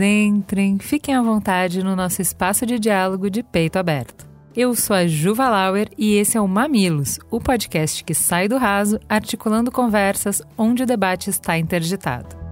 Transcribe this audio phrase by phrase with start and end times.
[0.00, 4.28] entrem, fiquem à vontade no nosso espaço de diálogo de peito aberto.
[4.56, 8.56] Eu sou a Juva Lauer e esse é o Mamilos, o podcast que sai do
[8.56, 12.47] raso articulando conversas onde o debate está interditado.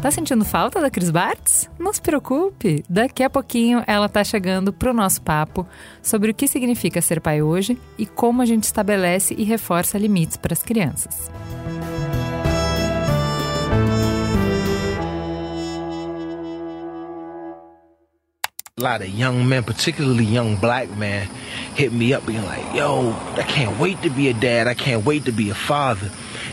[0.00, 1.68] Tá sentindo falta da Cris Bartz?
[1.78, 5.66] Não se preocupe, daqui a pouquinho ela tá chegando pro nosso papo
[6.02, 10.38] sobre o que significa ser pai hoje e como a gente estabelece e reforça limites
[10.38, 11.30] para as crianças.
[18.78, 21.28] A lot of young men, particularly young black men,
[21.76, 24.66] hit me up being like, yo, I can't wait to be a dad.
[24.66, 26.10] I can't wait to be a father.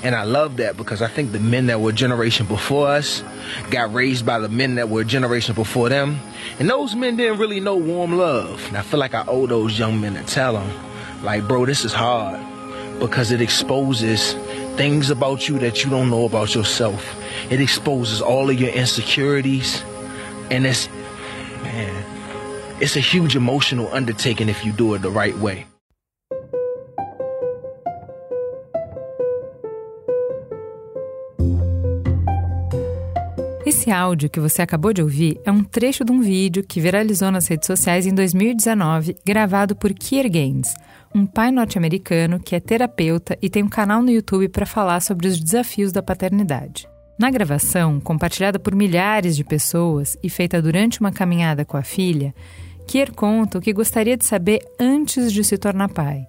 [0.07, 3.25] And I love that because I think the men that were generation before us
[3.69, 6.17] got raised by the men that were generation before them.
[6.59, 8.65] And those men didn't really know warm love.
[8.69, 10.71] And I feel like I owe those young men to tell them,
[11.25, 12.39] like, bro, this is hard
[13.01, 14.31] because it exposes
[14.77, 17.13] things about you that you don't know about yourself.
[17.51, 19.83] It exposes all of your insecurities.
[20.49, 20.87] And it's,
[21.63, 25.66] man, it's a huge emotional undertaking if you do it the right way.
[33.87, 37.31] Esse áudio que você acabou de ouvir é um trecho de um vídeo que viralizou
[37.31, 40.75] nas redes sociais em 2019, gravado por Kier Gaines,
[41.15, 45.29] um pai norte-americano que é terapeuta e tem um canal no YouTube para falar sobre
[45.29, 46.85] os desafios da paternidade.
[47.17, 52.35] Na gravação, compartilhada por milhares de pessoas e feita durante uma caminhada com a filha,
[52.85, 56.27] Kier conta o que gostaria de saber antes de se tornar pai.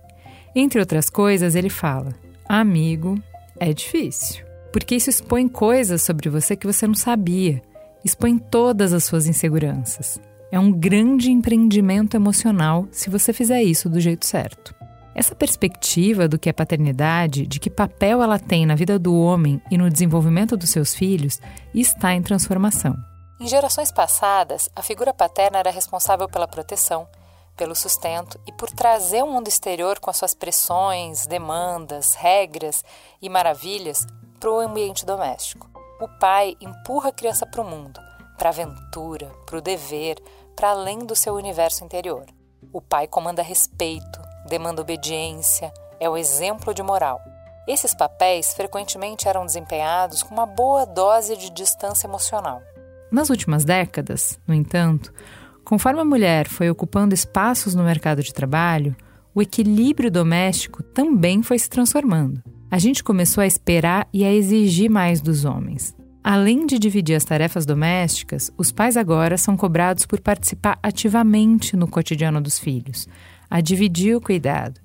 [0.55, 2.15] Entre outras coisas, ele fala:
[2.49, 3.21] Amigo,
[3.59, 7.63] é difícil porque isso expõe coisas sobre você que você não sabia,
[8.05, 10.21] expõe todas as suas inseguranças.
[10.51, 14.75] É um grande empreendimento emocional se você fizer isso do jeito certo.
[15.15, 19.61] Essa perspectiva do que é paternidade, de que papel ela tem na vida do homem
[19.71, 21.41] e no desenvolvimento dos seus filhos,
[21.75, 22.95] está em transformação.
[23.41, 27.07] Em gerações passadas, a figura paterna era responsável pela proteção,
[27.57, 32.85] pelo sustento e por trazer o mundo exterior com as suas pressões, demandas, regras
[33.21, 34.07] e maravilhas
[34.39, 35.69] para o ambiente doméstico.
[36.01, 38.01] O pai empurra a criança para o mundo,
[38.37, 40.17] para a aventura, para o dever,
[40.55, 42.25] para além do seu universo interior.
[42.73, 47.21] O pai comanda respeito, demanda obediência, é o exemplo de moral.
[47.67, 52.63] Esses papéis frequentemente eram desempenhados com uma boa dose de distância emocional.
[53.11, 55.13] Nas últimas décadas, no entanto,
[55.65, 58.97] conforme a mulher foi ocupando espaços no mercado de trabalho,
[59.35, 64.91] o equilíbrio doméstico também foi se transformando a gente começou a esperar e a exigir
[64.91, 65.97] mais dos homens.
[66.23, 71.89] Além de dividir as tarefas domésticas, os pais agora são cobrados por participar ativamente no
[71.89, 73.09] cotidiano dos filhos,
[73.49, 74.81] a dividir o cuidado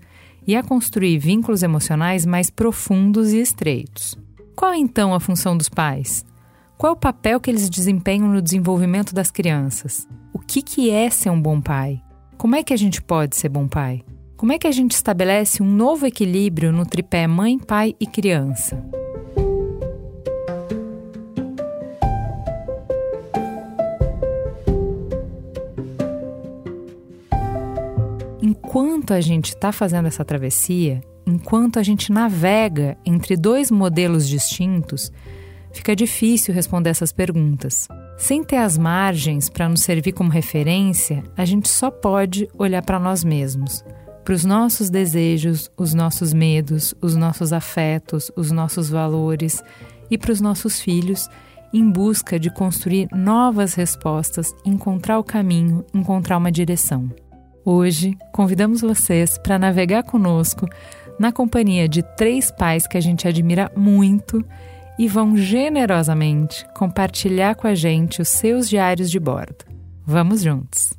[0.48, 4.18] e a construir vínculos emocionais mais profundos e estreitos.
[4.56, 6.24] Qual então a função dos pais?
[6.78, 10.08] Qual é o papel que eles desempenham no desenvolvimento das crianças?
[10.32, 12.02] O que é ser um bom pai?
[12.38, 14.04] Como é que a gente pode ser bom pai?
[14.44, 18.78] Como é que a gente estabelece um novo equilíbrio no tripé mãe, pai e criança?
[28.42, 35.09] Enquanto a gente está fazendo essa travessia, enquanto a gente navega entre dois modelos distintos,
[35.72, 37.88] fica difícil responder essas perguntas.
[38.18, 43.00] Sem ter as margens para nos servir como referência, a gente só pode olhar para
[43.00, 43.86] nós mesmos
[44.23, 49.61] para os nossos desejos, os nossos medos, os nossos afetos, os nossos valores
[50.09, 51.29] e para os nossos filhos,
[51.73, 57.09] em busca de construir novas respostas, encontrar o caminho, encontrar uma direção.
[57.66, 60.67] Hoje, convidamos vocês para navegar conosco
[61.19, 64.46] na companhia de três pais que a gente admira muito
[64.99, 69.66] e vão generosamente compartilhar com a gente os seus diários de bordo.
[70.05, 70.91] Vamos juntos!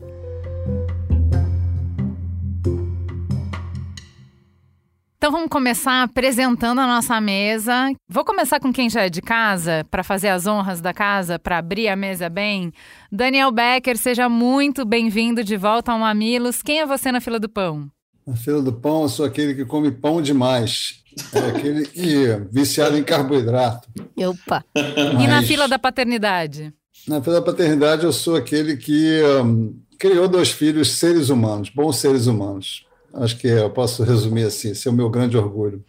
[5.24, 7.90] Então vamos começar apresentando a nossa mesa.
[8.06, 11.56] Vou começar com quem já é de casa, para fazer as honras da casa, para
[11.56, 12.70] abrir a mesa bem.
[13.10, 16.60] Daniel Becker, seja muito bem-vindo de volta ao Mamilos.
[16.60, 17.88] Quem é você na fila do pão?
[18.26, 21.02] Na fila do pão, eu sou aquele que come pão demais.
[21.32, 23.88] É aquele que é viciado em carboidrato.
[24.14, 24.62] Eu Opa!
[25.18, 26.70] E na fila da paternidade?
[27.08, 31.96] Na fila da paternidade, eu sou aquele que um, criou dois filhos seres humanos, bons
[31.96, 32.84] seres humanos.
[33.14, 35.84] Acho que eu posso resumir assim, esse é o meu grande orgulho.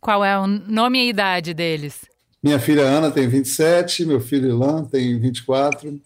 [0.00, 2.00] Qual é o nome e a idade deles?
[2.42, 6.00] Minha filha Ana tem 27, meu filho Ilan tem 24.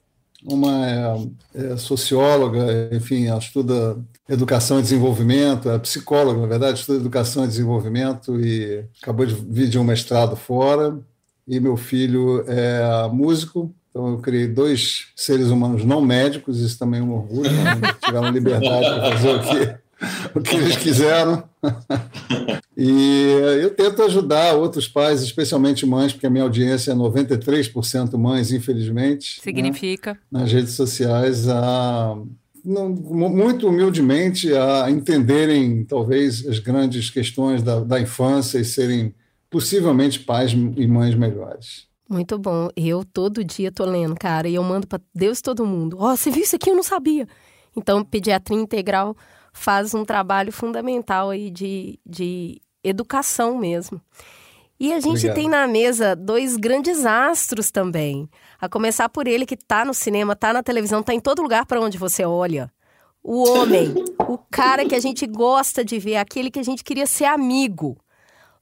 [0.45, 3.97] Uma é, é socióloga, enfim, ela estuda
[4.29, 9.69] educação e desenvolvimento, é psicóloga, na verdade, estuda educação e desenvolvimento e acabou de vir
[9.69, 10.99] de um mestrado fora.
[11.47, 17.01] E meu filho é músico, então eu criei dois seres humanos não médicos, isso também
[17.01, 17.81] é um orgulho, né?
[18.05, 19.84] tiveram liberdade para fazer o que
[20.35, 21.45] o que eles quiseram.
[22.77, 23.31] e
[23.63, 29.39] eu tento ajudar outros pais, especialmente mães, porque a minha audiência é 93% mães, infelizmente.
[29.39, 29.43] Né?
[29.43, 30.13] Significa?
[30.13, 30.41] Né?
[30.41, 32.17] Nas redes sociais, a,
[32.65, 39.15] não, muito humildemente, a entenderem talvez as grandes questões da, da infância e serem
[39.51, 41.87] possivelmente pais e mães melhores.
[42.09, 42.69] Muito bom.
[42.77, 45.97] Eu todo dia tô lendo, cara, e eu mando para Deus todo mundo.
[46.01, 46.71] Ó, oh, você viu isso aqui?
[46.71, 47.27] Eu não sabia.
[47.77, 49.17] Então, pediatria integral
[49.55, 54.01] faz um trabalho fundamental aí de, de educação mesmo.
[54.79, 55.35] E a gente Obrigado.
[55.37, 58.29] tem na mesa dois grandes astros também.
[58.61, 61.65] A começar por ele que está no cinema, está na televisão, está em todo lugar
[61.65, 62.71] para onde você olha.
[63.23, 63.95] O homem,
[64.29, 67.97] o cara que a gente gosta de ver, aquele que a gente queria ser amigo.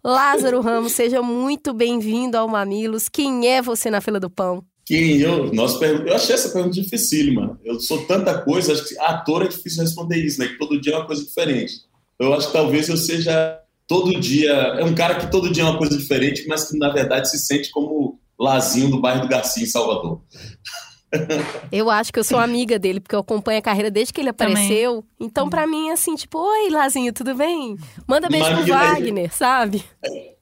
[0.04, 3.08] Lázaro Ramos, seja muito bem-vindo ao Mamilos.
[3.08, 4.62] Quem é você na fila do pão?
[4.84, 7.58] Quem eu, nós, eu achei essa pergunta dificílima.
[7.64, 10.48] Eu sou tanta coisa, acho que ator é difícil responder isso, né?
[10.48, 11.74] Que todo dia é uma coisa diferente.
[12.18, 14.52] Eu acho que talvez eu seja todo dia.
[14.52, 17.38] É um cara que todo dia é uma coisa diferente, mas que na verdade se
[17.38, 20.20] sente como Lazinho do bairro do Garcia, em Salvador.
[21.70, 24.30] Eu acho que eu sou amiga dele, porque eu acompanho a carreira desde que ele
[24.30, 25.02] apareceu.
[25.02, 25.04] Também.
[25.20, 27.76] Então, para mim, é assim, tipo, oi, Lazinho, tudo bem?
[28.06, 29.84] Manda beijo pro Wagner, sabe?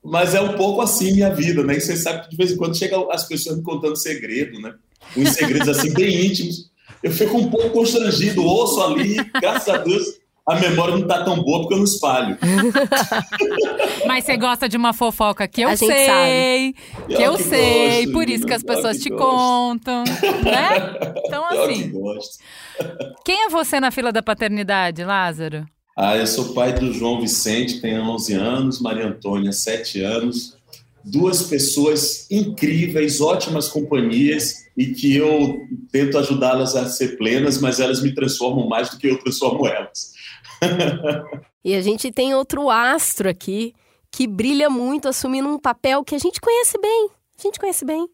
[0.02, 1.76] Mas é um pouco assim minha vida, né?
[1.76, 4.74] E você sabe que de vez em quando chegam as pessoas me contando segredo, né?
[5.16, 6.70] Uns segredos assim bem íntimos.
[7.02, 10.20] Eu fico um pouco constrangido, ouço ali, graças a Deus
[10.50, 12.36] a memória não tá tão boa porque eu não espalho.
[14.06, 16.74] Mas você gosta de uma fofoca que eu a sei,
[17.06, 19.24] que eu, eu que sei, gosto, por isso que as pessoas que te gosto.
[19.24, 21.12] contam, né?
[21.26, 21.92] Então assim.
[21.92, 25.64] Que quem é você na fila da paternidade, Lázaro?
[26.02, 30.56] Ah, eu sou pai do João Vicente, tem 11 anos, Maria Antônia, 7 anos.
[31.04, 35.60] Duas pessoas incríveis, ótimas companhias e que eu
[35.92, 40.14] tento ajudá-las a ser plenas, mas elas me transformam mais do que eu transformo elas.
[41.62, 43.74] e a gente tem outro astro aqui
[44.10, 47.10] que brilha muito assumindo um papel que a gente conhece bem.
[47.38, 48.08] A gente conhece bem.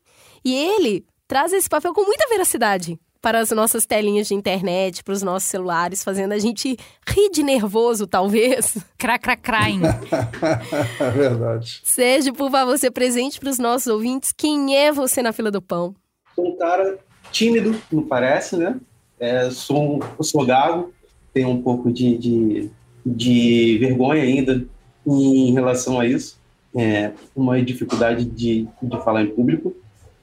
[0.45, 5.13] E ele traz esse papel com muita veracidade para as nossas telinhas de internet, para
[5.13, 8.79] os nossos celulares, fazendo a gente rir de nervoso, talvez.
[8.97, 9.81] Cracracraim.
[11.01, 11.81] é verdade.
[11.83, 14.31] Sérgio, por favor, ser presente para os nossos ouvintes.
[14.31, 15.93] Quem é você na fila do pão?
[16.37, 17.01] Sou um cara
[17.33, 18.79] tímido, não parece, né?
[19.19, 20.93] É, sou, sou gago,
[21.35, 22.71] tenho um pouco de, de,
[23.05, 24.65] de vergonha ainda
[25.05, 26.39] em relação a isso.
[26.77, 29.75] É, uma dificuldade de, de falar em público,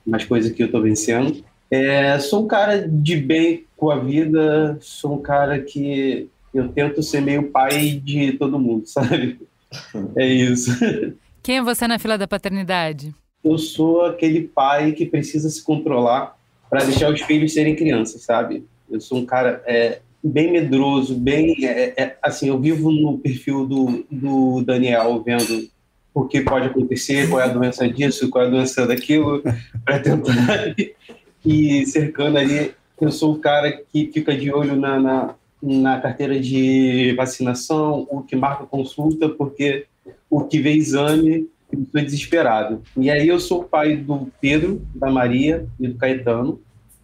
[0.08, 1.44] mas coisa que eu estou vencendo.
[1.74, 7.02] É, sou um cara de bem com a vida, sou um cara que eu tento
[7.02, 9.40] ser meio pai de todo mundo, sabe?
[10.16, 10.70] É isso.
[11.42, 13.12] Quem é você na fila da paternidade?
[13.44, 16.38] Eu sou aquele pai que precisa se controlar
[16.70, 18.64] para deixar os filhos serem crianças, sabe?
[18.88, 21.56] Eu sou um cara é, bem medroso, bem.
[21.66, 25.68] É, é, assim, eu vivo no perfil do, do Daniel, vendo
[26.14, 29.42] o que pode acontecer, qual é a doença disso, qual é a doença daquilo,
[29.84, 30.76] para tentar
[31.46, 32.74] ir cercando ali.
[33.00, 38.22] Eu sou o cara que fica de olho na, na, na carteira de vacinação, o
[38.22, 39.86] que marca consulta, porque
[40.30, 42.82] o que vê exame, eu estou desesperado.
[42.96, 46.60] E aí eu sou o pai do Pedro, da Maria e do Caetano.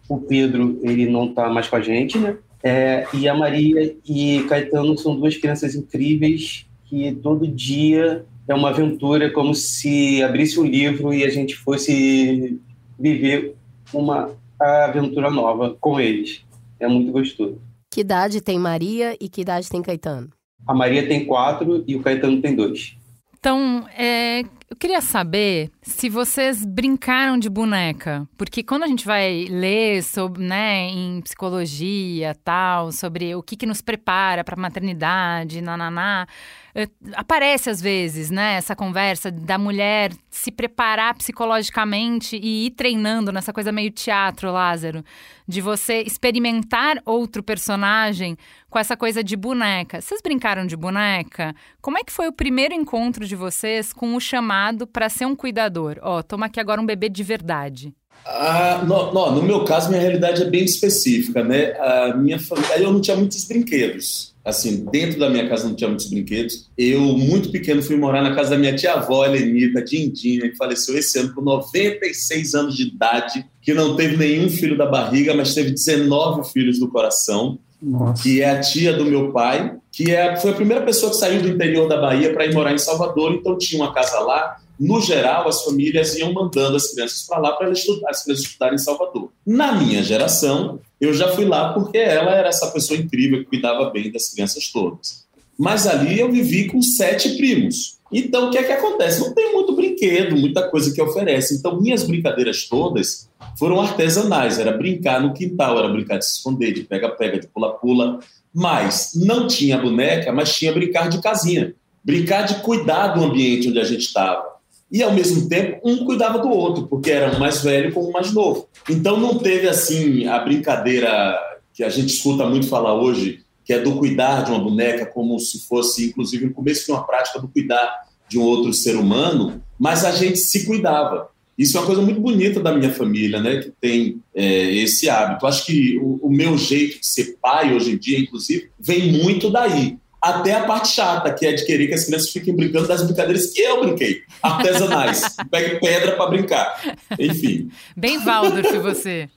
[0.08, 2.36] O Pedro, ele não está mais com a gente, né?
[2.62, 8.70] É, e a Maria e Caetano são duas crianças incríveis que todo dia é uma
[8.70, 12.60] aventura, como se abrisse um livro e a gente fosse
[12.98, 13.54] viver
[13.92, 16.44] uma aventura nova com eles.
[16.78, 17.58] É muito gostoso.
[17.90, 20.30] Que idade tem Maria e que idade tem Caetano?
[20.66, 22.96] A Maria tem quatro e o Caetano tem dois.
[23.38, 29.46] Então, é, eu queria saber se vocês brincaram de boneca, porque quando a gente vai
[29.50, 35.60] ler sobre, né, em psicologia, tal, sobre o que, que nos prepara para a maternidade,
[35.60, 36.24] nananá,
[36.72, 43.32] é, aparece às vezes, né, essa conversa da mulher se preparar psicologicamente e ir treinando
[43.32, 45.04] nessa coisa meio teatro, Lázaro,
[45.48, 50.00] de você experimentar outro personagem com essa coisa de boneca.
[50.00, 51.56] Vocês brincaram de boneca?
[51.82, 55.36] Como é que foi o primeiro encontro de vocês com o chamado para ser um
[55.36, 55.98] cuidador?
[56.02, 57.94] Ó, oh, toma aqui agora um bebê de verdade.
[58.24, 61.72] Ah, no, no, no, meu caso, minha realidade é bem específica, né?
[61.78, 64.34] A minha família, eu não tinha muitos brinquedos.
[64.44, 66.70] Assim, dentro da minha casa não tinha muitos brinquedos.
[66.76, 71.18] Eu, muito pequeno, fui morar na casa da minha tia-avó, Helenita Dindinha, que faleceu esse
[71.18, 75.70] ano com 96 anos de idade, que não teve nenhum filho da barriga, mas teve
[75.70, 77.58] 19 filhos do coração.
[77.82, 78.22] Nossa.
[78.22, 81.42] que é a tia do meu pai, que é, foi a primeira pessoa que saiu
[81.42, 84.98] do interior da Bahia para ir morar em Salvador, então tinha uma casa lá, no
[85.00, 87.84] geral, as famílias iam mandando as crianças para lá para as
[88.24, 89.30] crianças estudarem em Salvador.
[89.46, 93.90] Na minha geração, eu já fui lá porque ela era essa pessoa incrível que cuidava
[93.90, 95.26] bem das crianças todas.
[95.58, 97.98] Mas ali eu vivi com sete primos.
[98.10, 99.20] Então, o que é que acontece?
[99.20, 101.56] Não tem muito brinquedo, muita coisa que oferece.
[101.56, 103.28] Então, minhas brincadeiras todas
[103.58, 104.58] foram artesanais.
[104.58, 108.18] Era brincar no quintal, era brincar de se esconder, de pega-pega, de pula-pula.
[108.54, 111.74] Mas não tinha boneca, mas tinha brincar de casinha.
[112.02, 114.50] Brincar de cuidar do ambiente onde a gente estava
[114.90, 118.10] e ao mesmo tempo um cuidava do outro, porque era um mais velho com um
[118.10, 118.68] mais novo.
[118.88, 121.38] Então não teve assim a brincadeira
[121.72, 125.38] que a gente escuta muito falar hoje, que é do cuidar de uma boneca como
[125.38, 129.62] se fosse inclusive no começo de uma prática do cuidar de um outro ser humano,
[129.78, 131.29] mas a gente se cuidava.
[131.60, 133.60] Isso é uma coisa muito bonita da minha família, né?
[133.60, 135.46] Que tem é, esse hábito.
[135.46, 139.50] Acho que o, o meu jeito de ser pai hoje em dia, inclusive, vem muito
[139.50, 143.02] daí até a parte chata, que é de querer que as crianças fiquem brincando das
[143.02, 145.36] brincadeiras que eu brinquei, artesanais.
[145.52, 146.96] Pegue pedra para brincar.
[147.18, 147.68] Enfim.
[147.94, 149.28] Bem Waldorf você.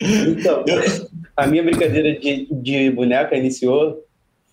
[0.00, 0.64] então,
[1.36, 4.02] a minha brincadeira de, de boneca iniciou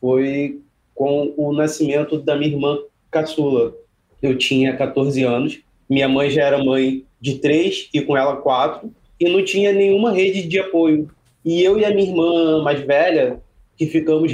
[0.02, 0.60] foi
[0.94, 2.78] com o nascimento da minha irmã
[3.10, 3.74] caçula.
[4.22, 8.90] Eu tinha 14 anos, minha mãe já era mãe de três e com ela quatro,
[9.20, 11.10] e não tinha nenhuma rede de apoio.
[11.44, 13.42] E eu e a minha irmã mais velha,
[13.76, 14.32] que ficamos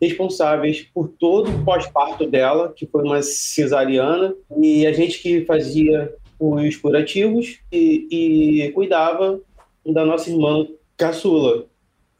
[0.00, 6.12] responsáveis por todo o pós-parto dela, que foi uma cesariana, e a gente que fazia
[6.40, 9.40] os curativos e, e cuidava
[9.86, 11.66] da nossa irmã caçula.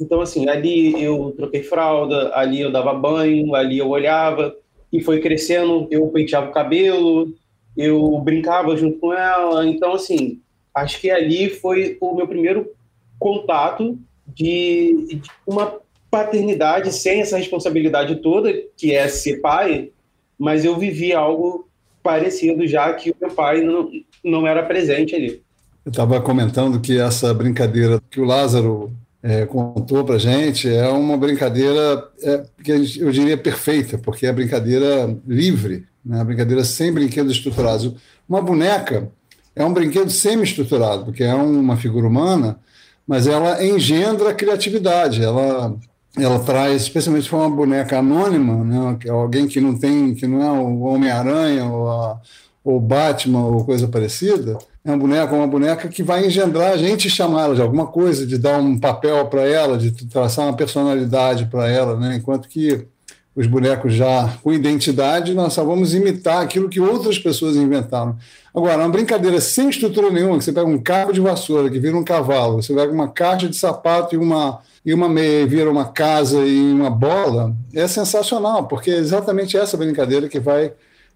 [0.00, 4.54] Então, assim, ali eu troquei fralda, ali eu dava banho, ali eu olhava,
[4.92, 7.34] e foi crescendo, eu penteava o cabelo,
[7.76, 9.66] eu brincava junto com ela.
[9.66, 10.40] Então, assim,
[10.74, 12.70] acho que ali foi o meu primeiro
[13.18, 19.90] contato de, de uma paternidade sem essa responsabilidade toda, que é ser pai,
[20.38, 21.68] mas eu vivi algo
[22.02, 23.88] parecido já que o meu pai não,
[24.22, 25.42] não era presente ali.
[25.84, 31.16] Eu estava comentando que essa brincadeira que o Lázaro é, contou para gente é uma
[31.16, 36.22] brincadeira é, que eu diria perfeita, porque é brincadeira livre, né?
[36.24, 37.94] brincadeira sem brinquedos estruturados.
[38.28, 39.10] Uma boneca
[39.54, 42.58] é um brinquedo semi-estruturado, porque é uma figura humana,
[43.06, 45.76] mas ela engendra criatividade, ela
[46.18, 50.42] ela traz, especialmente para uma boneca anônima, né, é alguém que não tem, que não
[50.42, 52.20] é o Homem-Aranha ou
[52.64, 57.10] ou Batman ou coisa parecida, é uma boneca, uma boneca que vai engendrar a gente
[57.10, 61.46] chamar ela de alguma coisa, de dar um papel para ela, de traçar uma personalidade
[61.46, 62.16] para ela, né?
[62.16, 62.86] enquanto que
[63.34, 68.16] os bonecos já com identidade, nós só vamos imitar aquilo que outras pessoas inventaram.
[68.54, 71.96] Agora, uma brincadeira sem estrutura nenhuma, que você pega um cabo de vassoura que vira
[71.96, 75.84] um cavalo, você pega uma caixa de sapato e uma e uma meia vira uma
[75.86, 80.72] casa e uma bola, é sensacional, porque é exatamente essa brincadeira que vai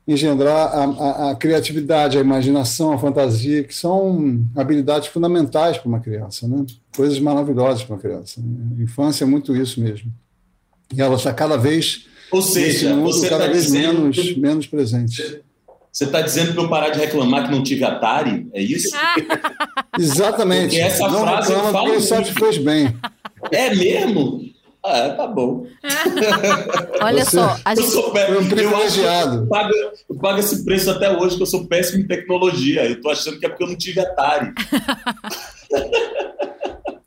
[0.06, 5.98] engendrar a, a, a, criatividade, a imaginação, a fantasia, que são habilidades fundamentais para uma
[5.98, 6.64] criança, né?
[6.94, 8.40] coisas maravilhosas para uma criança.
[8.40, 10.12] A infância é muito isso mesmo.
[10.94, 14.00] E ela está cada vez, Ou seja, mundo, você cada tá vez dizendo...
[14.02, 15.42] menos, menos presente.
[15.92, 18.46] Você está dizendo para eu parar de reclamar que não tive Atari?
[18.52, 18.90] É isso?
[19.98, 20.68] Exatamente.
[20.76, 22.94] Porque essa não frase reclama fala porque só te fez bem.
[23.50, 24.42] É mesmo?
[24.84, 25.66] Ah, tá bom.
[27.02, 29.36] Olha Você- só, a Eu gente, sou pé- Foi um eu privilegiado.
[29.38, 29.72] eu pago,
[30.10, 32.84] eu pago esse preço até hoje, que eu sou péssimo em tecnologia.
[32.84, 34.52] Eu tô achando que é porque eu não tive Atari.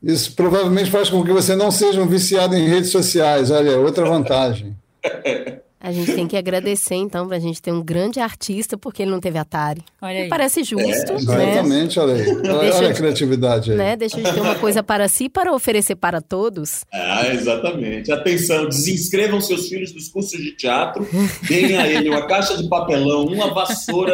[0.01, 3.51] Isso provavelmente faz com que você não seja um viciado em redes sociais.
[3.51, 4.75] Olha, outra vantagem.
[5.81, 9.19] a gente tem que agradecer, então, pra gente ter um grande artista, porque ele não
[9.19, 9.81] teve Atari.
[10.01, 10.29] Olha aí.
[10.29, 11.19] Parece justo, né?
[11.19, 12.29] Exatamente, olha aí.
[12.29, 13.77] Olha, Deixa olha a criatividade aí.
[13.77, 13.95] né?
[13.97, 16.85] Deixa de ter uma coisa para si para oferecer para todos.
[16.93, 18.09] Ah, exatamente.
[18.11, 21.07] Atenção, desinscrevam seus filhos dos cursos de teatro,
[21.47, 24.13] deem a ele uma caixa de papelão, uma vassoura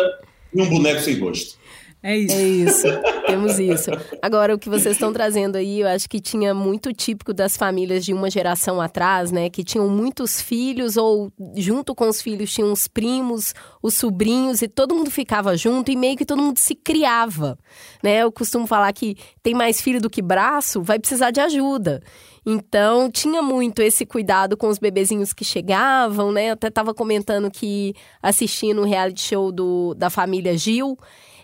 [0.54, 1.64] e um boneco sem rosto.
[2.08, 2.36] É isso.
[2.36, 2.88] É isso,
[3.26, 3.90] temos isso.
[4.22, 8.06] Agora, o que vocês estão trazendo aí, eu acho que tinha muito típico das famílias
[8.06, 9.50] de uma geração atrás, né?
[9.50, 14.68] Que tinham muitos filhos, ou junto com os filhos tinham os primos, os sobrinhos, e
[14.68, 17.58] todo mundo ficava junto e meio que todo mundo se criava,
[18.04, 18.22] né?
[18.22, 22.04] Eu costumo falar que tem mais filho do que braço, vai precisar de ajuda.
[22.46, 26.50] Então, tinha muito esse cuidado com os bebezinhos que chegavam, né?
[26.50, 30.96] Eu até estava comentando que assistindo o reality show do, da família Gil,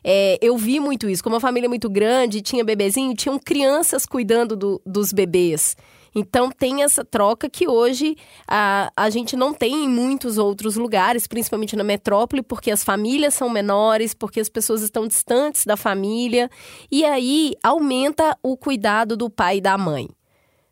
[0.03, 1.23] é, eu vi muito isso.
[1.23, 5.75] Como a família é muito grande, tinha bebezinho, tinham crianças cuidando do, dos bebês.
[6.13, 8.17] Então tem essa troca que hoje
[8.47, 13.33] a, a gente não tem em muitos outros lugares, principalmente na metrópole, porque as famílias
[13.33, 16.49] são menores, porque as pessoas estão distantes da família,
[16.91, 20.09] e aí aumenta o cuidado do pai e da mãe.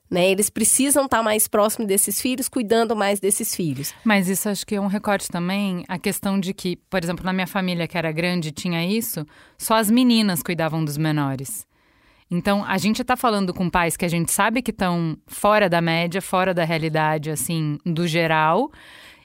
[0.09, 0.31] Né?
[0.31, 3.93] Eles precisam estar mais próximos desses filhos, cuidando mais desses filhos.
[4.03, 7.31] Mas isso acho que é um recorte também, a questão de que, por exemplo, na
[7.31, 9.25] minha família que era grande tinha isso,
[9.57, 11.67] só as meninas cuidavam dos menores.
[12.31, 15.81] Então, a gente está falando com pais que a gente sabe que estão fora da
[15.81, 18.71] média, fora da realidade, assim, do geral.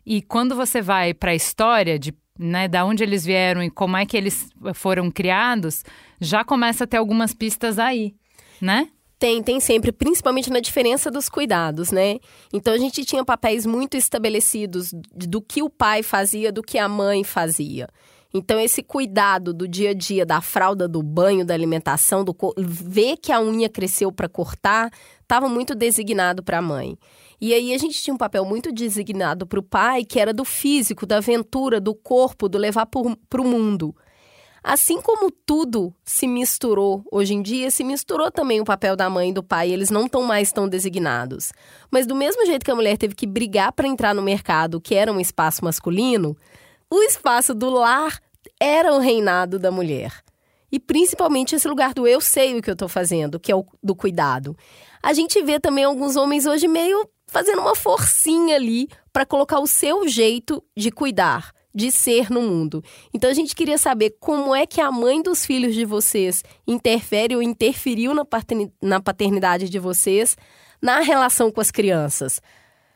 [0.06, 3.96] E quando você vai para a história de né, da onde eles vieram e como
[3.96, 5.84] é que eles foram criados,
[6.20, 8.14] já começa a ter algumas pistas aí,
[8.60, 8.88] né?
[9.25, 12.19] Tem, tem sempre, principalmente na diferença dos cuidados, né?
[12.52, 16.87] Então a gente tinha papéis muito estabelecidos do que o pai fazia, do que a
[16.87, 17.88] mãe fazia.
[18.35, 23.16] Então, esse cuidado do dia a dia, da fralda, do banho, da alimentação, do ver
[23.16, 24.90] que a unha cresceu para cortar,
[25.23, 26.99] estava muito designado para a mãe.
[27.40, 30.45] E aí a gente tinha um papel muito designado para o pai, que era do
[30.45, 33.97] físico, da aventura, do corpo, do levar para o mundo.
[34.64, 39.28] Assim como tudo se misturou hoje em dia, se misturou também o papel da mãe
[39.28, 41.52] e do pai, eles não estão mais tão designados.
[41.90, 44.94] Mas do mesmo jeito que a mulher teve que brigar para entrar no mercado, que
[44.94, 46.35] era um espaço masculino,
[46.90, 48.18] o espaço do lar
[48.59, 50.25] era o reinado da mulher.
[50.73, 53.66] E principalmente esse lugar do eu sei o que eu estou fazendo, que é o
[53.83, 54.56] do cuidado.
[55.02, 59.66] A gente vê também alguns homens hoje meio fazendo uma forcinha ali para colocar o
[59.66, 62.83] seu jeito de cuidar, de ser no mundo.
[63.12, 67.35] Então a gente queria saber como é que a mãe dos filhos de vocês interfere
[67.35, 68.12] ou interferiu
[68.81, 70.37] na paternidade de vocês
[70.81, 72.40] na relação com as crianças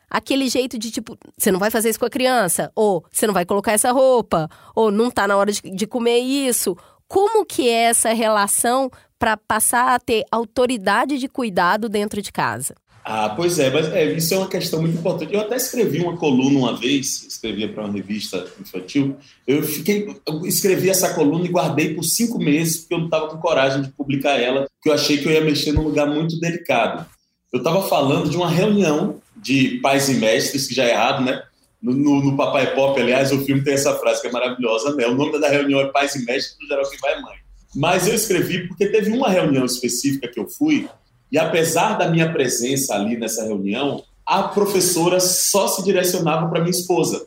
[0.09, 3.33] aquele jeito de tipo, você não vai fazer isso com a criança, ou você não
[3.33, 6.75] vai colocar essa roupa, ou não tá na hora de, de comer isso.
[7.07, 12.75] Como que é essa relação para passar a ter autoridade de cuidado dentro de casa?
[13.11, 15.33] Ah, pois é, mas é, isso é uma questão muito importante.
[15.33, 19.17] Eu até escrevi uma coluna uma vez, escrevia para uma revista infantil.
[19.47, 23.27] Eu fiquei, eu escrevi essa coluna e guardei por cinco meses porque eu não estava
[23.27, 26.39] com coragem de publicar ela, porque eu achei que eu ia mexer num lugar muito
[26.39, 27.03] delicado.
[27.51, 31.41] Eu estava falando de uma reunião de pais e mestres, que já é errado, né?
[31.81, 35.07] No, no, no, Papai Pop, aliás, o filme tem essa frase que é maravilhosa, né?
[35.07, 37.37] O nome da reunião é Pais e Mestres, no geral quem vai é mãe.
[37.75, 40.87] Mas eu escrevi porque teve uma reunião específica que eu fui,
[41.31, 46.71] e apesar da minha presença ali nessa reunião, a professora só se direcionava para minha
[46.71, 47.25] esposa.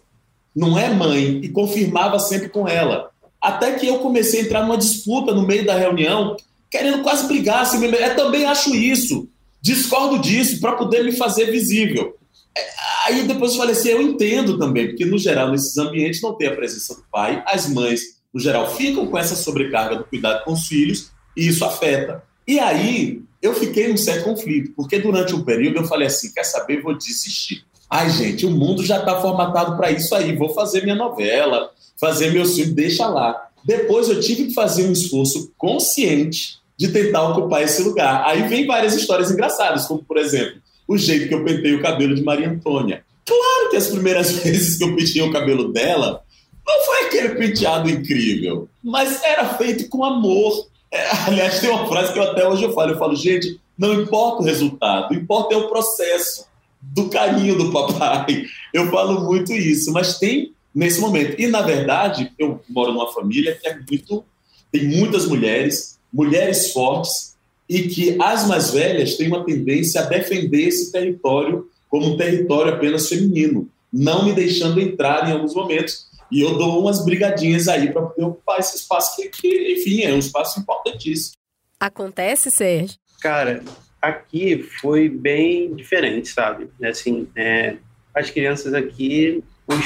[0.55, 3.11] Não é mãe, e confirmava sempre com ela.
[3.41, 6.37] Até que eu comecei a entrar numa disputa no meio da reunião,
[6.71, 7.63] querendo quase brigar.
[7.63, 9.29] Assim, eu também acho isso
[9.63, 12.17] discordo disso para poder me fazer visível.
[12.57, 12.71] É,
[13.07, 16.49] aí depois eu falei assim, eu entendo também, porque no geral nesses ambientes não tem
[16.49, 20.53] a presença do pai, as mães no geral ficam com essa sobrecarga do cuidado com
[20.53, 22.25] os filhos e isso afeta.
[22.47, 26.45] E aí eu fiquei num certo conflito, porque durante um período eu falei assim, quer
[26.45, 27.65] saber, vou desistir.
[27.91, 32.31] Ai gente, o mundo já está formatado para isso aí, vou fazer minha novela, fazer
[32.31, 33.49] meu filme, deixa lá.
[33.65, 38.25] Depois eu tive que fazer um esforço consciente de tentar ocupar esse lugar.
[38.27, 42.15] Aí vem várias histórias engraçadas, como, por exemplo, o jeito que eu pentei o cabelo
[42.15, 43.05] de Maria Antônia.
[43.25, 46.23] Claro que as primeiras vezes que eu pentei o cabelo dela,
[46.67, 50.72] não foi aquele penteado incrível, mas era feito com amor.
[50.93, 53.95] É, aliás, tem uma frase que eu até hoje eu falo, eu falo, gente, não
[53.95, 56.47] importa o resultado, importa é o processo
[56.81, 58.45] do carinho do papai.
[58.75, 61.41] Eu falo muito isso, mas tem nesse momento.
[61.41, 64.25] E, na verdade, eu moro numa família que é muito...
[64.71, 67.37] Tem muitas mulheres, mulheres fortes
[67.69, 72.73] e que as mais velhas têm uma tendência a defender esse território como um território
[72.73, 76.07] apenas feminino, não me deixando entrar em alguns momentos.
[76.33, 80.13] E eu dou umas brigadinhas aí para poder ocupar esse espaço que, que, enfim, é
[80.13, 81.35] um espaço importantíssimo.
[81.79, 82.97] Acontece, Sérgio?
[83.21, 83.63] Cara,
[84.01, 86.71] aqui foi bem diferente, sabe?
[86.83, 87.77] Assim, é,
[88.15, 89.85] as crianças aqui, os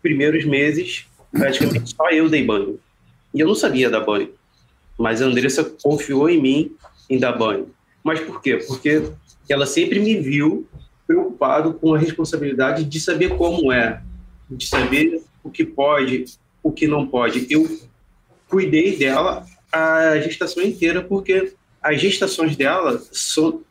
[0.00, 2.78] primeiros meses, praticamente só eu dei banho.
[3.34, 4.38] E eu não sabia dar banho
[4.98, 6.76] mas a Andressa confiou em mim
[7.08, 7.70] em dar banho.
[8.02, 8.56] Mas por quê?
[8.56, 9.04] Porque
[9.48, 10.66] ela sempre me viu
[11.06, 14.02] preocupado com a responsabilidade de saber como é,
[14.50, 16.26] de saber o que pode,
[16.62, 17.46] o que não pode.
[17.50, 17.66] Eu
[18.48, 23.62] cuidei dela a gestação inteira, porque as gestações dela são,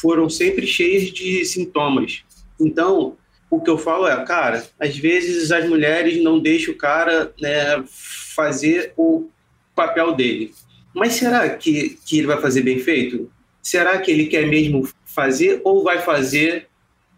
[0.00, 2.24] foram sempre cheias de sintomas.
[2.58, 3.16] Então,
[3.50, 7.82] o que eu falo é, cara, às vezes as mulheres não deixam o cara né,
[7.86, 9.28] fazer o
[9.74, 10.52] papel dele.
[10.94, 13.30] Mas será que, que ele vai fazer bem feito?
[13.62, 16.68] Será que ele quer mesmo fazer ou vai fazer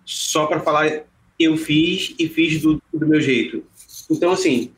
[0.04, 1.04] só para falar
[1.40, 3.64] eu fiz e fiz do, do meu jeito.
[4.10, 4.72] Então, assim,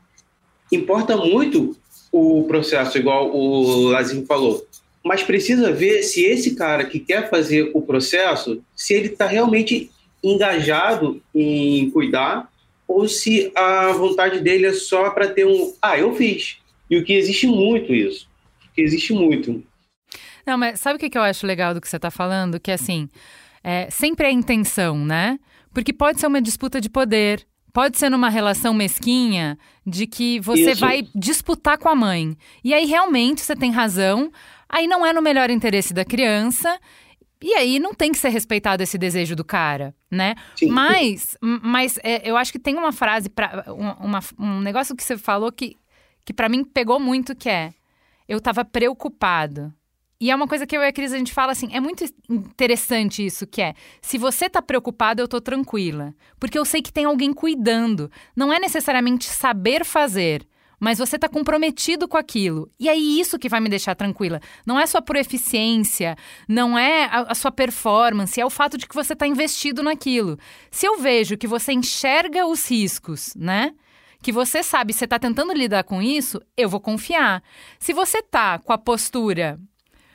[0.71, 1.77] importa muito
[2.13, 4.67] o processo, igual o Lazinho falou,
[5.05, 9.91] mas precisa ver se esse cara que quer fazer o processo, se ele está realmente
[10.23, 12.49] engajado em cuidar
[12.87, 16.59] ou se a vontade dele é só para ter um, ah, eu fiz.
[16.91, 18.29] E o que existe muito isso,
[18.75, 19.65] que existe muito.
[20.47, 22.61] Não, mas sabe o que eu acho legal do que você está falando?
[22.61, 23.09] Que assim,
[23.65, 25.39] é, sempre é intenção, né?
[25.73, 30.73] Porque pode ser uma disputa de poder, pode ser numa relação mesquinha de que você
[30.73, 30.81] Isso.
[30.81, 32.37] vai disputar com a mãe.
[32.63, 34.31] E aí realmente você tem razão,
[34.69, 36.79] aí não é no melhor interesse da criança.
[37.45, 40.37] E aí não tem que ser respeitado esse desejo do cara, né?
[40.57, 40.69] Sim.
[40.69, 45.19] Mas, mas é, eu acho que tem uma frase, pra, uma, um negócio que você
[45.19, 45.77] falou que,
[46.25, 47.75] que para mim pegou muito, que é...
[48.29, 49.75] Eu tava preocupado.
[50.23, 52.05] E é uma coisa que eu e a Cris a gente fala assim, é muito
[52.31, 56.93] interessante isso que é, se você tá preocupado, eu tô tranquila, porque eu sei que
[56.93, 58.09] tem alguém cuidando.
[58.37, 60.47] Não é necessariamente saber fazer,
[60.79, 62.71] mas você tá comprometido com aquilo.
[62.79, 64.41] E é isso que vai me deixar tranquila.
[64.65, 66.15] Não é só por eficiência,
[66.49, 70.39] não é a, a sua performance, é o fato de que você tá investido naquilo.
[70.71, 73.75] Se eu vejo que você enxerga os riscos, né?
[74.23, 77.43] que você sabe, você está tentando lidar com isso, eu vou confiar.
[77.81, 79.59] Se você tá com a postura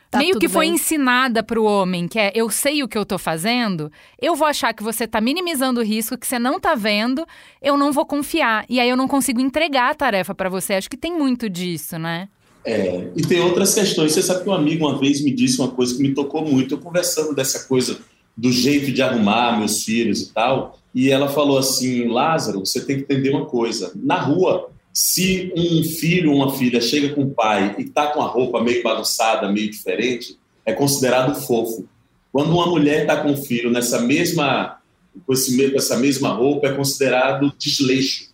[0.10, 0.76] Tá meio que foi bem.
[0.76, 3.91] ensinada para o homem, que é eu sei o que eu tô fazendo,
[4.22, 7.26] eu vou achar que você tá minimizando o risco, que você não tá vendo,
[7.62, 8.65] eu não vou confiar.
[8.70, 10.76] E aí eu não consigo entregar a tarefa para você.
[10.76, 12.30] Acho que tem muito disso, né?
[12.63, 14.13] É, e tem outras questões.
[14.13, 16.74] Você sabe que um amigo uma vez me disse uma coisa que me tocou muito,
[16.74, 18.00] eu conversando dessa coisa
[18.36, 22.98] do jeito de arrumar meus filhos e tal, e ela falou assim: Lázaro, você tem
[22.98, 23.91] que entender uma coisa.
[23.96, 28.19] Na rua, se um filho ou uma filha chega com o pai e está com
[28.19, 31.88] a roupa meio bagunçada, meio diferente, é considerado fofo.
[32.31, 34.79] Quando uma mulher está com o filho nessa mesma,
[35.23, 38.31] com, esse, com essa mesma roupa, é considerado desleixo.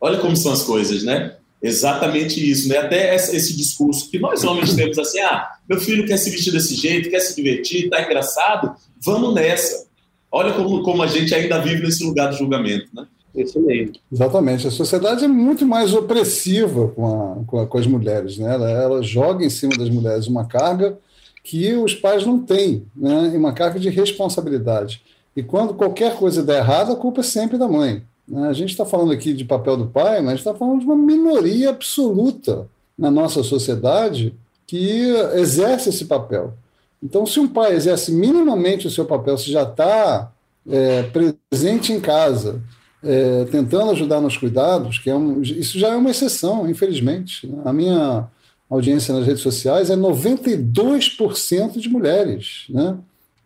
[0.00, 1.34] Olha como são as coisas, né?
[1.60, 2.78] Exatamente isso, né?
[2.78, 6.76] Até esse discurso que nós homens temos assim, ah, meu filho quer se vestir desse
[6.76, 8.72] jeito, quer se divertir, tá engraçado,
[9.04, 9.88] vamos nessa.
[10.30, 13.04] Olha como, como a gente ainda vive nesse lugar do julgamento, né?
[13.34, 13.94] Isso mesmo.
[14.12, 14.66] Exatamente.
[14.66, 18.38] A sociedade é muito mais opressiva com, a, com, a, com as mulheres.
[18.38, 18.52] Né?
[18.52, 20.96] Ela, ela, joga em cima das mulheres uma carga
[21.42, 23.32] que os pais não têm, né?
[23.34, 25.02] e uma carga de responsabilidade.
[25.36, 28.02] E quando qualquer coisa der errado, a culpa é sempre da mãe.
[28.26, 28.48] Né?
[28.48, 31.70] A gente está falando aqui de papel do pai, mas está falando de uma minoria
[31.70, 34.32] absoluta na nossa sociedade
[34.66, 36.54] que exerce esse papel.
[37.02, 40.32] Então, se um pai exerce minimamente o seu papel, se já está
[40.66, 41.02] é,
[41.50, 42.62] presente em casa,
[43.04, 47.48] é, tentando ajudar nos cuidados, que é um, isso já é uma exceção, infelizmente.
[47.64, 48.28] A minha
[48.68, 52.96] audiência nas redes sociais é 92% de mulheres, né?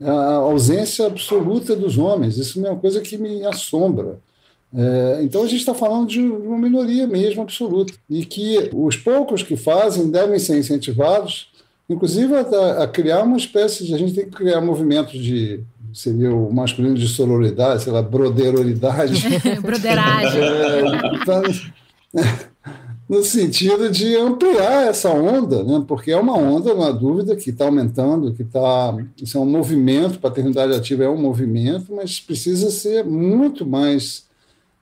[0.01, 4.21] A ausência absoluta dos homens, isso é uma coisa que me assombra.
[4.73, 9.43] É, então a gente está falando de uma minoria mesmo absoluta e que os poucos
[9.43, 11.51] que fazem devem ser incentivados,
[11.89, 16.35] inclusive a, a criar uma espécie de a gente tem que criar movimentos de seria
[16.35, 19.23] o masculino de sororidade, sei lá, broderoridade.
[19.61, 20.41] Broderagem.
[20.43, 20.83] É,
[21.17, 21.43] então,
[23.09, 25.83] no sentido de ampliar essa onda, né?
[25.89, 28.97] porque é uma onda, não há dúvida, que está aumentando, que está.
[29.21, 34.27] Isso é um movimento, paternidade ativa é um movimento, mas precisa ser muito mais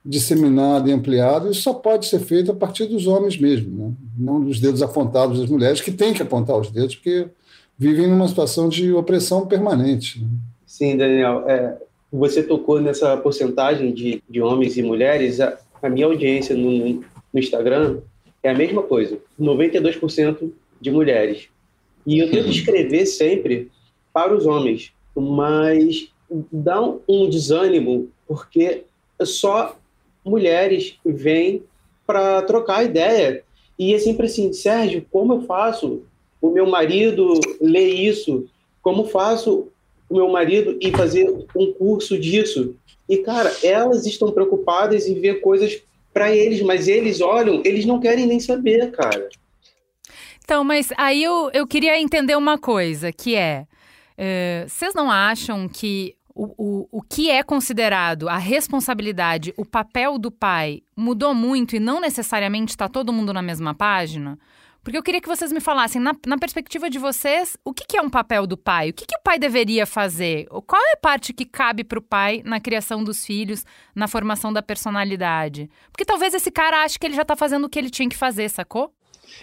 [0.03, 3.93] disseminado e ampliado, e só pode ser feito a partir dos homens mesmo, né?
[4.17, 7.27] não dos dedos apontados das mulheres, que têm que apontar os dedos, porque
[7.77, 10.21] vivem numa situação de opressão permanente.
[10.21, 10.27] Né?
[10.77, 11.49] Sim, Daniel.
[11.49, 11.75] É,
[12.13, 15.41] você tocou nessa porcentagem de, de homens e mulheres.
[15.41, 18.01] A, a minha audiência no, no, Instagram
[18.43, 21.49] é a mesma coisa: 92% de mulheres.
[22.05, 23.71] E eu tento escrever sempre
[24.13, 26.13] para os homens, mas
[26.51, 28.83] dá um, um desânimo, porque
[29.23, 29.75] só
[30.23, 31.63] mulheres vêm
[32.05, 33.43] para trocar ideia.
[33.79, 36.03] E é sempre assim: Sérgio, como eu faço?
[36.39, 38.45] O meu marido lê isso.
[38.83, 39.69] Como faço
[40.09, 42.75] o meu marido e fazer um curso disso.
[43.07, 45.81] E, cara, elas estão preocupadas em ver coisas
[46.13, 49.29] para eles, mas eles olham, eles não querem nem saber, cara.
[50.43, 53.65] Então, mas aí eu, eu queria entender uma coisa, que é,
[54.17, 60.17] é vocês não acham que o, o, o que é considerado a responsabilidade, o papel
[60.17, 64.37] do pai mudou muito e não necessariamente está todo mundo na mesma página?
[64.87, 67.97] Porque eu queria que vocês me falassem, na, na perspectiva de vocês, o que, que,
[67.97, 68.91] é um papel do pai?
[68.91, 70.47] O que, que o pai deveria fazer?
[70.65, 74.53] Qual é a parte que cabe para o pai na criação dos filhos, na formação
[74.53, 75.69] da personalidade?
[75.91, 78.15] Porque talvez esse cara ache que ele já está fazendo o que ele tinha que
[78.15, 78.89] fazer, sacou?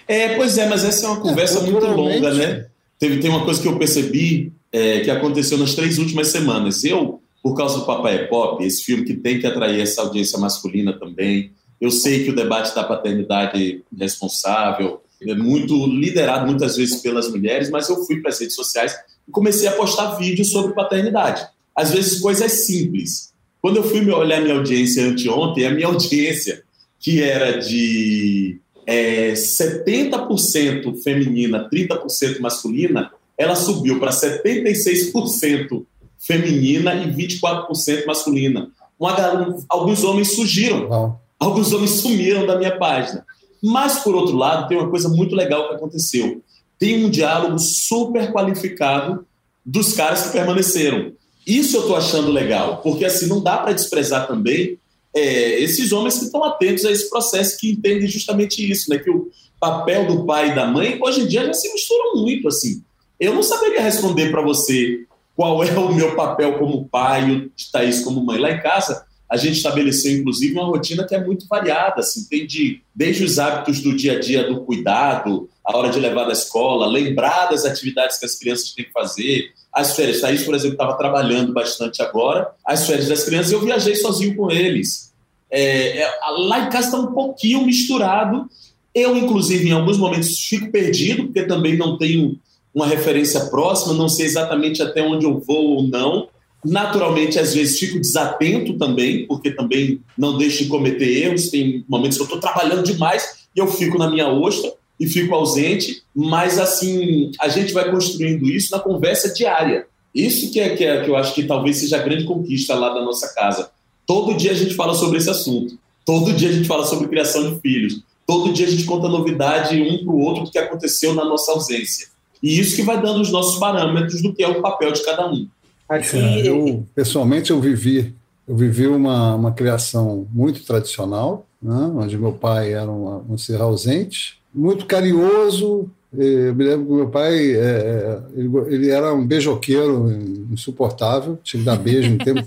[0.08, 2.66] É, pois é, mas essa é uma conversa é, muito longa, né?
[2.98, 6.84] Teve, tem uma coisa que eu percebi é, que aconteceu nas três últimas semanas.
[6.84, 10.38] Eu, por causa do Papai é Pop, esse filme que tem que atrair essa audiência
[10.38, 17.00] masculina também, eu sei que o debate da paternidade responsável é muito liderado muitas vezes
[17.02, 18.94] pelas mulheres, mas eu fui para as redes sociais
[19.26, 21.46] e comecei a postar vídeos sobre paternidade.
[21.74, 23.32] Às vezes coisas simples.
[23.60, 26.62] Quando eu fui olhar minha audiência anteontem, a minha audiência,
[27.00, 35.84] que era de é, 70% feminina, 30% masculina, ela subiu para 76%
[36.18, 38.70] feminina e 24% masculina.
[38.98, 43.24] Uma, alguns homens surgiram, alguns homens sumiram da minha página.
[43.66, 46.42] Mas, por outro lado, tem uma coisa muito legal que aconteceu.
[46.78, 49.26] Tem um diálogo super qualificado
[49.64, 51.12] dos caras que permaneceram.
[51.46, 54.78] Isso eu estou achando legal, porque assim não dá para desprezar também
[55.14, 58.98] é, esses homens que estão atentos a esse processo, que entendem justamente isso, né?
[58.98, 62.48] Que o papel do pai e da mãe hoje em dia já se misturam muito,
[62.48, 62.82] assim.
[63.18, 67.40] Eu não saberia responder para você qual é o meu papel como pai e o
[67.56, 68.38] de Thaís como mãe.
[68.38, 72.46] Lá em casa, a gente estabeleceu, inclusive, uma rotina que é muito variada, assim, tem
[72.46, 76.32] de, desde os hábitos do dia a dia do cuidado, a hora de levar da
[76.32, 80.20] escola, lembrar das atividades que as crianças têm que fazer, as férias.
[80.20, 82.48] Thaís, por exemplo, estava trabalhando bastante agora.
[82.64, 85.12] As férias das crianças, eu viajei sozinho com eles.
[85.50, 88.48] É, é, lá em casa está um pouquinho misturado.
[88.94, 92.38] Eu, inclusive, em alguns momentos fico perdido, porque também não tenho
[92.72, 96.28] uma referência próxima, não sei exatamente até onde eu vou ou não.
[96.64, 101.50] Naturalmente, às vezes fico desatento também, porque também não deixo de cometer erros.
[101.50, 105.34] Tem momentos que eu estou trabalhando demais e eu fico na minha ostra e fico
[105.34, 109.86] ausente, mas assim, a gente vai construindo isso na conversa diária.
[110.14, 112.94] Isso que é, que é que eu acho que talvez seja a grande conquista lá
[112.94, 113.70] da nossa casa.
[114.06, 115.76] Todo dia a gente fala sobre esse assunto.
[116.04, 118.00] Todo dia a gente fala sobre criação de filhos.
[118.26, 121.52] Todo dia a gente conta novidade um para o outro do que aconteceu na nossa
[121.52, 122.08] ausência.
[122.42, 125.26] E isso que vai dando os nossos parâmetros do que é o papel de cada
[125.30, 125.48] um.
[125.94, 126.16] Aqui...
[126.18, 128.14] É, eu, pessoalmente, eu vivi,
[128.46, 133.60] eu vivi uma, uma criação muito tradicional, né, onde meu pai era um, um ser
[133.60, 135.90] ausente, muito carinhoso.
[136.16, 140.08] Eu me lembro que meu pai é, é, ele, ele, era um beijoqueiro
[140.52, 142.40] insuportável, tinha que dar beijo o tempo,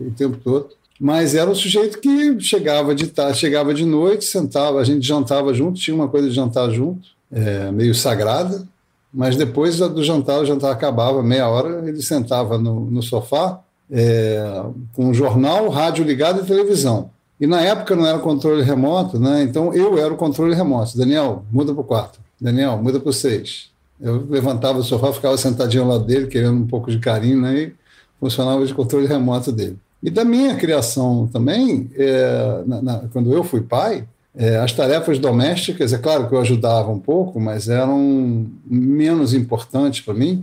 [0.00, 0.68] o tempo todo.
[0.98, 5.52] Mas era um sujeito que chegava de tarde, chegava de noite, sentava, a gente jantava
[5.52, 8.66] junto, tinha uma coisa de jantar junto, é, meio sagrada.
[9.14, 14.64] Mas depois do jantar, o jantar acabava, meia hora, ele sentava no, no sofá é,
[14.92, 17.10] com o jornal, rádio ligado e televisão.
[17.40, 19.42] E na época não era controle remoto, né?
[19.42, 20.98] Então eu era o controle remoto.
[20.98, 22.18] Daniel, muda para o quarto.
[22.40, 23.70] Daniel, muda para o seis.
[24.00, 27.54] Eu levantava do sofá, ficava sentadinho ao lado dele, querendo um pouco de carinho, né?
[27.54, 27.72] E
[28.18, 29.78] funcionava de controle remoto dele.
[30.02, 34.04] E da minha criação também, é, na, na, quando eu fui pai,
[34.36, 40.00] é, as tarefas domésticas, é claro que eu ajudava um pouco, mas eram menos importantes
[40.00, 40.42] para mim.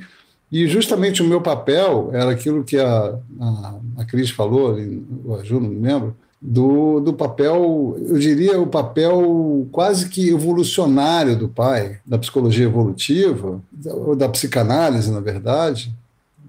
[0.51, 4.77] E justamente o meu papel era aquilo que a, a, a Cris falou,
[5.25, 11.37] o Aju, não me lembro, do, do papel, eu diria o papel quase que evolucionário
[11.37, 15.93] do pai, da psicologia evolutiva, ou da psicanálise, na verdade,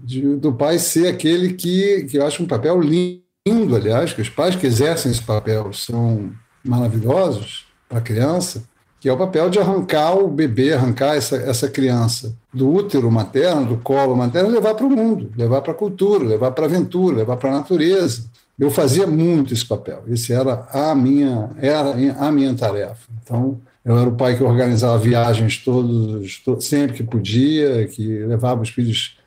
[0.02, 4.30] de, do pai ser aquele que, que eu acho um papel lindo, aliás, que os
[4.30, 6.32] pais que exercem esse papel são
[6.64, 8.62] maravilhosos para a criança,
[9.00, 13.66] que é o papel de arrancar o bebê, arrancar essa, essa criança do útero materno,
[13.66, 17.16] do colo materno, levar para o mundo, levar para a cultura, levar para a aventura,
[17.16, 18.30] levar para a natureza.
[18.58, 20.04] Eu fazia muito esse papel.
[20.06, 23.08] Esse era a minha era a minha tarefa.
[23.22, 28.68] Então, eu era o pai que organizava viagens todos, sempre que podia, que levava os
[28.68, 29.18] filhos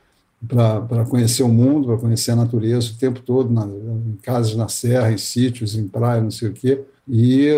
[0.48, 4.67] para conhecer o mundo, para conhecer a natureza o tempo todo, na, em casas na
[4.67, 6.82] serra, em sítios, em praia, não sei o quê.
[7.07, 7.49] E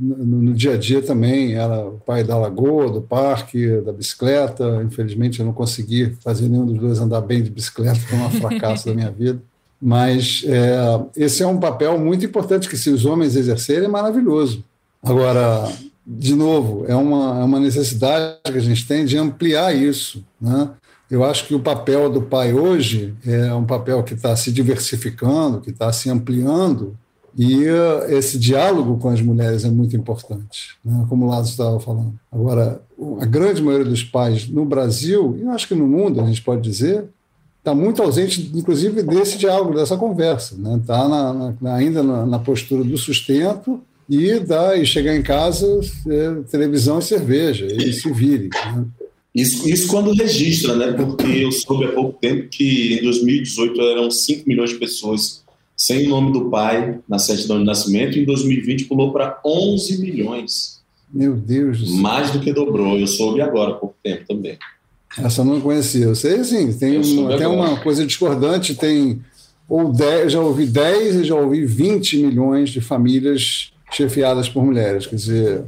[0.00, 4.82] no, dia a dia também era o pai da lagoa, do parque, da bicicleta.
[4.84, 8.86] Infelizmente eu não consegui fazer nenhum dos dois andar bem de bicicleta, foi um fracasso
[8.86, 9.42] da minha vida.
[9.82, 14.64] Mas é, esse é um papel muito importante que, se os homens exercerem, é maravilhoso.
[15.02, 15.70] Agora,
[16.06, 20.24] de novo, é uma, é uma necessidade que a gente tem de ampliar isso.
[20.40, 20.70] Né?
[21.10, 25.60] Eu acho que o papel do pai hoje é um papel que está se diversificando,
[25.60, 26.96] que está se ampliando
[27.36, 31.04] e uh, esse diálogo com as mulheres é muito importante, né?
[31.08, 32.14] como o Lázaro estava falando.
[32.30, 32.80] Agora,
[33.20, 36.62] a grande maioria dos pais no Brasil, e acho que no mundo, a gente pode
[36.62, 37.06] dizer,
[37.58, 40.54] está muito ausente, inclusive, desse diálogo, dessa conversa.
[40.54, 41.54] Está né?
[41.60, 47.00] Tá ainda na, na, postura do sustento e, da, e chegar em casa, é, televisão
[47.00, 48.50] e cerveja, e se vire.
[48.52, 48.84] Né?
[49.34, 50.92] Isso, isso quando registra, né?
[50.92, 55.43] porque eu soube há pouco tempo que em 2018 eram 5 milhões de pessoas
[55.76, 60.80] sem o nome do pai na certidão de nascimento, em 2020 pulou para 11 milhões.
[61.12, 61.96] Meu Deus do céu.
[61.96, 62.98] Mais do que dobrou.
[62.98, 64.58] Eu soube agora há pouco tempo também.
[65.16, 66.06] Essa eu não conhecia.
[66.06, 69.20] Eu sei, sim, tem um, até uma coisa discordante, tem
[69.68, 75.06] ou 10, já ouvi 10 e já ouvi 20 milhões de famílias chefiadas por mulheres.
[75.06, 75.64] Quer dizer,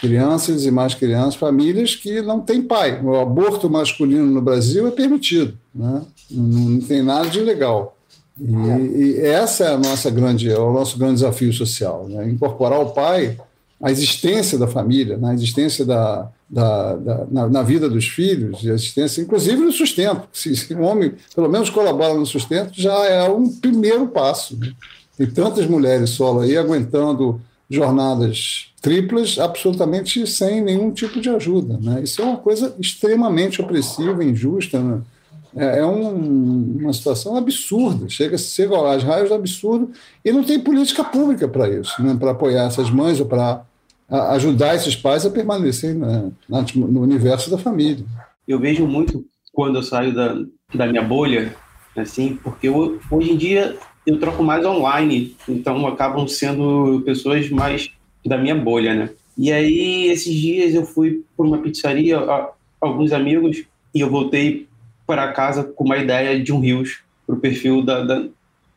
[0.00, 3.00] crianças e mais crianças, famílias que não têm pai.
[3.02, 6.02] O aborto masculino no Brasil é permitido, né?
[6.30, 7.96] não, não tem nada de ilegal.
[8.44, 12.28] E, e, essa é a nossa grande, é o nosso grande desafio social, né?
[12.28, 13.38] incorporar o pai
[13.80, 18.70] à existência da família, na existência da, da, da na, na, vida dos filhos, e
[18.70, 20.22] a existência, inclusive no sustento.
[20.32, 24.56] Se, se o homem, pelo menos, colabora no sustento, já é um primeiro passo.
[24.58, 24.72] Né?
[25.16, 31.78] Tem tantas mulheres solo aí aguentando jornadas triplas absolutamente sem nenhum tipo de ajuda.
[31.80, 32.02] Né?
[32.02, 34.80] Isso é uma coisa extremamente opressiva, injusta.
[34.80, 35.00] Né?
[35.54, 39.90] É, é um, uma situação absurda, chega, chega às raios do absurdo
[40.24, 42.16] e não tem política pública para isso, né?
[42.18, 43.64] para apoiar essas mães ou para
[44.08, 46.00] ajudar esses pais a permanecerem
[46.48, 48.04] no universo da família.
[48.46, 50.36] Eu vejo muito quando eu saio da,
[50.74, 51.54] da minha bolha,
[51.96, 57.90] assim, porque eu, hoje em dia eu troco mais online, então acabam sendo pessoas mais
[58.24, 59.10] da minha bolha, né?
[59.36, 62.18] E aí, esses dias eu fui por uma pizzaria,
[62.80, 64.66] alguns amigos, e eu voltei
[65.12, 68.24] para casa com uma ideia de um Rios, para o perfil da, da,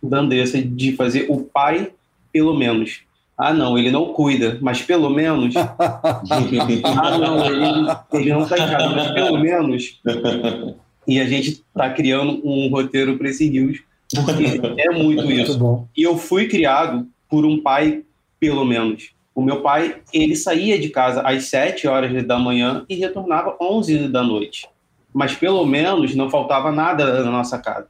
[0.04, 1.93] da Andressa, de fazer o pai,
[2.30, 3.04] pelo menos.
[3.38, 5.56] Ah, não, ele não cuida, mas pelo menos.
[5.56, 10.02] ah, não, ele, ele não está errado, mas pelo menos.
[11.08, 13.84] E a gente está criando um roteiro para esse Rios,
[14.15, 15.60] porque é muito isso.
[15.60, 18.02] Muito e eu fui criado por um pai,
[18.39, 19.12] pelo menos.
[19.36, 23.62] O meu pai, ele saía de casa às 7 horas da manhã e retornava às
[23.62, 24.67] 11 da noite.
[25.15, 27.88] Mas pelo menos não faltava nada na nossa casa.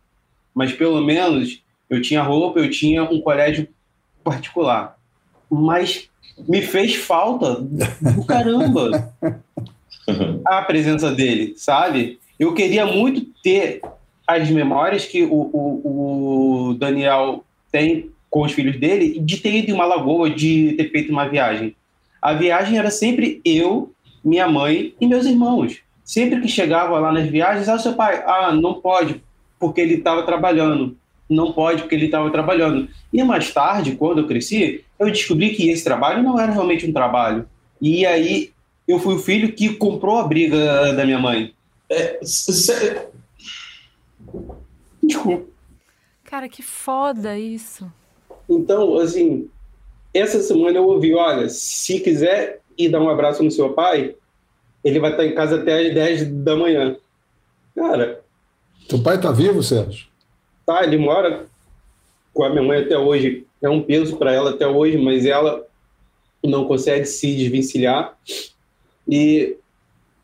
[0.53, 1.59] Mas pelo menos
[1.89, 3.67] eu tinha roupa, eu tinha um colégio
[4.23, 4.95] particular.
[5.49, 6.07] Mas
[6.47, 9.11] me fez falta do caramba
[10.45, 12.19] a presença dele, sabe?
[12.39, 13.81] Eu queria muito ter
[14.27, 19.71] as memórias que o, o, o Daniel tem com os filhos dele de ter ido
[19.71, 21.75] em uma lagoa, de ter feito uma viagem.
[22.21, 23.91] A viagem era sempre eu,
[24.23, 25.84] minha mãe e meus irmãos.
[26.05, 29.23] Sempre que chegava lá nas viagens, ah, seu pai, ah, não pode,
[29.59, 30.95] porque ele estava trabalhando.
[31.27, 32.87] Não pode, porque ele estava trabalhando.
[33.11, 36.93] E mais tarde, quando eu cresci, eu descobri que esse trabalho não era realmente um
[36.93, 37.49] trabalho.
[37.81, 38.51] E aí
[38.87, 41.51] eu fui o filho que comprou a briga da minha mãe.
[41.89, 43.07] É, cê...
[45.01, 45.47] Desculpa.
[46.23, 47.91] Cara, que foda isso.
[48.47, 49.49] Então, assim,
[50.13, 54.15] essa semana eu ouvi, olha, se quiser ir dar um abraço no seu pai,
[54.85, 56.95] ele vai estar em casa até às 10 da manhã.
[57.75, 58.21] Cara...
[58.87, 60.05] Teu pai tá vivo, Sérgio?
[60.65, 61.47] Tá, ele mora
[62.31, 63.45] com a minha mãe até hoje.
[63.61, 65.65] É um peso para ela até hoje, mas ela
[66.43, 68.15] não consegue se desvencilhar.
[69.07, 69.57] E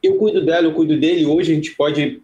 [0.03, 1.25] eu cuido dela, eu cuido dele.
[1.25, 2.21] Hoje a gente pode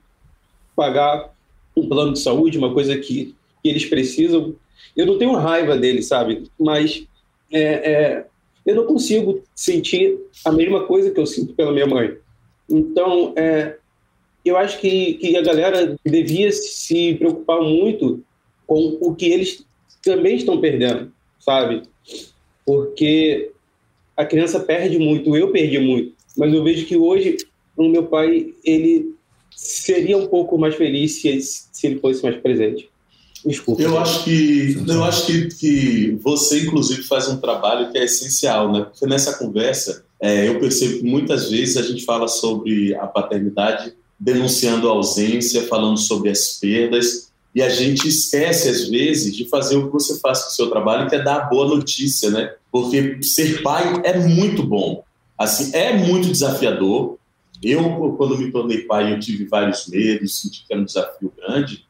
[0.76, 1.34] pagar
[1.76, 4.56] um plano de saúde, uma coisa que, que eles precisam,
[4.95, 6.50] eu não tenho raiva dele, sabe?
[6.60, 7.04] Mas
[7.52, 8.26] é, é,
[8.65, 12.17] eu não consigo sentir a mesma coisa que eu sinto pela minha mãe.
[12.69, 13.77] Então, é,
[14.43, 18.23] eu acho que, que a galera devia se preocupar muito
[18.65, 19.65] com o que eles
[20.03, 21.84] também estão perdendo, sabe?
[22.65, 23.51] Porque
[24.15, 27.38] a criança perde muito, eu perdi muito, mas eu vejo que hoje
[27.75, 29.15] o meu pai ele
[29.56, 32.89] seria um pouco mais feliz se, se ele fosse mais presente.
[33.45, 33.82] Desculpa.
[33.82, 38.71] Eu acho que eu acho que, que você inclusive faz um trabalho que é essencial,
[38.71, 38.82] né?
[38.82, 43.93] Porque nessa conversa é, eu percebo que muitas vezes a gente fala sobre a paternidade
[44.19, 49.77] denunciando a ausência, falando sobre as perdas e a gente esquece às vezes de fazer
[49.77, 52.53] o que você faz com o seu trabalho, que é dar a boa notícia, né?
[52.71, 55.03] Porque ser pai é muito bom,
[55.38, 57.17] assim é muito desafiador.
[57.62, 61.88] Eu quando me tornei pai eu tive vários medos, senti que era um desafio grande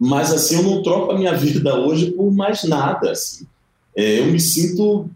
[0.00, 3.10] mas assim eu não troco a minha vida hoje por mais nada.
[3.10, 3.46] Assim.
[3.94, 5.10] É, eu me sinto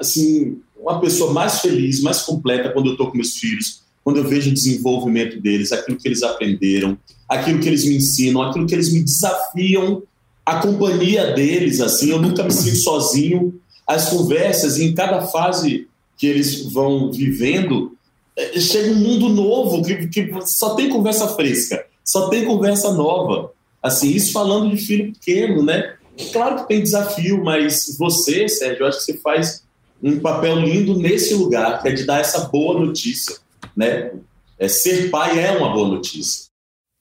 [0.00, 4.28] assim uma pessoa mais feliz, mais completa quando eu estou com meus filhos, quando eu
[4.28, 8.74] vejo o desenvolvimento deles, aquilo que eles aprenderam, aquilo que eles me ensinam, aquilo que
[8.74, 10.02] eles me desafiam,
[10.44, 13.58] a companhia deles, assim, eu nunca me sinto sozinho.
[13.86, 17.96] As conversas, em cada fase que eles vão vivendo,
[18.36, 23.52] é, chega um mundo novo, que, que só tem conversa fresca, só tem conversa nova.
[23.82, 25.94] Assim, isso falando de filho pequeno, né?
[26.32, 29.63] Claro que tem desafio, mas você, Sérgio, eu acho que você faz
[30.04, 33.38] um papel lindo nesse lugar, que é de dar essa boa notícia,
[33.74, 34.12] né?
[34.58, 36.44] É, ser pai é uma boa notícia.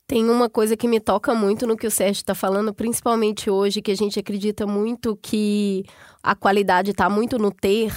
[0.07, 3.81] Tem uma coisa que me toca muito no que o Sérgio está falando, principalmente hoje,
[3.81, 5.83] que a gente acredita muito que
[6.21, 7.93] a qualidade está muito no ter.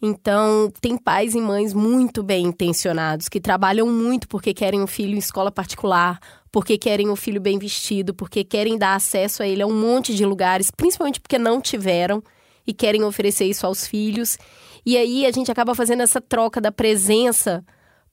[0.00, 5.14] Então, tem pais e mães muito bem intencionados que trabalham muito porque querem um filho
[5.14, 6.20] em escola particular,
[6.52, 10.14] porque querem um filho bem vestido, porque querem dar acesso a ele a um monte
[10.14, 12.22] de lugares, principalmente porque não tiveram
[12.68, 14.36] e querem oferecer isso aos filhos.
[14.84, 17.64] E aí a gente acaba fazendo essa troca da presença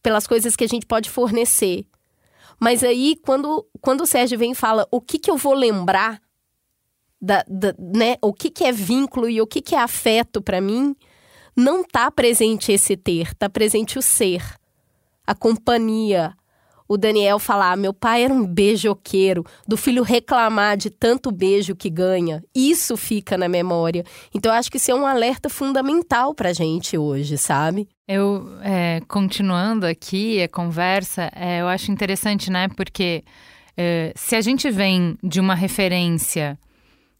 [0.01, 1.85] pelas coisas que a gente pode fornecer.
[2.57, 6.21] Mas aí, quando, quando o Sérgio vem e fala o que, que eu vou lembrar,
[7.21, 10.61] da, da né, o que, que é vínculo e o que, que é afeto para
[10.61, 10.95] mim,
[11.53, 14.41] não está presente esse ter, está presente o ser,
[15.27, 16.33] a companhia.
[16.87, 21.89] O Daniel falar, meu pai era um beijoqueiro, do filho reclamar de tanto beijo que
[21.89, 22.43] ganha.
[22.53, 24.03] Isso fica na memória.
[24.33, 27.87] Então, eu acho que isso é um alerta fundamental para gente hoje, sabe?
[28.07, 32.67] Eu, é, continuando aqui a conversa, é, eu acho interessante, né?
[32.67, 33.23] Porque
[33.75, 36.57] é, se a gente vem de uma referência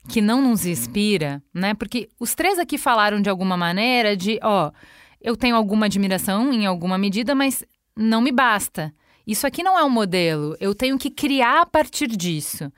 [0.08, 1.74] que não nos inspira, né?
[1.74, 4.72] Porque os três aqui falaram de alguma maneira de, ó,
[5.20, 7.64] eu tenho alguma admiração em alguma medida, mas
[7.98, 8.94] não me basta.
[9.26, 12.72] Isso aqui não é um modelo, eu tenho que criar a partir disso.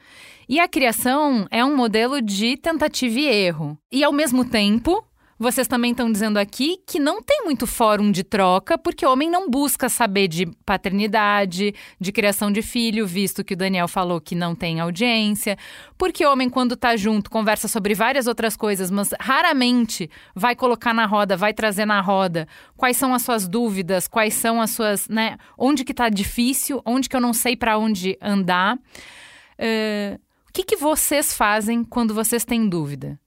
[0.47, 3.77] E a criação é um modelo de tentativa e erro.
[3.91, 5.03] E ao mesmo tempo,
[5.39, 9.29] vocês também estão dizendo aqui que não tem muito fórum de troca, porque o homem
[9.29, 14.33] não busca saber de paternidade, de criação de filho, visto que o Daniel falou que
[14.33, 15.55] não tem audiência.
[15.95, 20.93] Porque o homem, quando está junto, conversa sobre várias outras coisas, mas raramente vai colocar
[20.93, 25.07] na roda, vai trazer na roda quais são as suas dúvidas, quais são as suas,
[25.07, 25.37] né?
[25.55, 28.75] Onde que está difícil, onde que eu não sei para onde andar.
[28.75, 30.19] Uh,
[30.49, 33.19] o que, que vocês fazem quando vocês têm dúvida?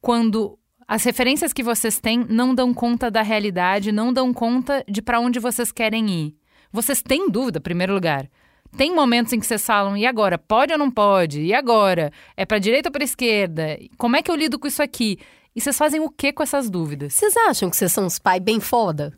[0.00, 0.58] Quando
[0.92, 5.20] as referências que vocês têm não dão conta da realidade, não dão conta de para
[5.20, 6.36] onde vocês querem ir.
[6.70, 8.28] Vocês têm dúvida, em primeiro lugar.
[8.76, 10.36] Tem momentos em que vocês falam, e agora?
[10.36, 11.40] Pode ou não pode?
[11.40, 12.12] E agora?
[12.36, 13.78] É para direita ou para esquerda?
[13.96, 15.18] Como é que eu lido com isso aqui?
[15.56, 17.14] E vocês fazem o que com essas dúvidas?
[17.14, 19.14] Vocês acham que vocês são uns pais bem foda?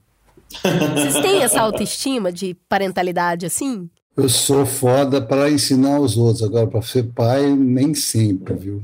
[0.94, 3.90] Vocês têm essa autoestima de parentalidade assim?
[4.16, 8.80] Eu sou foda para ensinar os outros, agora para ser pai, nem sempre, viu?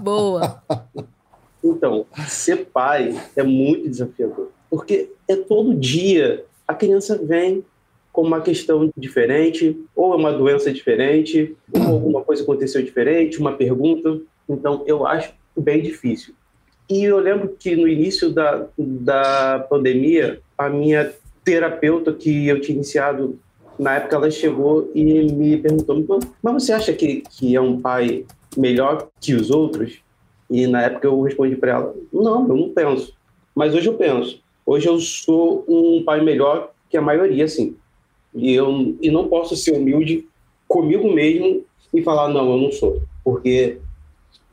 [0.00, 0.62] Boa.
[1.64, 7.64] Então, ser pai é muito desafiador, porque é todo dia a criança vem
[8.12, 13.54] com uma questão diferente, ou é uma doença diferente, ou alguma coisa aconteceu diferente, uma
[13.54, 14.20] pergunta.
[14.48, 16.32] Então, eu acho bem difícil.
[16.88, 21.12] E eu lembro que no início da, da pandemia, a minha
[21.44, 23.36] terapeuta que eu tinha iniciado,
[23.76, 28.24] na época ela chegou e me perguntou, mas você acha que, que é um pai
[28.56, 30.03] melhor que os outros?
[30.50, 33.14] E na época eu respondi para ela: não, eu não penso.
[33.54, 34.42] Mas hoje eu penso.
[34.66, 37.76] Hoje eu sou um pai melhor que a maioria, sim.
[38.34, 40.26] E eu e não posso ser humilde
[40.66, 43.02] comigo mesmo e falar: não, eu não sou.
[43.22, 43.78] Porque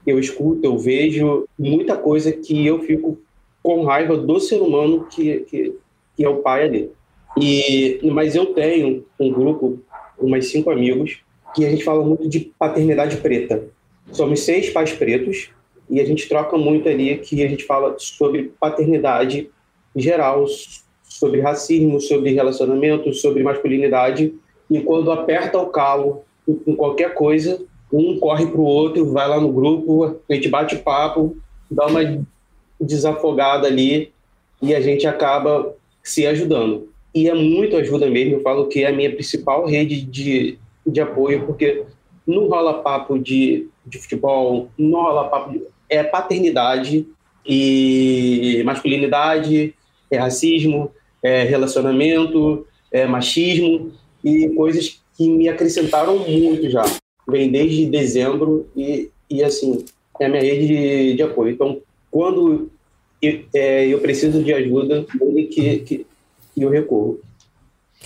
[0.06, 3.18] eu escuto, eu vejo muita coisa que eu fico
[3.62, 5.76] com raiva do ser humano que, que,
[6.16, 6.92] que é o pai ali.
[7.40, 9.80] E, mas eu tenho um grupo,
[10.18, 11.20] umas cinco amigos,
[11.54, 13.64] que a gente fala muito de paternidade preta.
[14.12, 15.52] Somos seis pais pretos
[15.92, 19.50] e a gente troca muito ali que a gente fala sobre paternidade
[19.94, 20.46] em geral,
[21.04, 24.34] sobre racismo, sobre relacionamento, sobre masculinidade.
[24.70, 27.62] E quando aperta o calo em qualquer coisa,
[27.92, 31.36] um corre para o outro, vai lá no grupo, a gente bate papo,
[31.70, 32.26] dá uma
[32.80, 34.14] desafogada ali
[34.62, 36.88] e a gente acaba se ajudando.
[37.14, 41.02] E é muito ajuda mesmo, eu falo que é a minha principal rede de, de
[41.02, 41.84] apoio, porque
[42.26, 45.62] não rola papo de, de futebol, não rola papo de
[45.92, 47.06] é paternidade
[47.46, 49.76] e masculinidade,
[50.10, 50.90] é racismo,
[51.22, 53.92] é relacionamento, é machismo
[54.24, 56.84] e coisas que me acrescentaram muito já.
[57.28, 59.84] Vem desde dezembro e, e assim,
[60.20, 61.54] é a minha rede de, de apoio.
[61.54, 62.72] Então, quando
[63.22, 66.06] eu, é, eu preciso de ajuda, ele que, que,
[66.56, 67.20] que eu recorro.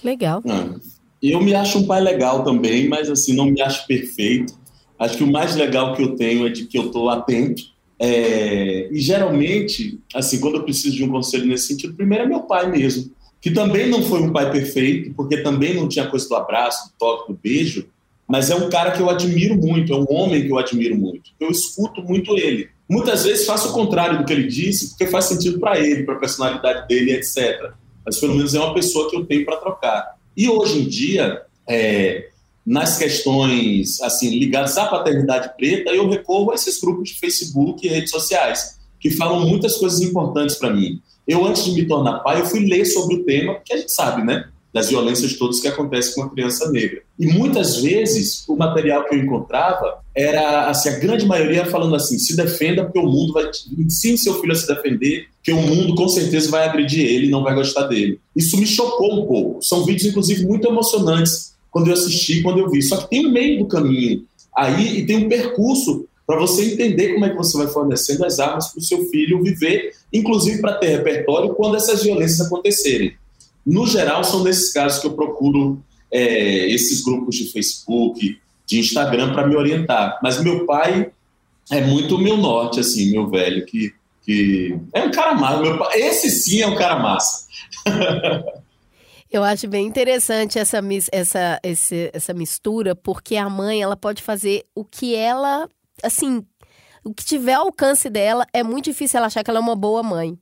[0.03, 0.41] Legal.
[0.47, 0.75] Ah,
[1.21, 4.53] eu me acho um pai legal também, mas assim, não me acho perfeito.
[4.97, 8.89] Acho que o mais legal que eu tenho é de que eu estou atento é,
[8.91, 12.69] e geralmente, assim, quando eu preciso de um conselho nesse sentido, primeiro é meu pai
[12.69, 16.89] mesmo, que também não foi um pai perfeito, porque também não tinha coisa do abraço,
[16.89, 17.87] do toque, do beijo,
[18.27, 21.29] mas é um cara que eu admiro muito, é um homem que eu admiro muito.
[21.39, 22.69] Eu escuto muito ele.
[22.89, 26.15] Muitas vezes faço o contrário do que ele disse, porque faz sentido para ele, para
[26.15, 27.71] a personalidade dele, etc.
[28.03, 30.15] Mas pelo menos é uma pessoa que eu tenho para trocar.
[30.35, 32.29] E hoje em dia, é,
[32.65, 37.89] nas questões assim ligadas à paternidade preta, eu recorro a esses grupos de Facebook e
[37.89, 40.99] redes sociais, que falam muitas coisas importantes para mim.
[41.27, 43.91] Eu, antes de me tornar pai, eu fui ler sobre o tema, porque a gente
[43.91, 44.45] sabe, né?
[44.75, 47.01] das violências todas que acontecem com a criança negra.
[47.17, 52.19] E muitas vezes o material que eu encontrava era assim, a grande maioria falando assim:
[52.19, 53.49] se defenda porque o mundo vai
[53.79, 57.29] ensine seu filho a se defender, que o mundo com certeza vai agredir ele e
[57.29, 58.19] não vai gostar dele.
[58.35, 59.63] Isso me chocou um pouco.
[59.63, 62.81] São vídeos inclusive muito emocionantes quando eu assisti, quando eu vi.
[62.81, 64.23] Só que tem um meio do caminho
[64.55, 68.39] aí e tem um percurso para você entender como é que você vai fornecendo as
[68.39, 73.17] armas para o seu filho viver, inclusive para ter repertório quando essas violências acontecerem.
[73.65, 79.33] No geral, são nesses casos que eu procuro é, esses grupos de Facebook, de Instagram
[79.33, 80.17] para me orientar.
[80.23, 81.11] Mas meu pai
[81.69, 85.61] é muito meu norte, assim, meu velho, que, que é um cara massa.
[85.61, 87.45] Meu pai, esse sim é um cara massa.
[89.35, 90.79] Eu acho bem interessante essa,
[91.11, 95.67] essa, esse, essa mistura, porque a mãe ela pode fazer o que ela,
[96.01, 96.45] assim,
[97.03, 99.75] o que tiver ao alcance dela, é muito difícil ela achar que ela é uma
[99.75, 100.39] boa mãe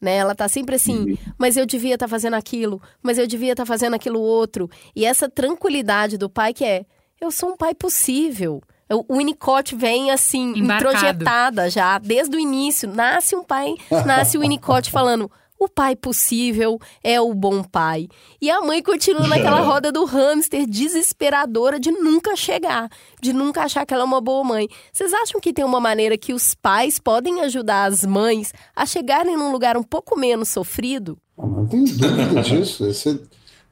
[0.00, 0.16] né?
[0.16, 3.64] Ela tá sempre assim, mas eu devia estar tá fazendo aquilo, mas eu devia estar
[3.64, 4.70] tá fazendo aquilo outro.
[4.94, 6.86] E essa tranquilidade do pai que é,
[7.20, 8.62] eu sou um pai possível.
[8.90, 10.96] O Winnicott vem assim, Embarcado.
[10.96, 12.88] introjetada já, desde o início.
[12.88, 13.74] Nasce um pai,
[14.06, 18.08] nasce o Winnicott falando: o pai possível é o bom pai.
[18.40, 22.88] E a mãe continua naquela roda do hamster desesperadora de nunca chegar,
[23.20, 24.68] de nunca achar que ela é uma boa mãe.
[24.92, 29.36] Vocês acham que tem uma maneira que os pais podem ajudar as mães a chegarem
[29.36, 31.18] num lugar um pouco menos sofrido?
[31.36, 32.86] Não tenho dúvida disso.
[32.86, 33.20] Esse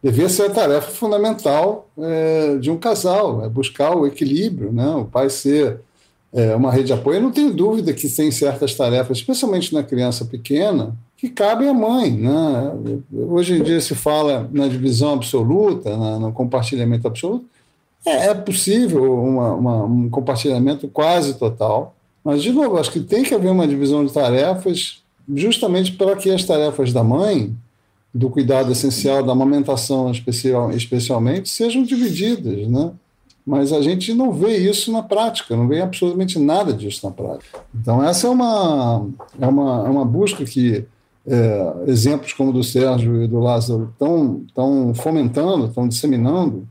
[0.03, 4.89] devia ser a tarefa fundamental é, de um casal, é buscar o equilíbrio, né?
[4.91, 5.81] O pai ser
[6.33, 7.17] é, uma rede de apoio.
[7.17, 11.75] Eu não tenho dúvida que tem certas tarefas, especialmente na criança pequena, que cabem à
[11.75, 12.11] mãe.
[12.11, 13.01] Né?
[13.13, 17.47] Hoje em dia se fala na divisão absoluta, na, no compartilhamento absoluto.
[18.05, 21.97] É, é possível uma, uma, um compartilhamento quase total,
[22.27, 25.01] mas, de novo, acho que tem que haver uma divisão de tarefas
[25.33, 27.55] justamente para que as tarefas da mãe,
[28.13, 32.91] do cuidado essencial, da amamentação especial, especialmente, sejam divididas, né?
[33.47, 37.61] mas a gente não vê isso na prática, não vê absolutamente nada disso na prática.
[37.73, 39.07] Então, essa é uma,
[39.41, 40.85] é uma, é uma busca que
[41.27, 46.67] é, exemplos como o do Sérgio e do Lázaro estão, estão fomentando, estão disseminando,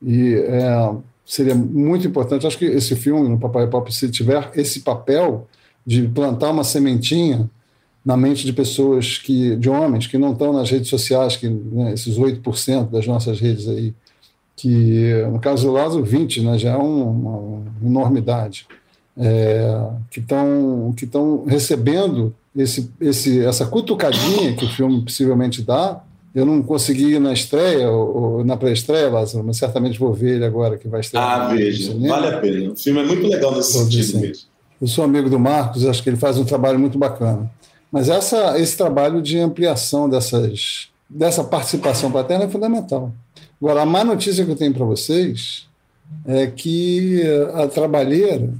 [0.00, 0.94] e é,
[1.24, 2.46] seria muito importante.
[2.46, 5.48] Acho que esse filme, no Papai Pop, se tiver esse papel
[5.84, 7.50] de plantar uma sementinha
[8.04, 11.92] na mente de pessoas que, de homens que não estão nas redes sociais, que né,
[11.92, 13.92] esses 8% das nossas redes aí,
[14.54, 18.68] que no caso do Lázaro, 20, né, já é uma, uma enormidade,
[19.16, 21.08] é, que estão que
[21.46, 26.02] recebendo esse, esse, essa cutucadinha que o filme possivelmente dá.
[26.34, 30.36] Eu não consegui ir na estreia, ou, ou na pré-estreia, Lázaro, mas certamente vou ver
[30.36, 31.40] ele agora que vai estrear.
[31.40, 32.72] Ah, veja, vale a pena.
[32.72, 34.44] O filme é muito legal nesse sentido mesmo.
[34.80, 37.50] Eu sou amigo do Marcos, acho que ele faz um trabalho muito bacana.
[37.90, 43.12] Mas essa, esse trabalho de ampliação dessas, dessa participação paterna é fundamental.
[43.60, 45.66] Agora, a má notícia que eu tenho para vocês
[46.26, 47.22] é que
[47.54, 48.52] a trabalheira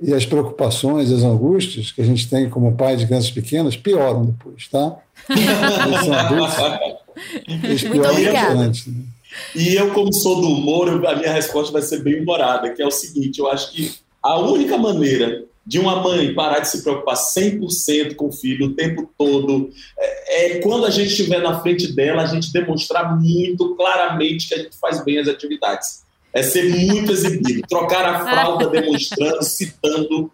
[0.00, 4.24] e as preocupações, as angústias que a gente tem como pai de crianças pequenas pioram
[4.24, 4.96] depois, tá?
[5.28, 6.54] Eles são adultos,
[7.64, 8.90] eles pioram bastante.
[8.90, 9.04] Né?
[9.54, 12.86] E eu, como sou do humor, a minha resposta vai ser bem humorada, que é
[12.86, 17.14] o seguinte, eu acho que a única maneira de uma mãe parar de se preocupar
[17.14, 21.92] 100% com o filho o tempo todo, é, é, quando a gente estiver na frente
[21.92, 26.02] dela, a gente demonstrar muito claramente que a gente faz bem as atividades.
[26.32, 30.30] É ser muito exibido, trocar a fralda demonstrando, citando,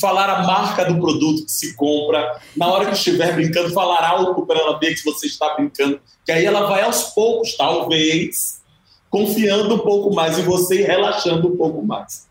[0.00, 4.44] falar a marca do produto que se compra, na hora que estiver brincando, falar algo
[4.44, 8.60] para ela ver que você está brincando, que aí ela vai aos poucos, talvez,
[9.08, 12.26] confiando um pouco mais em você e relaxando um pouco mais.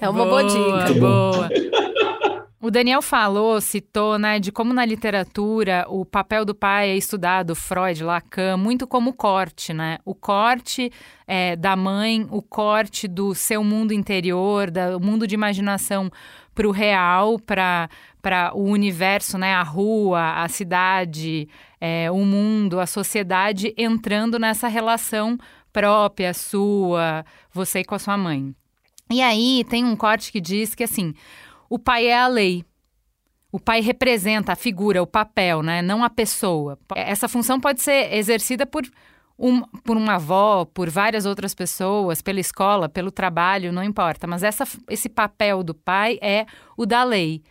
[0.00, 1.00] É uma boa, boa dica.
[1.00, 1.48] Boa.
[2.58, 7.54] O Daniel falou, citou, né, de como na literatura o papel do pai é estudado,
[7.54, 9.98] Freud, Lacan, muito como corte, né?
[10.06, 10.90] O corte
[11.26, 16.10] é, da mãe, o corte do seu mundo interior, do mundo de imaginação
[16.54, 17.90] para o real, para
[18.54, 19.52] o universo, né?
[19.54, 21.46] A rua, a cidade,
[21.78, 25.36] é, o mundo, a sociedade entrando nessa relação
[25.70, 28.54] própria, sua, você com a sua mãe.
[29.10, 31.14] E aí tem um corte que diz que assim,
[31.68, 32.64] o pai é a lei.
[33.50, 35.80] O pai representa a figura, o papel, né?
[35.80, 36.78] não a pessoa.
[36.94, 38.84] Essa função pode ser exercida por,
[39.38, 44.26] um, por uma avó, por várias outras pessoas, pela escola, pelo trabalho, não importa.
[44.26, 46.44] Mas essa, esse papel do pai é
[46.76, 47.42] o da lei.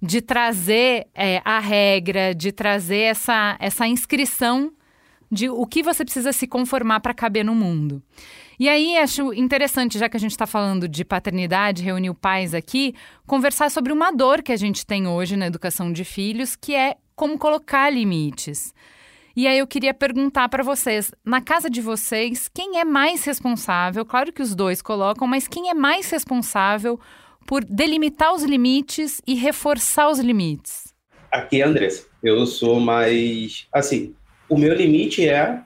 [0.00, 4.72] De trazer é, a regra, de trazer essa, essa inscrição
[5.30, 8.02] de o que você precisa se conformar para caber no mundo.
[8.62, 12.94] E aí acho interessante, já que a gente está falando de paternidade, reunir pais aqui,
[13.26, 16.94] conversar sobre uma dor que a gente tem hoje na educação de filhos, que é
[17.16, 18.72] como colocar limites.
[19.34, 24.06] E aí eu queria perguntar para vocês, na casa de vocês, quem é mais responsável?
[24.06, 27.00] Claro que os dois colocam, mas quem é mais responsável
[27.48, 30.94] por delimitar os limites e reforçar os limites?
[31.32, 32.06] Aqui Andressa.
[32.22, 34.14] Eu sou mais assim,
[34.48, 35.60] o meu limite é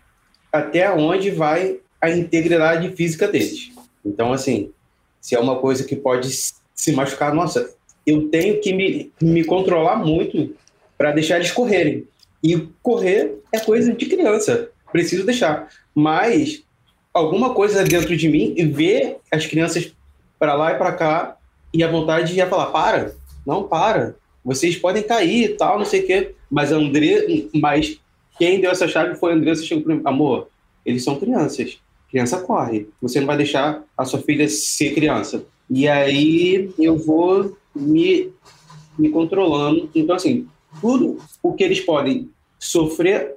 [0.51, 3.73] até onde vai a integridade física deles.
[4.05, 4.71] Então assim,
[5.21, 6.31] se é uma coisa que pode
[6.75, 7.75] se machucar, nossa,
[8.07, 10.55] eu tenho que me, me controlar muito
[10.97, 12.07] para deixar eles correrem.
[12.43, 15.69] E correr é coisa de criança, preciso deixar.
[15.95, 16.63] Mas
[17.13, 19.93] alguma coisa dentro de mim e ver as crianças
[20.39, 21.37] para lá e para cá
[21.73, 23.15] e a vontade de falar: para,
[23.47, 26.35] não para, vocês podem cair e tal, não sei o quê.
[26.51, 27.99] Mas André, mas
[28.39, 29.55] quem deu essa chave foi André.
[29.55, 30.49] Você chegou para mim, amor,
[30.85, 31.81] eles são crianças.
[32.17, 32.89] Criança corre.
[33.03, 35.45] Você não vai deixar a sua filha ser criança.
[35.69, 38.33] E aí eu vou me,
[38.99, 39.91] me controlando.
[39.95, 40.49] Então, assim,
[40.81, 43.35] tudo o que eles podem sofrer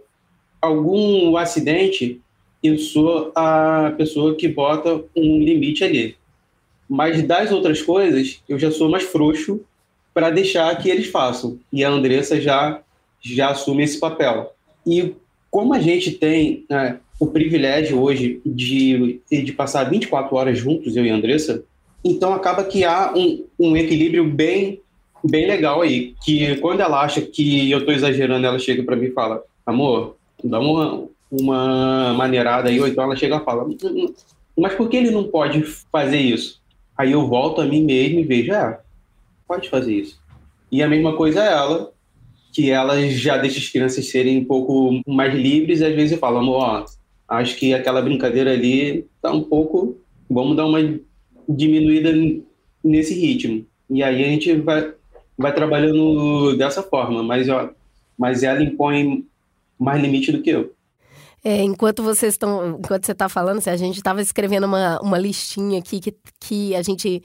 [0.61, 2.21] algum acidente,
[2.63, 6.15] eu sou a pessoa que bota um limite ali.
[6.87, 9.59] Mas das outras coisas, eu já sou mais frouxo
[10.13, 11.59] para deixar que eles façam.
[11.69, 12.81] E a Andressa já,
[13.19, 14.55] já assume esse papel.
[14.87, 15.15] E
[15.51, 21.05] como a gente tem né, o privilégio hoje de, de passar 24 horas juntos, eu
[21.05, 21.63] e a Andressa,
[22.03, 24.81] então acaba que há um, um equilíbrio bem
[25.23, 29.07] bem legal aí, que quando ela acha que eu tô exagerando, ela chega para mim
[29.07, 33.77] e fala, amor, dá uma, uma maneirada aí, ou então ela chega e fala, hum,
[33.83, 34.13] hum,
[34.57, 35.61] mas por que ele não pode
[35.91, 36.61] fazer isso?
[36.97, 38.79] Aí eu volto a mim mesmo e vejo, é,
[39.47, 40.19] pode fazer isso.
[40.71, 41.91] E a mesma coisa é ela,
[42.53, 46.17] que ela já deixa as crianças serem um pouco mais livres, e às vezes eu
[46.17, 46.85] falo, amor, ó,
[47.29, 49.97] acho que aquela brincadeira ali tá um pouco,
[50.29, 50.79] vamos dar uma
[51.47, 52.11] diminuída
[52.83, 53.65] nesse ritmo.
[53.89, 54.93] E aí a gente vai,
[55.37, 57.69] vai trabalhando dessa forma, mas, ó,
[58.17, 59.25] mas ela impõe
[59.77, 60.73] mais limite do que eu.
[61.43, 65.79] É, enquanto vocês estão, enquanto você está falando, a gente estava escrevendo uma, uma listinha
[65.79, 67.23] aqui que, que a gente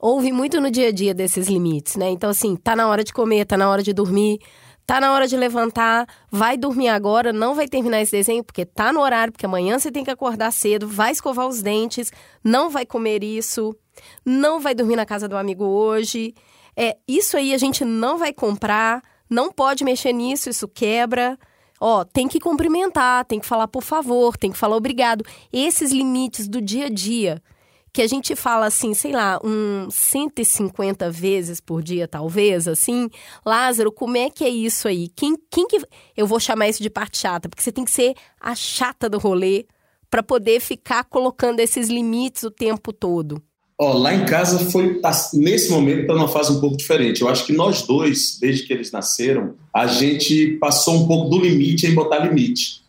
[0.00, 2.08] ouve muito no dia a dia desses limites, né?
[2.08, 4.40] Então, assim, tá na hora de comer, tá na hora de dormir,
[4.90, 8.92] tá na hora de levantar, vai dormir agora, não vai terminar esse desenho porque tá
[8.92, 12.10] no horário, porque amanhã você tem que acordar cedo, vai escovar os dentes,
[12.42, 13.72] não vai comer isso,
[14.26, 16.34] não vai dormir na casa do amigo hoje.
[16.76, 21.38] É, isso aí a gente não vai comprar, não pode mexer nisso, isso quebra.
[21.80, 25.24] Ó, tem que cumprimentar, tem que falar por favor, tem que falar obrigado.
[25.52, 27.40] Esses limites do dia a dia,
[27.92, 33.08] que a gente fala assim, sei lá, um 150 vezes por dia, talvez, assim.
[33.44, 35.08] Lázaro, como é que é isso aí?
[35.08, 35.80] Quem, quem que.
[36.16, 39.18] Eu vou chamar isso de parte chata, porque você tem que ser a chata do
[39.18, 39.66] rolê
[40.08, 43.42] para poder ficar colocando esses limites o tempo todo.
[43.78, 45.00] Ó, lá em casa foi
[45.32, 47.22] nesse momento está numa fase um pouco diferente.
[47.22, 51.40] Eu acho que nós dois, desde que eles nasceram, a gente passou um pouco do
[51.40, 52.82] limite em botar limite,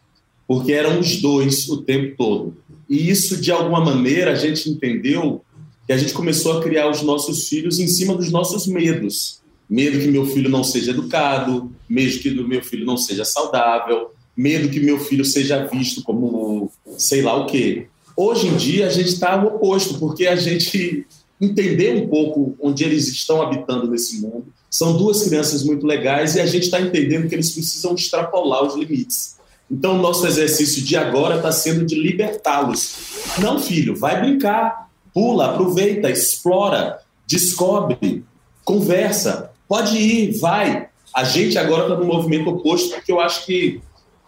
[0.45, 2.57] porque eram os dois o tempo todo.
[2.91, 5.45] E isso de alguma maneira a gente entendeu
[5.87, 9.39] que a gente começou a criar os nossos filhos em cima dos nossos medos.
[9.69, 14.67] Medo que meu filho não seja educado, medo que meu filho não seja saudável, medo
[14.67, 17.87] que meu filho seja visto como sei lá o quê.
[18.17, 21.07] Hoje em dia, a gente está no oposto, porque a gente
[21.39, 24.47] entendeu um pouco onde eles estão habitando nesse mundo.
[24.69, 28.75] São duas crianças muito legais e a gente está entendendo que eles precisam extrapolar os
[28.75, 29.39] limites.
[29.71, 32.95] Então, nosso exercício de agora está sendo de libertá-los.
[33.39, 38.25] Não, filho, vai brincar, pula, aproveita, explora, descobre,
[38.65, 40.89] conversa, pode ir, vai.
[41.15, 43.81] A gente agora está no movimento oposto, porque eu acho que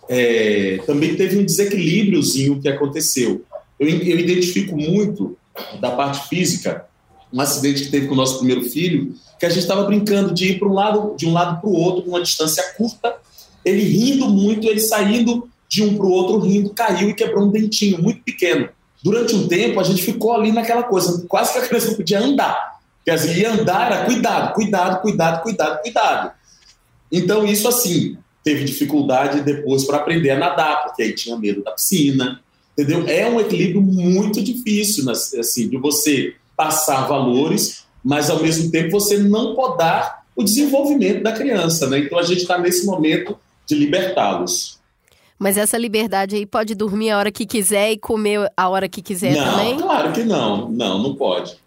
[0.08, 3.44] é, também teve um desequilíbriozinho que aconteceu.
[3.78, 5.38] Eu, eu identifico muito
[5.82, 6.86] da parte física
[7.34, 10.52] um acidente que teve com o nosso primeiro filho, que a gente estava brincando de
[10.52, 13.16] ir para um lado, de um lado para o outro, uma distância curta,
[13.64, 17.52] ele rindo muito, ele saindo de um para o outro rindo, caiu e quebrou um
[17.52, 18.70] dentinho muito pequeno.
[19.04, 22.20] Durante um tempo a gente ficou ali naquela coisa, quase que a criança não podia
[22.20, 22.80] andar.
[23.04, 26.32] Quer dizer, e andar era cuidado, cuidado, cuidado, cuidado, cuidado.
[27.12, 31.72] Então isso assim, teve dificuldade depois para aprender a nadar, porque aí tinha medo da
[31.72, 32.40] piscina,
[32.74, 33.08] Entendeu?
[33.08, 39.18] É um equilíbrio muito difícil, assim, de você passar valores, mas ao mesmo tempo você
[39.18, 42.00] não podar o desenvolvimento da criança, né?
[42.00, 44.80] Então a gente está nesse momento de libertá-los.
[45.38, 49.02] Mas essa liberdade aí pode dormir a hora que quiser e comer a hora que
[49.02, 49.78] quiser não, também?
[49.78, 50.70] Claro que não.
[50.70, 51.58] Não, não pode.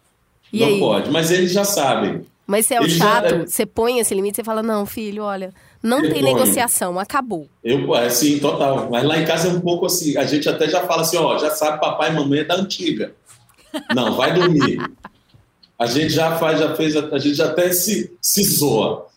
[0.52, 0.78] E não aí?
[0.78, 1.10] pode.
[1.10, 2.24] Mas eles já sabem.
[2.46, 3.46] Mas você é o chato, já...
[3.46, 7.48] você põe esse limite, você fala, não, filho, olha, não tem negociação, acabou.
[7.62, 8.88] Eu, é, sim, total.
[8.88, 11.36] Mas lá em casa é um pouco assim, a gente até já fala assim, ó,
[11.38, 13.12] já sabe, papai e mamãe é da antiga.
[13.92, 14.78] Não, vai dormir.
[15.78, 19.08] A gente já faz, já fez, a gente já até se, se zoa.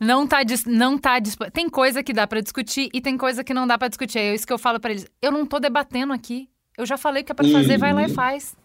[0.00, 1.18] Não tá, não tá
[1.52, 4.18] Tem coisa que dá para discutir e tem coisa que não dá para discutir.
[4.18, 5.06] É isso que eu falo para eles.
[5.20, 6.48] Eu não tô debatendo aqui.
[6.76, 8.56] Eu já falei que é para fazer, vai lá e faz.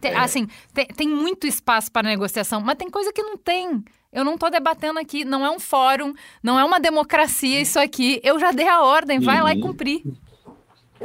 [0.00, 0.16] Tem, é.
[0.16, 3.84] Assim, tem, tem muito espaço para negociação, mas tem coisa que não tem.
[4.12, 8.20] Eu não tô debatendo aqui, não é um fórum, não é uma democracia isso aqui.
[8.24, 9.44] Eu já dei a ordem, vai uhum.
[9.44, 9.68] lá e uhum.
[9.68, 10.02] cumprir.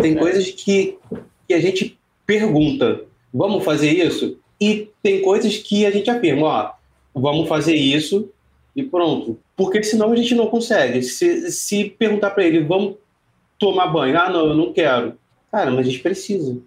[0.02, 0.98] Tem coisas que,
[1.48, 3.04] que a gente pergunta,
[3.34, 4.38] vamos fazer isso?
[4.60, 6.72] E tem coisas que a gente afirma, ó,
[7.14, 8.30] vamos fazer isso
[8.76, 9.38] e pronto.
[9.56, 11.02] Porque senão a gente não consegue.
[11.04, 12.96] Se, se perguntar para ele, vamos
[13.60, 15.14] tomar banho, ah, não, eu não quero.
[15.52, 16.58] Cara, mas a gente precisa.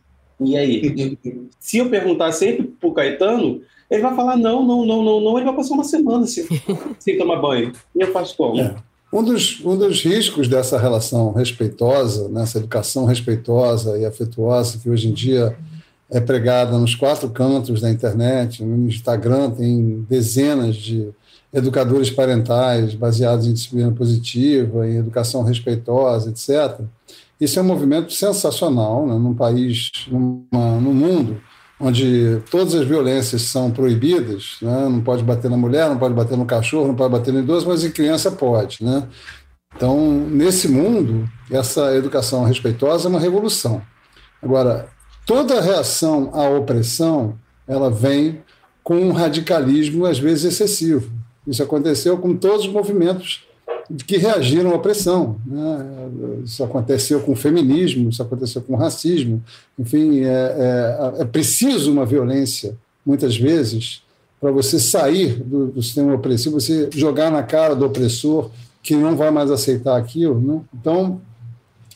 [0.41, 1.19] E aí?
[1.59, 5.47] se eu perguntar sempre pro Caetano, ele vai falar não, não, não, não, não, ele
[5.47, 6.47] vai passar uma semana sem,
[6.99, 7.73] sem tomar banho.
[7.95, 8.61] E eu faço como?
[8.61, 8.77] É.
[9.13, 15.09] Um dos, um dos riscos dessa relação respeitosa, nessa educação respeitosa e afetuosa que hoje
[15.09, 15.57] em dia
[16.11, 21.11] é pregada nos quatro cantos da internet, no Instagram tem dezenas de
[21.55, 26.81] educadores parentais baseados em disciplina positiva, em educação respeitosa, etc.
[27.41, 31.41] Isso é um movimento sensacional né, num país, numa, num mundo
[31.79, 34.89] onde todas as violências são proibidas, né?
[34.89, 37.69] não pode bater na mulher, não pode bater no cachorro, não pode bater no idoso,
[37.69, 38.83] mas em criança pode.
[38.83, 39.07] Né?
[39.77, 39.99] Então,
[40.31, 43.83] nesse mundo, essa educação respeitosa é uma revolução.
[44.41, 44.89] Agora,
[45.27, 47.37] toda reação à opressão,
[47.67, 48.43] ela vem
[48.83, 51.11] com um radicalismo, às vezes, excessivo.
[51.47, 53.45] Isso aconteceu com todos os movimentos
[54.07, 55.37] que reagiram à pressão.
[55.47, 56.11] Né?
[56.45, 59.43] Isso aconteceu com o feminismo, isso aconteceu com o racismo.
[59.79, 64.03] Enfim, é, é, é preciso uma violência, muitas vezes,
[64.41, 68.51] para você sair do, do, sistema opressivo, você jogar na cara do opressor
[68.83, 70.41] que não vai mais aceitar aquilo.
[70.41, 70.61] Né?
[70.75, 71.21] Então,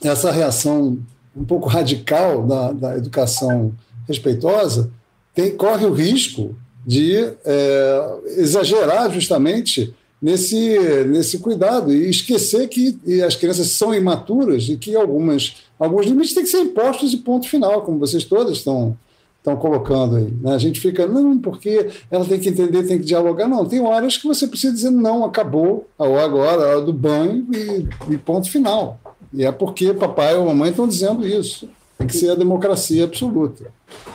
[0.03, 0.99] essa reação
[1.37, 3.73] um pouco radical da, da educação
[4.07, 4.91] respeitosa
[5.35, 6.57] tem, corre o risco
[6.89, 14.77] de é, exagerar justamente nesse, nesse cuidado e esquecer que as crianças são imaturas e
[14.79, 18.97] que algumas, alguns limites têm que ser impostos e ponto final, como vocês todas estão,
[19.37, 20.33] estão colocando aí.
[20.41, 20.55] Né?
[20.55, 23.47] A gente fica, não, porque ela tem que entender, tem que dialogar.
[23.47, 26.93] Não, tem horas que você precisa dizer, não, acabou, a hora agora, a hora do
[26.95, 28.99] banho e, e ponto final.
[29.31, 31.69] E é porque papai ou mamãe estão dizendo isso.
[31.99, 33.71] Tem que ser a democracia absoluta.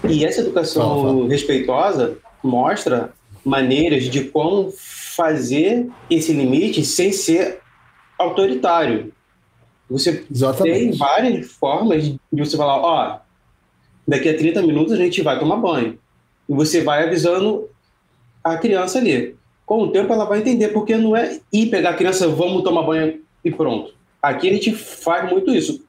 [0.09, 3.13] E essa educação respeitosa mostra
[3.43, 7.59] maneiras de como fazer esse limite sem ser
[8.17, 9.13] autoritário.
[9.89, 10.79] Você Exatamente.
[10.79, 13.19] tem várias formas de você falar, ó,
[14.07, 15.99] daqui a 30 minutos a gente vai tomar banho.
[16.47, 17.69] E você vai avisando
[18.43, 19.35] a criança ali.
[19.65, 22.83] Com o tempo ela vai entender, porque não é ir pegar a criança, vamos tomar
[22.83, 23.93] banho e pronto.
[24.21, 25.83] Aqui a gente faz muito isso.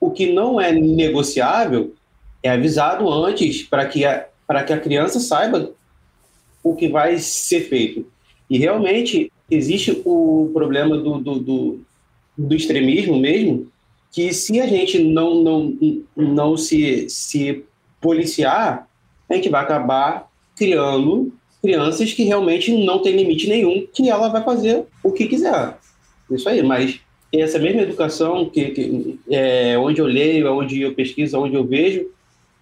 [0.00, 1.94] O que não é negociável
[2.42, 4.26] é avisado antes para que, a,
[4.66, 5.70] que a criança saiba
[6.62, 8.06] o que vai ser feito.
[8.48, 11.80] E realmente existe o problema do, do, do,
[12.36, 13.68] do extremismo mesmo,
[14.12, 15.78] que se a gente não, não,
[16.16, 17.64] não se, se
[18.00, 18.88] policiar,
[19.28, 21.32] a gente vai acabar criando
[21.62, 25.76] crianças que realmente não tem limite nenhum, que ela vai fazer o que quiser.
[26.30, 27.00] Isso aí, mas
[27.32, 32.06] essa mesma educação que, que é onde eu leio, onde eu pesquiso, onde eu vejo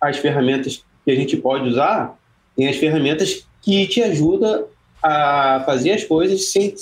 [0.00, 2.18] as ferramentas que a gente pode usar,
[2.56, 4.66] tem as ferramentas que te ajudam
[5.02, 6.72] a fazer as coisas sem,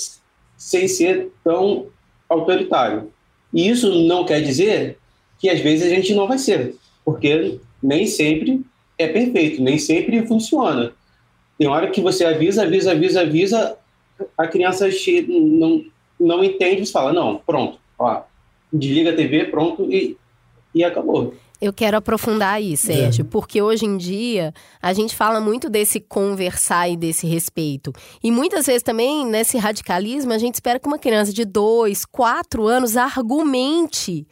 [0.55, 1.87] sem ser tão
[2.29, 3.11] autoritário.
[3.51, 4.99] E isso não quer dizer
[5.39, 8.61] que às vezes a gente não vai ser, porque nem sempre
[8.99, 10.93] é perfeito, nem sempre funciona.
[11.57, 13.77] Tem hora que você avisa, avisa, avisa, avisa,
[14.37, 14.87] a criança
[15.27, 15.83] não,
[16.19, 18.21] não entende, você fala, não, pronto, ó,
[18.71, 20.15] desliga a TV, pronto, e,
[20.73, 21.33] e acabou.
[21.61, 23.27] Eu quero aprofundar aí, Sérgio, é.
[23.29, 27.93] porque hoje em dia a gente fala muito desse conversar e desse respeito.
[28.23, 32.67] E muitas vezes também, nesse radicalismo, a gente espera que uma criança de dois, quatro
[32.67, 34.27] anos argumente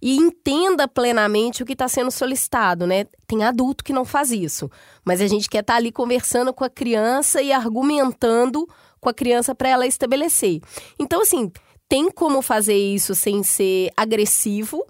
[0.00, 3.06] e entenda plenamente o que está sendo solicitado, né?
[3.26, 4.70] Tem adulto que não faz isso,
[5.04, 8.68] mas a gente quer estar tá ali conversando com a criança e argumentando
[9.00, 10.60] com a criança para ela estabelecer.
[10.98, 11.50] Então, assim,
[11.88, 14.84] tem como fazer isso sem ser agressivo,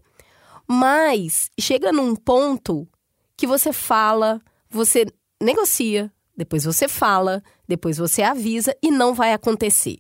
[0.69, 2.89] mas chega num ponto
[3.37, 5.07] que você fala, você
[5.41, 9.99] negocia, depois você fala, depois você avisa e não vai acontecer.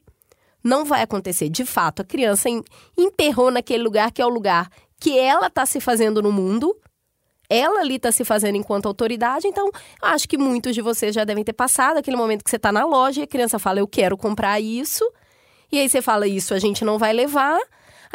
[0.62, 1.49] Não vai acontecer.
[1.49, 2.49] De fato, a criança
[2.97, 6.77] emperrou naquele lugar que é o lugar que ela está se fazendo no mundo.
[7.49, 9.71] Ela ali está se fazendo enquanto autoridade, então
[10.03, 12.85] acho que muitos de vocês já devem ter passado aquele momento que você está na
[12.85, 15.09] loja e a criança fala, eu quero comprar isso.
[15.71, 17.61] E aí você fala, isso a gente não vai levar.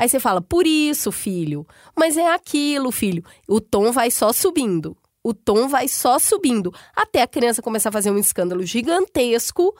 [0.01, 1.63] Aí você fala, por isso, filho.
[1.95, 3.23] Mas é aquilo, filho.
[3.47, 4.97] O tom vai só subindo.
[5.23, 6.73] O tom vai só subindo.
[6.95, 9.75] Até a criança começar a fazer um escândalo gigantesco.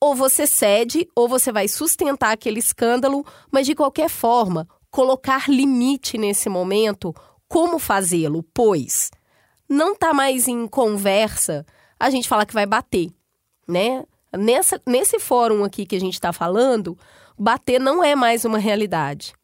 [0.00, 6.16] ou você cede, ou você vai sustentar aquele escândalo, mas de qualquer forma, colocar limite
[6.16, 7.14] nesse momento,
[7.46, 8.42] como fazê-lo?
[8.54, 9.10] Pois
[9.68, 11.66] não está mais em conversa
[12.00, 13.10] a gente falar que vai bater,
[13.68, 14.02] né?
[14.32, 16.96] Nessa, nesse fórum aqui que a gente está falando,
[17.38, 19.34] bater não é mais uma realidade.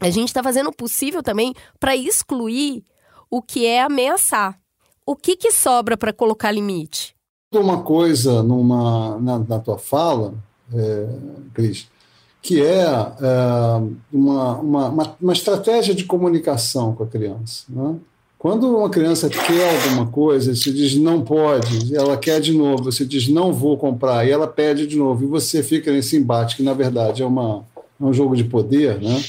[0.00, 2.84] A gente está fazendo o possível também para excluir
[3.30, 4.58] o que é ameaçar.
[5.04, 7.16] O que, que sobra para colocar limite?
[7.52, 10.34] Uma coisa numa, na, na tua fala,
[10.72, 11.08] é,
[11.54, 11.88] Cris,
[12.42, 17.64] que é, é uma, uma, uma, estratégia de comunicação com a criança.
[17.68, 17.96] Né?
[18.38, 23.04] Quando uma criança quer alguma coisa, você diz não pode, ela quer de novo, você
[23.04, 26.62] diz não vou comprar, e ela pede de novo, e você fica nesse embate, que
[26.62, 27.64] na verdade é, uma,
[28.00, 29.20] é um jogo de poder, né?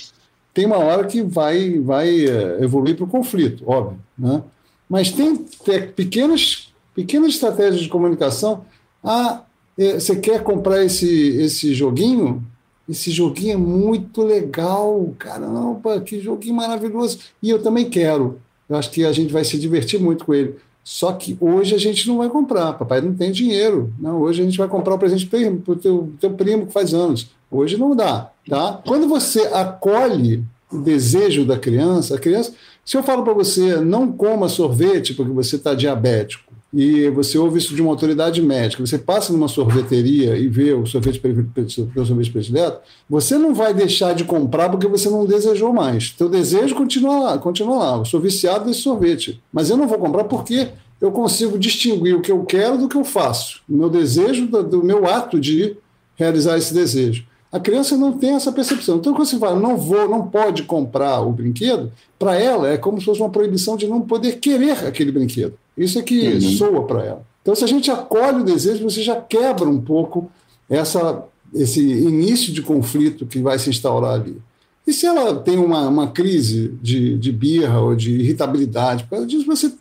[0.53, 3.99] tem uma hora que vai, vai é, evoluir para o conflito, óbvio.
[4.18, 4.43] Né?
[4.88, 5.38] Mas tem,
[5.95, 8.66] pequenas, pequenas estratégias de comunicação.
[9.03, 9.43] Ah,
[9.78, 12.43] é, você quer comprar esse, esse joguinho?
[12.88, 17.20] Esse joguinho é muito legal, caramba, que joguinho maravilhoso.
[17.41, 18.39] E eu também quero.
[18.70, 20.55] Eu acho que a gente vai se divertir muito com ele.
[20.84, 22.74] Só que hoje a gente não vai comprar.
[22.74, 23.93] Papai não tem dinheiro.
[23.99, 26.93] Não, hoje a gente vai comprar o presente para o teu, teu primo que faz
[26.93, 27.30] anos.
[27.51, 28.32] Hoje não dá.
[28.47, 28.82] Tá?
[28.86, 32.53] Quando você acolhe o desejo da criança, a criança.
[32.86, 37.57] Se eu falo para você não coma sorvete porque você está diabético, e você ouve
[37.57, 42.32] isso de uma autoridade médica, você passa numa sorveteria e vê o sorvete, o sorvete
[42.32, 46.11] predileto, você não vai deixar de comprar porque você não desejou mais.
[46.11, 47.97] Teu desejo continua lá, continua lá.
[47.97, 50.70] Eu sou viciado desse sorvete, mas eu não vou comprar porque
[51.01, 53.61] eu consigo distinguir o que eu quero do que eu faço.
[53.67, 55.76] O meu desejo do, do meu ato de
[56.15, 57.26] realizar esse desejo.
[57.52, 58.97] A criança não tem essa percepção.
[58.97, 63.00] Então, quando você fala, não vou, não pode comprar o brinquedo, para ela é como
[63.00, 65.54] se fosse uma proibição de não poder querer aquele brinquedo.
[65.76, 66.41] Isso é que uhum.
[66.41, 67.26] soa para ela.
[67.41, 70.30] Então, se a gente acolhe o desejo, você já quebra um pouco
[70.70, 71.24] essa,
[71.54, 74.38] esse início de conflito que vai se instaurar ali.
[74.86, 79.72] E se ela tem uma, uma crise de, de birra ou de irritabilidade, disso, você,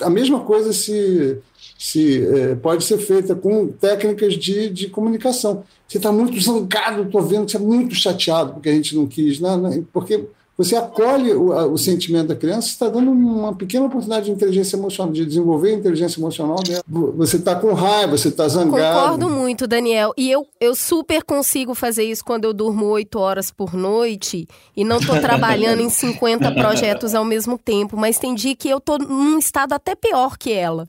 [0.00, 1.38] a mesma coisa se,
[1.78, 5.62] se é, pode ser feita com técnicas de, de comunicação.
[5.88, 9.06] Você está muito zangado, estou vendo que você é muito chateado porque a gente não
[9.06, 10.26] quis, né, né, porque
[10.58, 15.12] você acolhe o, o sentimento da criança, está dando uma pequena oportunidade de inteligência emocional,
[15.12, 16.82] de desenvolver a inteligência emocional dela.
[16.88, 19.16] Você está com raiva, você está zangado.
[19.18, 20.14] Concordo muito, Daniel.
[20.16, 24.82] E eu, eu super consigo fazer isso quando eu durmo oito horas por noite e
[24.82, 27.94] não estou trabalhando em 50 projetos ao mesmo tempo.
[27.94, 30.88] Mas tem dia que eu estou num estado até pior que ela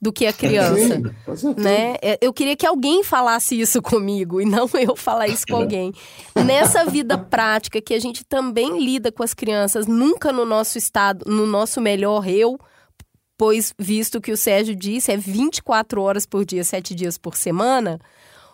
[0.00, 1.00] do que a criança,
[1.56, 1.96] né?
[2.00, 5.92] É, eu queria que alguém falasse isso comigo e não eu falar isso com alguém.
[6.46, 11.24] Nessa vida prática que a gente também lida com as crianças, nunca no nosso estado,
[11.28, 12.58] no nosso melhor eu,
[13.36, 18.00] pois visto que o Sérgio disse, é 24 horas por dia, 7 dias por semana.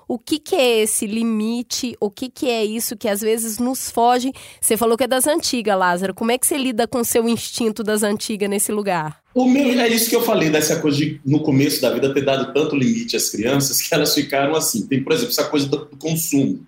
[0.06, 1.96] O que, que é esse limite?
[2.00, 4.32] O que, que é isso que às vezes nos foge?
[4.60, 6.14] Você falou que é das antigas, Lázaro.
[6.14, 9.20] Como é que você lida com o seu instinto das antigas nesse lugar?
[9.34, 12.24] O meu é isso que eu falei dessa coisa de no começo da vida ter
[12.24, 14.86] dado tanto limite às crianças que elas ficaram assim.
[14.86, 16.64] Tem, por exemplo, essa coisa do consumo.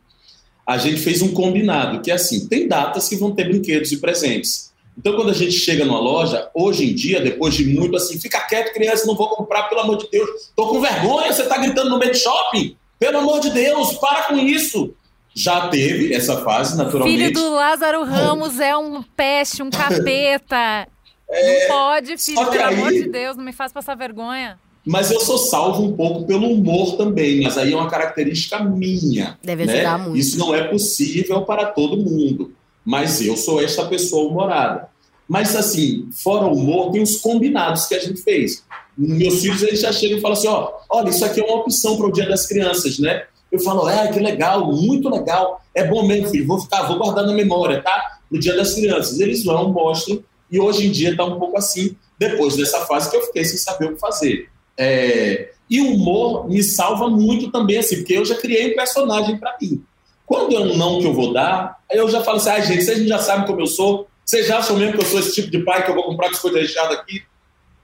[0.66, 3.99] A gente fez um combinado que é assim, tem datas que vão ter brinquedos e
[3.99, 4.72] presentes.
[4.99, 8.41] Então, quando a gente chega numa loja, hoje em dia, depois de muito assim, fica
[8.41, 10.51] quieto, criança, não vou comprar, pelo amor de Deus.
[10.57, 12.74] Tô com vergonha, você tá gritando no meio do shopping.
[12.99, 14.94] Pelo amor de Deus, para com isso.
[15.34, 17.18] Já teve essa fase, naturalmente.
[17.18, 20.88] Filho do Lázaro Ramos é um peste, um capeta.
[21.28, 24.61] É, não pode, filho, pelo aí, amor de Deus, não me faz passar vergonha.
[24.86, 29.36] Mas eu sou salvo um pouco pelo humor também, mas aí é uma característica minha.
[29.42, 29.72] Deve né?
[29.72, 30.16] ajudar muito.
[30.16, 32.53] Isso não é possível para todo mundo,
[32.84, 34.88] mas eu sou esta pessoa humorada.
[35.28, 38.64] Mas assim, fora o humor, tem os combinados que a gente fez.
[38.97, 41.97] Meus filhos eles já chegam e falam assim: ó, olha, isso aqui é uma opção
[41.97, 43.24] para o Dia das Crianças, né?
[43.51, 45.61] Eu falo, é, que legal, muito legal.
[45.74, 48.18] É bom mesmo, filho, vou ficar, vou guardar na memória, tá?
[48.30, 49.20] No Dia das Crianças.
[49.20, 53.16] Eles vão, mostram, e hoje em dia está um pouco assim, depois dessa fase que
[53.16, 54.49] eu fiquei sem saber o que fazer.
[54.76, 55.51] É...
[55.68, 59.57] E o humor me salva muito também, assim, porque eu já criei um personagem para
[59.61, 59.82] mim.
[60.24, 63.07] Quando é um não que eu vou dar, eu já falo assim, ah, gente, vocês
[63.07, 65.61] já sabem como eu sou, vocês já acham mesmo que eu sou esse tipo de
[65.61, 67.22] pai que eu vou comprar biscoito recheado aqui?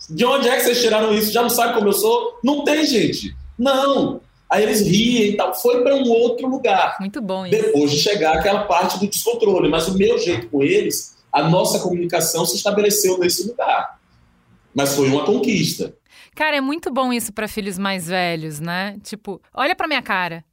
[0.08, 1.32] De onde é que vocês tiraram isso?
[1.32, 2.38] Já não sabem como eu sou?
[2.42, 3.34] Não tem, gente.
[3.58, 4.20] Não.
[4.50, 5.54] Aí eles riem e tal.
[5.54, 6.96] Foi para um outro lugar.
[7.00, 7.56] Muito bom isso.
[7.56, 9.68] Depois de chegar aquela parte do descontrole.
[9.68, 13.98] Mas o meu jeito com eles a nossa comunicação se estabeleceu nesse lugar.
[14.74, 15.96] Mas foi uma conquista.
[16.34, 18.98] Cara, é muito bom isso para filhos mais velhos, né?
[19.02, 20.44] Tipo, olha para minha cara.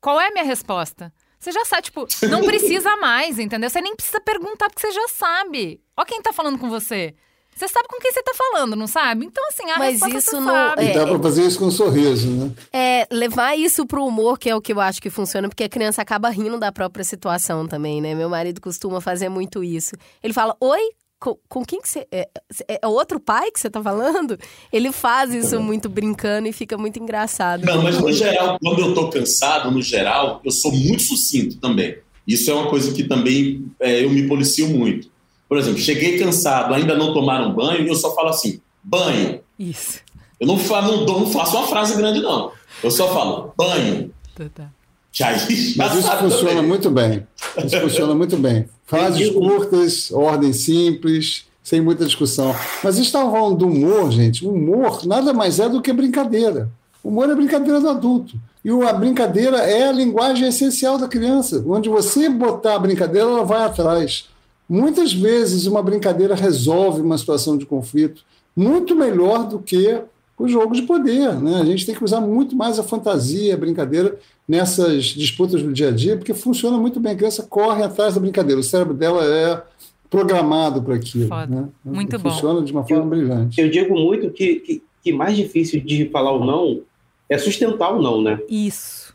[0.00, 1.12] Qual é a minha resposta?
[1.38, 3.70] Você já sabe, tipo, não precisa mais, entendeu?
[3.70, 5.80] Você nem precisa perguntar porque você já sabe.
[5.96, 7.14] Ó quem tá falando com você.
[7.56, 9.26] Você sabe com quem você tá falando, não sabe?
[9.26, 10.84] Então, assim, a Mas resposta isso não sabe.
[10.86, 12.50] E dá para fazer isso com um sorriso, né?
[12.72, 15.68] É, levar isso pro humor, que é o que eu acho que funciona, porque a
[15.68, 18.14] criança acaba rindo da própria situação também, né?
[18.14, 19.94] Meu marido costuma fazer muito isso.
[20.22, 20.80] Ele fala, oi,
[21.20, 22.06] com, com quem que você...
[22.10, 22.28] É,
[22.68, 24.36] é outro pai que você tá falando?
[24.72, 27.64] Ele faz isso muito brincando e fica muito engraçado.
[27.64, 31.98] Não, mas no geral, quando eu tô cansado, no geral, eu sou muito sucinto também.
[32.26, 35.13] Isso é uma coisa que também é, eu me policio muito.
[35.54, 39.38] Por exemplo, cheguei cansado, ainda não tomaram banho, e eu só falo assim, banho.
[39.56, 40.00] Isso.
[40.40, 42.50] Eu não, fa não, não faço uma frase grande, não.
[42.82, 44.10] Eu só falo, banho.
[44.34, 44.66] Total.
[45.12, 46.66] Que aí já Mas isso funciona também.
[46.66, 47.26] muito bem.
[47.64, 48.68] Isso funciona muito bem.
[48.84, 52.52] Frases curtas, ordem simples, sem muita discussão.
[52.82, 54.44] Mas estavam falando do humor, gente.
[54.44, 56.68] O humor nada mais é do que brincadeira.
[57.00, 58.36] O humor é brincadeira do adulto.
[58.64, 61.62] E a brincadeira é a linguagem essencial da criança.
[61.64, 64.33] Onde você botar a brincadeira, ela vai atrás.
[64.68, 68.24] Muitas vezes uma brincadeira resolve uma situação de conflito
[68.56, 70.00] muito melhor do que
[70.38, 71.34] o jogo de poder.
[71.34, 71.60] Né?
[71.60, 75.88] A gente tem que usar muito mais a fantasia, a brincadeira nessas disputas do dia
[75.88, 77.12] a dia, porque funciona muito bem.
[77.12, 79.62] A criança corre atrás da brincadeira, o cérebro dela é
[80.10, 81.28] programado para aquilo.
[81.28, 81.46] Foda.
[81.46, 81.68] Né?
[81.84, 82.30] Muito bom.
[82.30, 83.60] Funciona de uma forma brilhante.
[83.60, 86.82] Eu digo muito que, que, que mais difícil de falar o não
[87.28, 88.38] é sustentar o não, né?
[88.48, 89.14] Isso.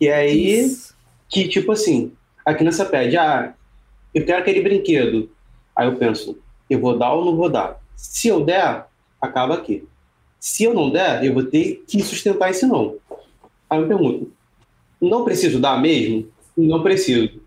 [0.00, 0.94] E aí, Isso.
[1.28, 2.12] que tipo assim,
[2.44, 3.54] a criança pede, ah,
[4.14, 5.30] eu quero aquele brinquedo.
[5.74, 6.38] Aí eu penso,
[6.68, 7.80] eu vou dar ou não vou dar?
[7.96, 8.86] Se eu der,
[9.20, 9.84] acaba aqui.
[10.38, 12.96] Se eu não der, eu vou ter que sustentar esse não.
[13.68, 14.32] Aí eu pergunto,
[15.00, 16.28] não preciso dar mesmo?
[16.56, 17.40] Não preciso.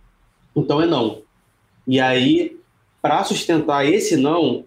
[0.56, 1.22] Então é não.
[1.88, 2.58] E aí,
[3.02, 4.64] para sustentar esse não,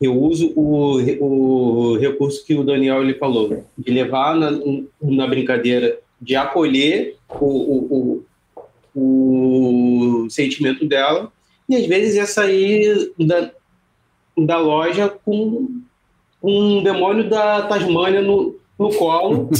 [0.00, 4.50] eu uso o, o recurso que o Daniel ele falou, de levar na,
[5.00, 8.24] na brincadeira, de acolher o, o,
[8.94, 11.32] o, o sentimento dela,
[11.68, 13.50] e às vezes é sair da,
[14.36, 15.68] da loja com
[16.42, 19.50] um demônio da Tasmânia no, no colo.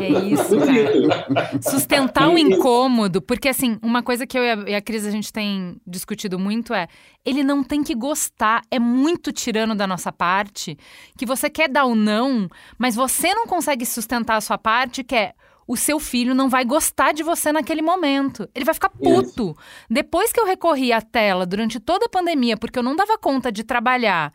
[0.00, 1.60] É isso, cara.
[1.60, 5.76] Sustentar o incômodo, porque assim, uma coisa que eu e a, Cris a gente tem
[5.86, 6.86] discutido muito é,
[7.24, 10.76] ele não tem que gostar, é muito tirano da nossa parte,
[11.18, 15.14] que você quer dar o não, mas você não consegue sustentar a sua parte, que
[15.14, 15.32] é
[15.66, 18.48] o seu filho não vai gostar de você naquele momento.
[18.54, 19.56] Ele vai ficar puto.
[19.90, 23.50] Depois que eu recorri à tela durante toda a pandemia, porque eu não dava conta
[23.50, 24.32] de trabalhar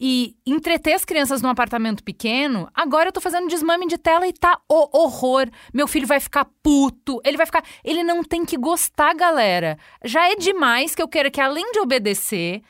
[0.00, 4.32] e entreter as crianças num apartamento pequeno, agora eu tô fazendo desmame de tela e
[4.32, 5.48] tá o horror.
[5.72, 7.64] Meu filho vai ficar puto, ele vai ficar.
[7.84, 9.78] Ele não tem que gostar, galera.
[10.04, 12.62] Já é demais que eu queira que, além de obedecer,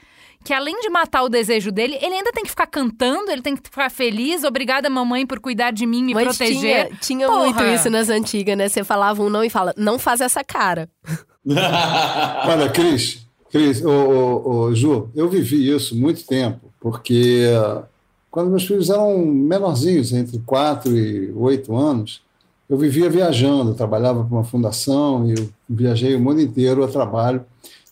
[0.45, 3.57] que além de matar o desejo dele, ele ainda tem que ficar cantando, ele tem
[3.57, 4.45] que ficar feliz.
[4.45, 6.59] Obrigada, mamãe, por cuidar de mim, me Mas proteger.
[6.59, 7.39] tinha, tinha Porra.
[7.41, 8.69] muito isso nas antigas, né?
[8.69, 10.89] Você falava um não e fala, não faz essa cara.
[12.47, 17.83] Olha, Cris, Cris, ô, ô, ô, Ju, eu vivi isso muito tempo, porque eh,
[18.31, 22.23] quando meus filhos eram menorzinhos, entre 4 e 8 anos,
[22.69, 26.89] eu vivia viajando, eu trabalhava para uma fundação e eu viajei o mundo inteiro a
[26.89, 27.45] trabalho.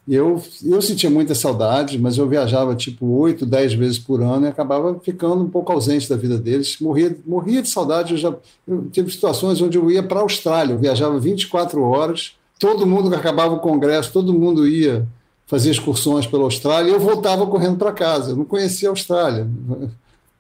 [0.08, 4.48] Eu, eu sentia muita saudade, mas eu viajava tipo 8, 10 vezes por ano e
[4.48, 6.76] acabava ficando um pouco ausente da vida deles.
[6.80, 8.12] Morria, morria de saudade.
[8.12, 8.34] Eu já
[8.66, 13.10] eu tive situações onde eu ia para a Austrália, eu viajava 24 horas, todo mundo
[13.10, 15.06] que acabava o congresso, todo mundo ia
[15.46, 18.32] fazer excursões pela Austrália e eu voltava correndo para casa.
[18.32, 19.46] Eu não conhecia a Austrália.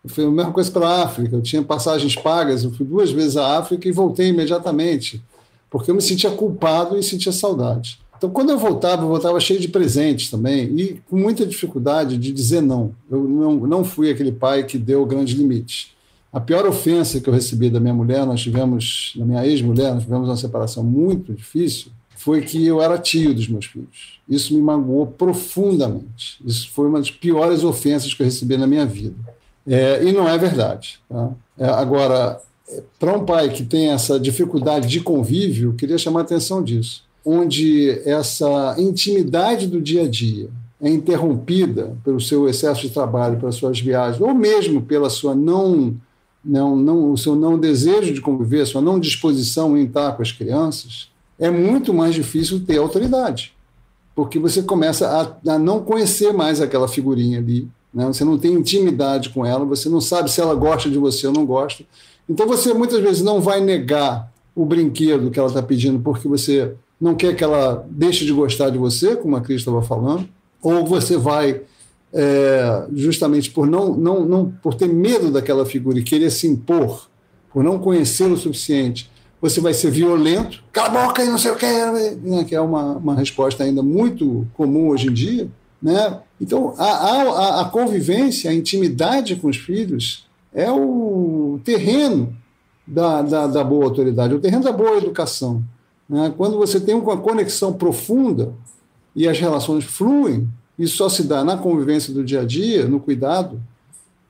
[0.06, 1.36] Foi a mesma coisa para a África.
[1.36, 5.22] Eu tinha passagens pagas, eu fui duas vezes à África e voltei imediatamente,
[5.70, 8.00] porque eu me sentia culpado e sentia saudade.
[8.22, 12.30] Então, quando eu voltava, eu voltava cheio de presentes também e com muita dificuldade de
[12.30, 12.94] dizer não.
[13.10, 15.90] Eu não, não fui aquele pai que deu grandes limites.
[16.32, 20.04] A pior ofensa que eu recebi da minha mulher, nós tivemos, da minha ex-mulher, nós
[20.04, 24.20] tivemos uma separação muito difícil, foi que eu era tio dos meus filhos.
[24.28, 26.40] Isso me magoou profundamente.
[26.46, 29.16] Isso foi uma das piores ofensas que eu recebi na minha vida.
[29.66, 31.00] É, e não é verdade.
[31.08, 31.32] Tá?
[31.58, 32.40] É, agora,
[33.00, 37.02] para um pai que tem essa dificuldade de convívio, eu queria chamar a atenção disso,
[37.24, 40.48] onde essa intimidade do dia a dia
[40.80, 45.94] é interrompida pelo seu excesso de trabalho, pelas suas viagens, ou mesmo pela sua não,
[46.44, 50.32] não, não, o seu não desejo de conviver, sua não disposição em estar com as
[50.32, 51.08] crianças,
[51.38, 53.52] é muito mais difícil ter autoridade,
[54.14, 58.06] porque você começa a, a não conhecer mais aquela figurinha ali, né?
[58.06, 61.32] você não tem intimidade com ela, você não sabe se ela gosta de você ou
[61.32, 61.84] não gosta.
[62.28, 66.74] Então você muitas vezes não vai negar o brinquedo que ela está pedindo porque você
[67.02, 70.28] não quer que ela deixe de gostar de você, como a Cris estava falando,
[70.62, 71.62] ou você vai
[72.12, 77.08] é, justamente por não, não, não por ter medo daquela figura e querer se impor,
[77.52, 81.50] por não conhecê-lo o suficiente, você vai ser violento, cala a boca e não sei
[81.50, 82.44] o que, né?
[82.44, 85.50] que é uma, uma resposta ainda muito comum hoje em dia,
[85.82, 86.20] Né?
[86.40, 90.24] Então, a, a, a convivência, a intimidade com os filhos
[90.54, 92.32] é o terreno
[92.86, 95.64] da, da, da boa autoridade, o terreno da boa educação.
[96.12, 96.30] Né?
[96.36, 98.52] Quando você tem uma conexão profunda
[99.16, 100.46] e as relações fluem,
[100.78, 103.58] isso só se dá na convivência do dia a dia, no cuidado,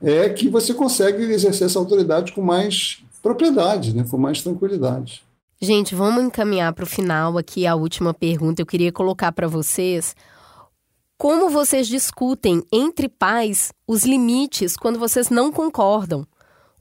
[0.00, 4.06] é que você consegue exercer essa autoridade com mais propriedade, né?
[4.08, 5.24] com mais tranquilidade.
[5.60, 8.62] Gente, vamos encaminhar para o final aqui a última pergunta.
[8.62, 10.14] Eu queria colocar para vocês
[11.18, 16.24] como vocês discutem entre pais os limites quando vocês não concordam.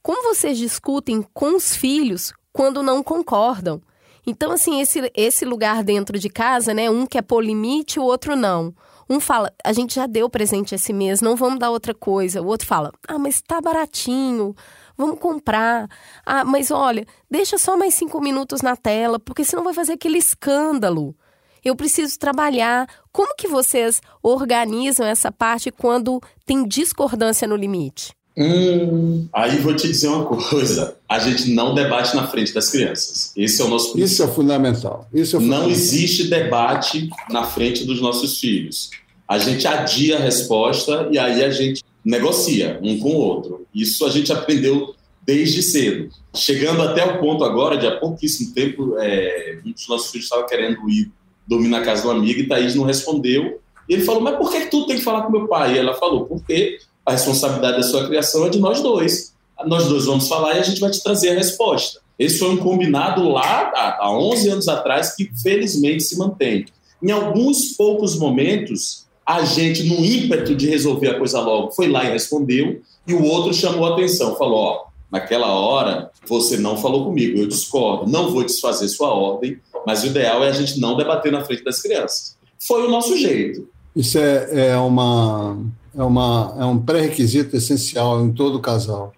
[0.03, 3.81] Como vocês discutem com os filhos quando não concordam.
[4.25, 6.89] Então, assim, esse, esse lugar dentro de casa, né?
[6.89, 8.73] Um quer pôr limite, o outro não.
[9.09, 12.41] Um fala, a gente já deu presente esse mês, não vamos dar outra coisa.
[12.41, 14.55] O outro fala, ah, mas tá baratinho,
[14.95, 15.89] vamos comprar.
[16.25, 20.17] Ah, mas olha, deixa só mais cinco minutos na tela, porque senão vai fazer aquele
[20.17, 21.15] escândalo.
[21.63, 22.87] Eu preciso trabalhar.
[23.11, 28.15] Como que vocês organizam essa parte quando tem discordância no limite?
[28.37, 33.33] Hum, aí vou te dizer uma coisa: a gente não debate na frente das crianças.
[33.35, 34.05] Esse é o nosso princípio.
[34.05, 35.07] Isso é fundamental.
[35.13, 35.67] Isso é fundamental.
[35.67, 38.89] Não existe debate na frente dos nossos filhos.
[39.27, 43.65] A gente adia a resposta e aí a gente negocia um com o outro.
[43.73, 46.09] Isso a gente aprendeu desde cedo.
[46.35, 50.45] Chegando até o ponto agora, de há pouquíssimo tempo, é, um dos nossos filhos estava
[50.47, 51.11] querendo ir
[51.47, 53.59] dormir na casa do amigo e Thaís não respondeu.
[53.87, 55.75] E ele falou: Mas por que tu tem que falar com meu pai?
[55.75, 59.33] E ela falou: Porque a responsabilidade da sua criação é de nós dois.
[59.65, 61.99] Nós dois vamos falar e a gente vai te trazer a resposta.
[62.17, 66.65] Esse foi um combinado lá há 11 anos atrás que felizmente se mantém.
[67.01, 72.03] Em alguns poucos momentos, a gente, no ímpeto de resolver a coisa logo, foi lá
[72.05, 77.05] e respondeu, e o outro chamou a atenção, falou: Ó, naquela hora você não falou
[77.05, 80.95] comigo, eu discordo, não vou desfazer sua ordem, mas o ideal é a gente não
[80.95, 82.37] debater na frente das crianças.
[82.59, 83.67] Foi o nosso jeito.
[83.95, 85.57] Isso é, é, uma,
[85.95, 89.13] é, uma, é um pré-requisito essencial em todo casal.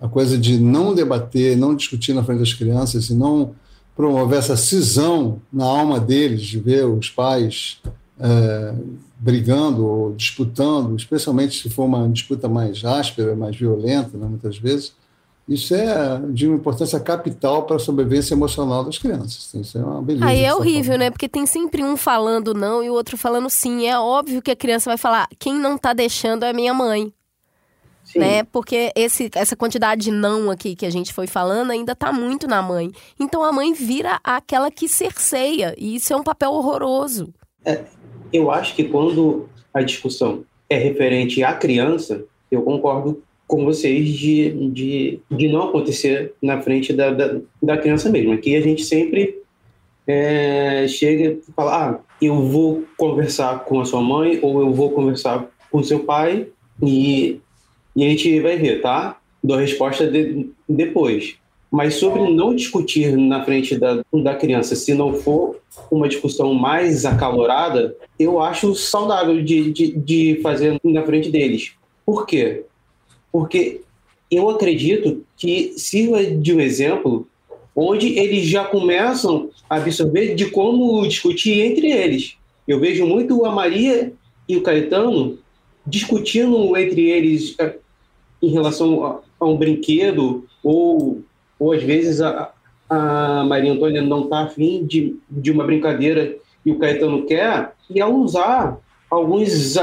[0.00, 3.54] A coisa de não debater, não discutir na frente das crianças e não
[3.94, 7.80] promover essa cisão na alma deles, de ver os pais
[8.20, 8.74] é,
[9.18, 14.92] brigando ou disputando, especialmente se for uma disputa mais áspera, mais violenta, né, muitas vezes
[15.48, 19.54] isso é de uma importância capital para a sobrevivência emocional das crianças.
[19.54, 20.26] Isso é uma beleza.
[20.26, 21.08] Aí é horrível, né?
[21.08, 23.86] Porque tem sempre um falando não e o outro falando sim.
[23.86, 27.12] É óbvio que a criança vai falar: quem não está deixando é minha mãe.
[28.02, 28.18] Sim.
[28.20, 28.44] Né?
[28.44, 32.48] Porque esse, essa quantidade de não aqui que a gente foi falando ainda está muito
[32.48, 32.90] na mãe.
[33.18, 35.74] Então a mãe vira aquela que cerceia.
[35.78, 37.32] E isso é um papel horroroso.
[37.64, 37.84] É,
[38.32, 44.50] eu acho que quando a discussão é referente à criança, eu concordo com vocês de,
[44.70, 48.32] de, de não acontecer na frente da, da, da criança mesmo.
[48.32, 49.38] Aqui a gente sempre
[50.06, 54.90] é, chega e fala: ah, eu vou conversar com a sua mãe ou eu vou
[54.90, 56.48] conversar com seu pai
[56.82, 57.40] e,
[57.94, 59.18] e a gente vai ver, tá?
[59.42, 61.36] Dou a resposta de, depois.
[61.70, 67.04] Mas sobre não discutir na frente da, da criança, se não for uma discussão mais
[67.04, 71.72] acalorada, eu acho saudável de, de, de fazer na frente deles.
[72.04, 72.64] Por quê?
[73.36, 73.82] Porque
[74.30, 77.28] eu acredito que sirva de um exemplo
[77.76, 82.38] onde eles já começam a absorver de como discutir entre eles.
[82.66, 84.10] Eu vejo muito a Maria
[84.48, 85.38] e o Caetano
[85.86, 87.76] discutindo entre eles eh,
[88.40, 91.20] em relação a, a um brinquedo ou,
[91.58, 92.54] ou às vezes a,
[92.88, 98.00] a Maria Antônia não está afim de, de uma brincadeira e o Caetano quer, e
[98.00, 98.78] ao usar
[99.10, 99.76] alguns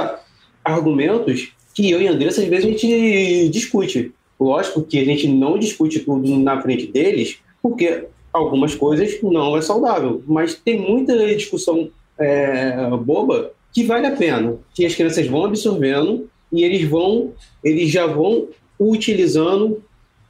[0.66, 4.14] argumentos que eu e a Andressa, às vezes, a gente discute.
[4.40, 9.62] Lógico que a gente não discute tudo na frente deles, porque algumas coisas não é
[9.62, 15.46] saudável, mas tem muita discussão é, boba que vale a pena, que as crianças vão
[15.46, 17.32] absorvendo e eles vão,
[17.64, 18.48] eles já vão
[18.80, 19.84] utilizando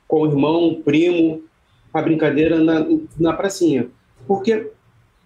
[0.07, 1.41] com o irmão, primo,
[1.94, 2.86] a brincadeira na,
[3.20, 3.88] na pracinha.
[4.28, 4.70] Porque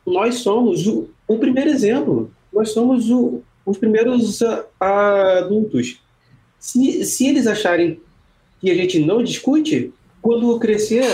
[0.06, 4.39] nós somos o, o primeiro exemplo, nós somos o, os primeiros
[4.80, 5.99] adultos
[6.59, 7.99] se, se eles acharem
[8.59, 11.05] que a gente não discute, quando crescer,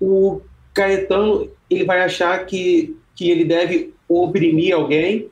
[0.00, 0.40] o
[0.72, 5.28] Caetano ele vai achar que, que ele deve oprimir alguém,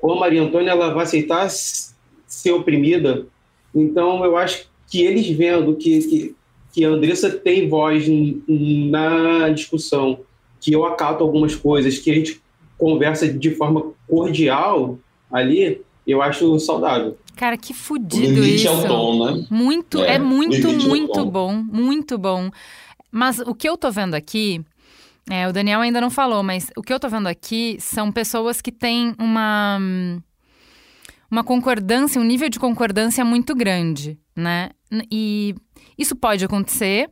[0.00, 3.26] ou a Maria Antônia ela vai aceitar ser oprimida.
[3.74, 6.36] Então, eu acho que eles vendo que, que,
[6.72, 8.06] que a Andressa tem voz
[8.46, 10.20] na discussão,
[10.60, 12.40] que eu acato algumas coisas, que a gente
[12.78, 14.98] conversa de forma cordial
[15.32, 17.16] ali, eu acho saudável.
[17.36, 18.68] Cara, que fudido isso.
[18.68, 19.46] É o tom, né?
[19.50, 22.50] Muito, é, é muito, muito é bom, muito bom.
[23.10, 24.64] Mas o que eu tô vendo aqui,
[25.30, 28.60] é, o Daniel ainda não falou, mas o que eu tô vendo aqui são pessoas
[28.60, 29.78] que têm uma
[31.30, 34.70] uma concordância, um nível de concordância muito grande, né?
[35.10, 35.54] E
[35.98, 37.10] isso pode acontecer,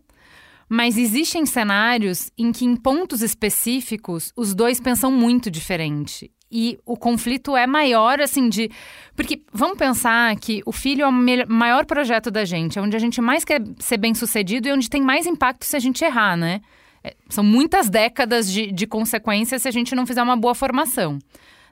[0.69, 6.31] mas existem cenários em que, em pontos específicos, os dois pensam muito diferente.
[6.53, 8.70] E o conflito é maior, assim, de.
[9.16, 11.12] Porque vamos pensar que o filho é o
[11.49, 14.91] maior projeto da gente, é onde a gente mais quer ser bem sucedido e onde
[14.91, 16.61] tem mais impacto se a gente errar, né?
[17.03, 21.19] É, são muitas décadas de, de consequências se a gente não fizer uma boa formação,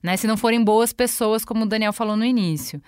[0.03, 0.17] né?
[0.17, 2.81] Se não forem boas pessoas, como o Daniel falou no início.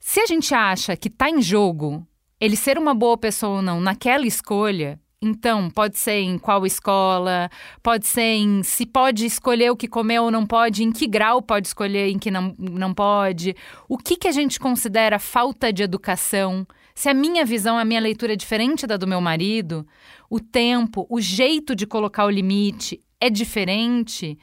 [0.00, 2.06] Se a gente acha que está em jogo
[2.40, 7.48] ele ser uma boa pessoa ou não naquela escolha, então, pode ser em qual escola,
[7.80, 11.40] pode ser em se pode escolher o que comer ou não pode, em que grau
[11.40, 13.54] pode escolher, em que não, não pode.
[13.88, 16.66] O que, que a gente considera falta de educação?
[16.92, 19.86] Se a minha visão, a minha leitura é diferente da do meu marido,
[20.28, 24.36] o tempo, o jeito de colocar o limite é diferente.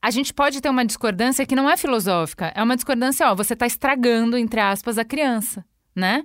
[0.00, 3.52] A gente pode ter uma discordância que não é filosófica, é uma discordância, ó, você
[3.52, 5.62] está estragando, entre aspas, a criança,
[5.94, 6.24] né?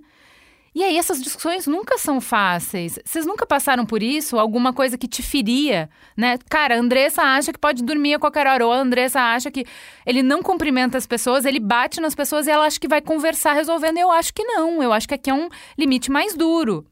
[0.73, 2.97] E aí, essas discussões nunca são fáceis.
[3.03, 4.39] Vocês nunca passaram por isso?
[4.39, 6.37] Alguma coisa que te feria, né?
[6.49, 8.65] Cara, a Andressa acha que pode dormir a qualquer hora.
[8.65, 9.65] Ou a Andressa acha que
[10.05, 13.51] ele não cumprimenta as pessoas, ele bate nas pessoas e ela acha que vai conversar
[13.51, 13.97] resolvendo.
[13.97, 14.81] Eu acho que não.
[14.81, 16.85] Eu acho que aqui é um limite mais duro.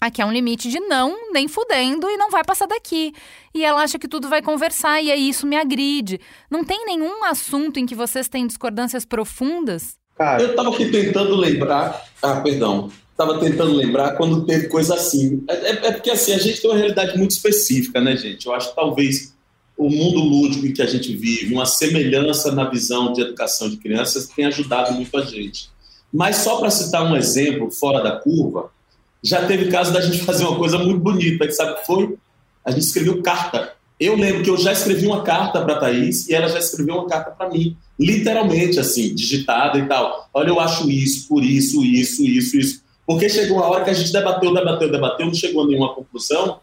[0.00, 3.12] Aqui é um limite de não, nem fudendo e não vai passar daqui.
[3.54, 6.18] E ela acha que tudo vai conversar e aí isso me agride.
[6.50, 9.98] Não tem nenhum assunto em que vocês têm discordâncias profundas?
[10.16, 12.02] Cara, eu tava aqui tentando lembrar.
[12.22, 12.90] Ah, perdão
[13.20, 15.44] estava tentando lembrar quando teve coisa assim.
[15.48, 18.46] É, é, é, porque assim, a gente tem uma realidade muito específica, né, gente?
[18.46, 19.34] Eu acho que talvez
[19.76, 23.76] o mundo lúdico em que a gente vive, uma semelhança na visão de educação de
[23.76, 25.70] crianças, tenha ajudado muito a gente.
[26.12, 28.70] Mas só para citar um exemplo fora da curva,
[29.22, 32.16] já teve caso da gente fazer uma coisa muito bonita, que sabe o que foi?
[32.64, 33.74] A gente escreveu carta.
[33.98, 36.94] Eu lembro que eu já escrevi uma carta para a Thaís e ela já escreveu
[36.94, 40.28] uma carta para mim, literalmente assim, digitada e tal.
[40.32, 42.89] Olha, eu acho isso, por isso, isso, isso, isso.
[43.10, 46.60] Porque chegou uma hora que a gente debateu, debateu, debateu, não chegou a nenhuma conclusão.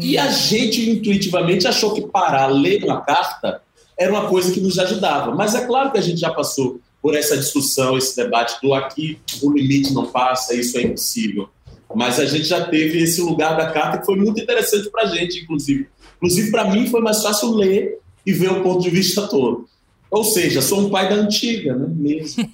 [0.00, 3.60] E a gente intuitivamente achou que parar, ler uma carta,
[3.98, 5.34] era uma coisa que nos ajudava.
[5.34, 9.18] Mas é claro que a gente já passou por essa discussão, esse debate do aqui
[9.42, 11.50] o limite não passa, isso é impossível.
[11.94, 15.06] Mas a gente já teve esse lugar da carta que foi muito interessante para a
[15.06, 15.86] gente, inclusive.
[16.16, 19.68] Inclusive, para mim, foi mais fácil ler e ver o ponto de vista todo.
[20.14, 21.88] Ou seja, sou um pai da antiga, né?
[21.90, 22.48] Mesmo.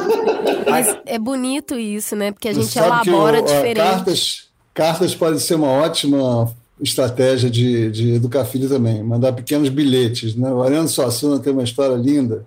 [0.66, 2.32] Mas é bonito isso, né?
[2.32, 3.76] Porque a gente elabora o, diferente.
[3.76, 6.50] Cartas, cartas podem ser uma ótima
[6.80, 9.02] estratégia de, de educar filho também.
[9.02, 10.34] Mandar pequenos bilhetes.
[10.34, 10.50] Né?
[10.50, 12.46] O Ariano Suassuna tem uma história linda.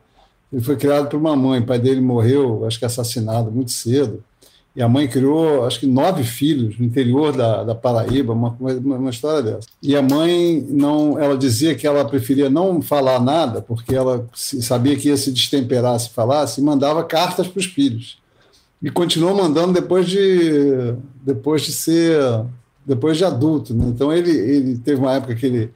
[0.52, 1.60] Ele foi criado por uma mãe.
[1.60, 4.23] O pai dele morreu, acho que assassinado muito cedo.
[4.80, 9.10] E a mãe criou, acho que nove filhos no interior da, da Paraíba, uma, uma,
[9.10, 9.68] história dessa.
[9.84, 14.95] E a mãe não, ela dizia que ela preferia não falar nada, porque ela sabia
[14.95, 18.19] que ia se destemperar se falasse, e mandava cartas para os filhos.
[18.81, 20.93] E continuou mandando depois de,
[21.26, 22.45] depois de ser,
[22.85, 23.73] depois de adulto.
[23.73, 23.84] Né?
[23.89, 25.73] Então ele, ele teve uma época que ele,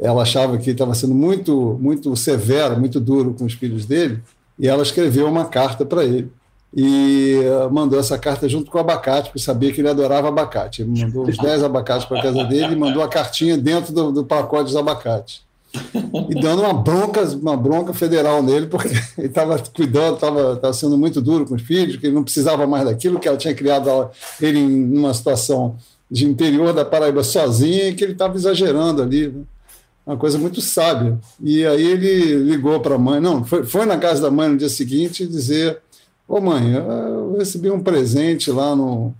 [0.00, 4.22] ela achava que estava sendo muito, muito severo, muito duro com os filhos dele,
[4.58, 6.32] e ela escreveu uma carta para ele
[6.74, 7.40] e
[7.70, 10.82] mandou essa carta junto com o abacate, porque sabia que ele adorava abacate.
[10.82, 14.24] Ele mandou uns 10 abacates para casa dele e mandou a cartinha dentro do, do
[14.24, 15.42] pacote dos abacates.
[16.30, 21.20] E dando uma bronca, uma bronca federal nele, porque ele estava cuidando, estava sendo muito
[21.20, 24.58] duro com os filhos, que ele não precisava mais daquilo, que ela tinha criado ele
[24.58, 25.76] em uma situação
[26.10, 29.28] de interior da Paraíba sozinho e que ele estava exagerando ali.
[29.28, 29.42] Né?
[30.06, 31.18] Uma coisa muito sábia.
[31.38, 34.56] E aí ele ligou para a mãe, não, foi, foi na casa da mãe no
[34.56, 35.78] dia seguinte dizer
[36.28, 39.14] Ô mãe, eu recebi um presente lá no,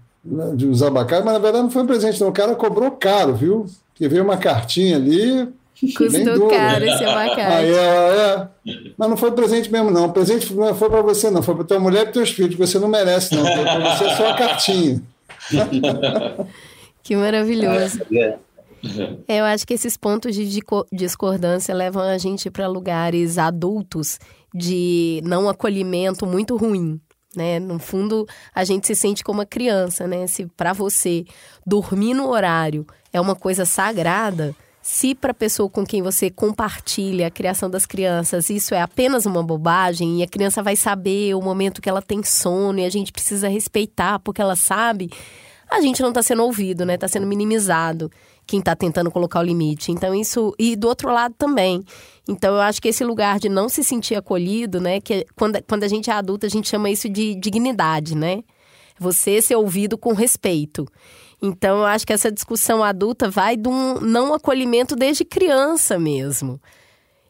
[0.54, 2.28] de uns abacates, mas na verdade não foi um presente, não.
[2.28, 3.66] O cara cobrou caro, viu?
[3.94, 5.48] Que veio uma cartinha ali.
[5.96, 7.40] Custou caro esse abacate.
[7.40, 10.06] Aí ela, é, mas não foi presente mesmo, não.
[10.06, 11.42] O presente não foi para você, não.
[11.42, 13.44] Foi para tua mulher e para teus filhos, que você não merece, não.
[13.46, 15.02] Foi para você só a cartinha.
[17.02, 18.02] que maravilhoso.
[18.12, 18.36] É.
[19.26, 20.60] Eu acho que esses pontos de
[20.92, 24.18] discordância levam a gente para lugares adultos
[24.54, 27.00] de não acolhimento muito ruim.
[27.36, 27.58] Né?
[27.58, 30.26] No fundo, a gente se sente como uma criança, né?
[30.26, 31.24] Se para você
[31.66, 37.26] dormir no horário é uma coisa sagrada, se para a pessoa com quem você compartilha
[37.26, 41.42] a criação das crianças isso é apenas uma bobagem e a criança vai saber o
[41.42, 45.10] momento que ela tem sono e a gente precisa respeitar porque ela sabe,
[45.70, 46.94] a gente não está sendo ouvido, né?
[46.94, 48.10] Está sendo minimizado
[48.48, 49.92] quem está tentando colocar o limite.
[49.92, 50.54] Então, isso.
[50.58, 51.84] E do outro lado também.
[52.26, 55.00] Então, eu acho que esse lugar de não se sentir acolhido, né?
[55.00, 58.42] Que quando, quando a gente é adulta, a gente chama isso de dignidade, né?
[58.98, 60.86] Você ser ouvido com respeito.
[61.40, 66.58] Então, eu acho que essa discussão adulta vai de um não acolhimento desde criança mesmo.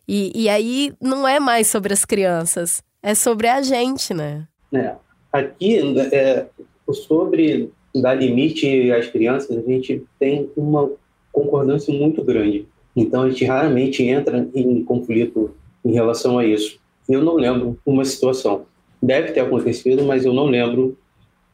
[0.06, 4.46] E, e aí não é mais sobre as crianças, É sobre a gente, né?
[4.72, 4.94] É.
[5.32, 5.78] Aqui,
[6.12, 6.46] é,
[6.92, 10.90] sobre dar limite às crianças, a gente tem uma
[11.38, 12.66] concordância muito grande.
[12.96, 15.54] Então, a gente raramente entra em conflito
[15.84, 16.78] em relação a isso.
[17.08, 18.66] Eu não lembro uma situação.
[19.00, 20.96] Deve ter acontecido, mas eu não lembro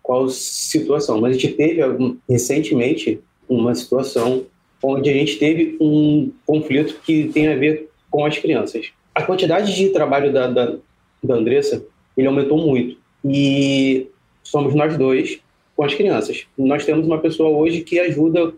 [0.03, 1.21] qual situação.
[1.21, 1.81] Mas a gente teve
[2.29, 4.47] recentemente uma situação
[4.83, 8.91] onde a gente teve um conflito que tem a ver com as crianças.
[9.15, 10.77] A quantidade de trabalho da, da,
[11.23, 11.85] da Andressa,
[12.17, 12.97] ele aumentou muito.
[13.25, 14.07] E
[14.43, 15.41] somos nós dois
[15.77, 16.47] com as crianças.
[16.57, 18.55] Nós temos uma pessoa hoje que ajuda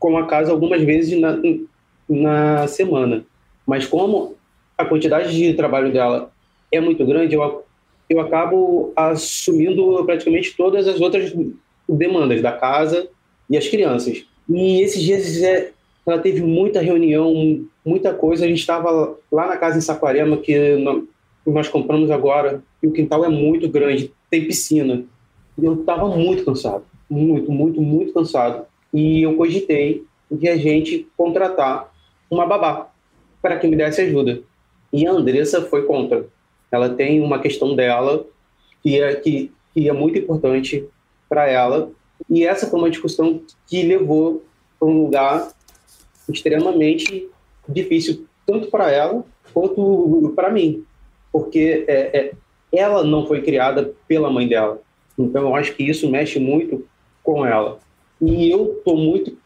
[0.00, 1.38] com a casa algumas vezes na,
[2.08, 3.24] na semana.
[3.66, 4.34] Mas como
[4.76, 6.32] a quantidade de trabalho dela
[6.72, 7.64] é muito grande, eu,
[8.08, 11.32] eu acabo assumindo praticamente todas as outras
[11.88, 13.08] demandas da casa
[13.48, 14.24] e as crianças.
[14.48, 15.70] E esses dias é,
[16.06, 18.44] ela teve muita reunião, muita coisa.
[18.44, 20.82] A gente estava lá na casa em Saquarema, que
[21.44, 25.04] nós compramos agora, e o quintal é muito grande, tem piscina.
[25.58, 28.64] E eu estava muito cansado, muito, muito, muito cansado.
[28.92, 31.92] E eu cogitei de a gente contratar
[32.30, 32.90] uma babá
[33.42, 34.42] para que me desse ajuda.
[34.92, 36.26] E a Andressa foi contra.
[36.70, 38.24] Ela tem uma questão dela
[38.82, 40.86] que é, que, que é muito importante
[41.28, 41.90] para ela.
[42.28, 44.44] E essa foi uma discussão que levou
[44.78, 45.52] para um lugar
[46.28, 47.28] extremamente
[47.68, 50.84] difícil, tanto para ela quanto para mim.
[51.32, 52.32] Porque é, é,
[52.72, 54.80] ela não foi criada pela mãe dela.
[55.18, 56.86] Então, eu acho que isso mexe muito
[57.22, 57.78] com ela.
[58.20, 59.36] E eu estou muito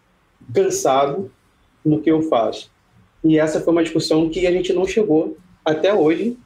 [0.52, 1.30] cansado
[1.84, 2.70] no que eu faço.
[3.22, 6.36] E essa foi uma discussão que a gente não chegou até hoje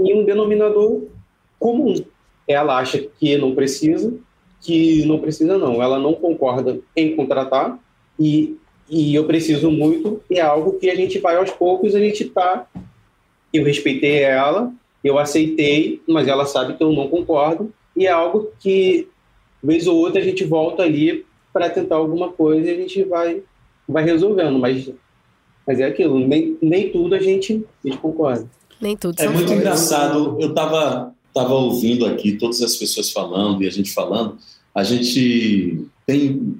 [0.00, 1.02] em um denominador
[1.58, 1.94] comum.
[2.48, 4.14] Ela acha que não precisa,
[4.60, 5.82] que não precisa não.
[5.82, 7.78] Ela não concorda em contratar
[8.18, 8.56] e,
[8.88, 10.22] e eu preciso muito.
[10.30, 12.66] E é algo que a gente vai aos poucos, a gente está...
[13.52, 14.72] Eu respeitei ela,
[15.02, 17.72] eu aceitei, mas ela sabe que eu não concordo.
[17.96, 19.08] E é algo que,
[19.62, 21.25] vez ou outra, a gente volta ali
[21.56, 23.42] para tentar alguma coisa e a gente vai,
[23.88, 24.58] vai resolvendo.
[24.58, 24.90] Mas,
[25.66, 28.46] mas é aquilo, nem, nem tudo a gente, a gente concorda.
[28.78, 29.18] Nem tudo.
[29.18, 30.36] É muito engraçado.
[30.38, 34.36] Eu estava tava ouvindo aqui todas as pessoas falando e a gente falando.
[34.74, 36.54] A gente tem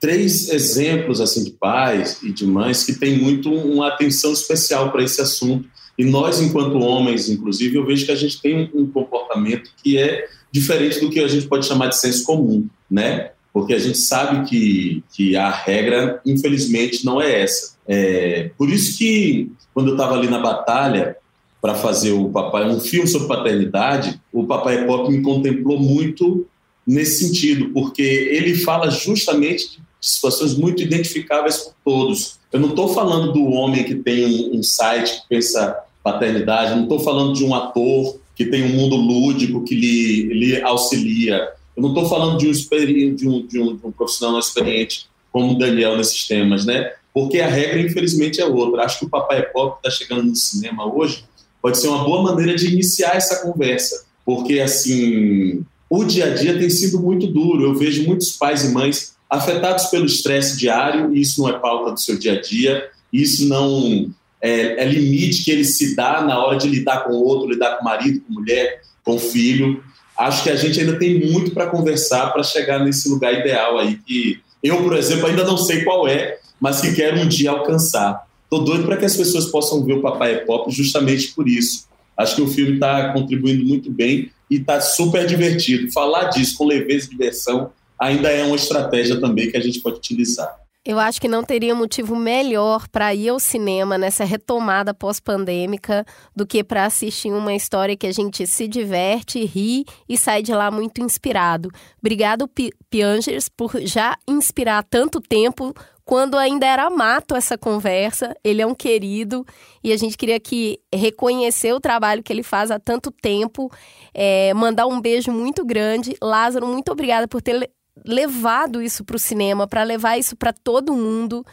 [0.00, 5.04] três exemplos assim de pais e de mães que têm muito uma atenção especial para
[5.04, 5.68] esse assunto.
[5.96, 10.26] E nós, enquanto homens, inclusive, eu vejo que a gente tem um comportamento que é
[10.50, 13.30] diferente do que a gente pode chamar de senso comum, né?
[13.52, 17.76] Porque a gente sabe que, que a regra, infelizmente, não é essa.
[17.86, 21.16] É, por isso que, quando eu estava ali na batalha
[21.60, 26.46] para fazer o papai um filme sobre paternidade, o Papai Pop me contemplou muito
[26.84, 32.40] nesse sentido, porque ele fala justamente de situações muito identificáveis por todos.
[32.50, 36.82] Eu não estou falando do homem que tem um, um site que pensa paternidade, não
[36.82, 41.48] estou falando de um ator que tem um mundo lúdico que lhe, lhe auxilia.
[41.76, 45.52] Eu não estou falando de um, de, um, de, um, de um profissional experiente como
[45.52, 46.92] o Daniel nesses temas, né?
[47.14, 48.84] Porque a regra, infelizmente, é outra.
[48.84, 51.24] Acho que o Papai é Pop está chegando no cinema hoje
[51.62, 56.58] pode ser uma boa maneira de iniciar essa conversa, porque assim o dia a dia
[56.58, 57.62] tem sido muito duro.
[57.62, 61.92] Eu vejo muitos pais e mães afetados pelo estresse diário, e isso não é pauta
[61.92, 66.44] do seu dia a dia, isso não é, é limite que ele se dá na
[66.44, 69.82] hora de lidar com o outro, lidar com o marido, com mulher, com o filho
[70.26, 73.98] acho que a gente ainda tem muito para conversar para chegar nesse lugar ideal aí
[74.06, 78.26] que eu, por exemplo, ainda não sei qual é, mas que quero um dia alcançar.
[78.48, 81.88] Tô doido para que as pessoas possam ver o Papai é Pop justamente por isso.
[82.16, 85.90] Acho que o filme está contribuindo muito bem e está super divertido.
[85.90, 89.96] Falar disso com leveza e diversão ainda é uma estratégia também que a gente pode
[89.96, 90.61] utilizar.
[90.84, 96.04] Eu acho que não teria motivo melhor para ir ao cinema nessa retomada pós-pandêmica
[96.34, 100.52] do que para assistir uma história que a gente se diverte, ri e sai de
[100.52, 101.70] lá muito inspirado.
[102.00, 102.50] Obrigado,
[102.90, 105.72] Piangers, por já inspirar tanto tempo
[106.04, 108.34] quando ainda era mato essa conversa.
[108.42, 109.46] Ele é um querido
[109.84, 113.70] e a gente queria que reconhecer o trabalho que ele faz há tanto tempo,
[114.12, 116.16] é, mandar um beijo muito grande.
[116.20, 117.70] Lázaro, muito obrigada por ter
[118.04, 121.44] levado isso para o cinema, para levar isso para todo mundo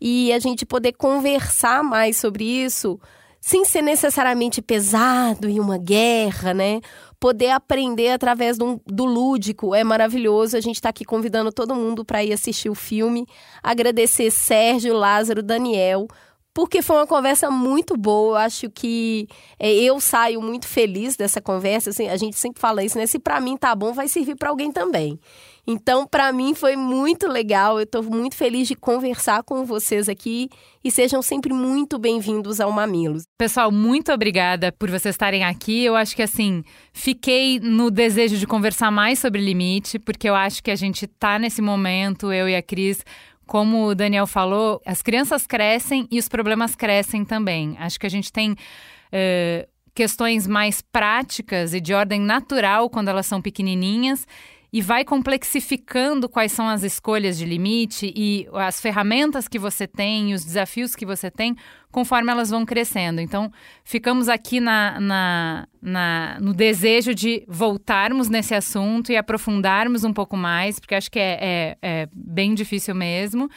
[0.00, 2.98] e a gente poder conversar mais sobre isso
[3.40, 6.80] sem ser necessariamente pesado e uma guerra, né?
[7.20, 10.56] Poder aprender através do, do lúdico é maravilhoso.
[10.56, 13.26] A gente está aqui convidando todo mundo para ir assistir o filme.
[13.62, 16.08] Agradecer Sérgio, Lázaro, Daniel
[16.54, 18.34] porque foi uma conversa muito boa.
[18.34, 21.90] Eu acho que é, eu saio muito feliz dessa conversa.
[21.90, 23.06] Assim, a gente sempre fala isso, né?
[23.06, 25.18] Se para mim tá bom, vai servir para alguém também.
[25.66, 27.78] Então, para mim foi muito legal.
[27.78, 30.50] Eu estou muito feliz de conversar com vocês aqui
[30.84, 33.24] e sejam sempre muito bem-vindos ao Mamilos.
[33.38, 35.84] Pessoal, muito obrigada por vocês estarem aqui.
[35.84, 36.62] Eu acho que assim,
[36.92, 41.38] fiquei no desejo de conversar mais sobre limite, porque eu acho que a gente está
[41.38, 43.02] nesse momento, eu e a Cris,
[43.46, 47.74] como o Daniel falou, as crianças crescem e os problemas crescem também.
[47.78, 53.24] Acho que a gente tem uh, questões mais práticas e de ordem natural quando elas
[53.24, 54.26] são pequenininhas
[54.74, 60.34] e vai complexificando quais são as escolhas de limite e as ferramentas que você tem
[60.34, 61.54] os desafios que você tem
[61.92, 63.20] conforme elas vão crescendo.
[63.20, 63.52] Então,
[63.84, 70.36] ficamos aqui na, na, na, no desejo de voltarmos nesse assunto e aprofundarmos um pouco
[70.36, 73.48] mais, porque acho que é, é, é bem difícil mesmo.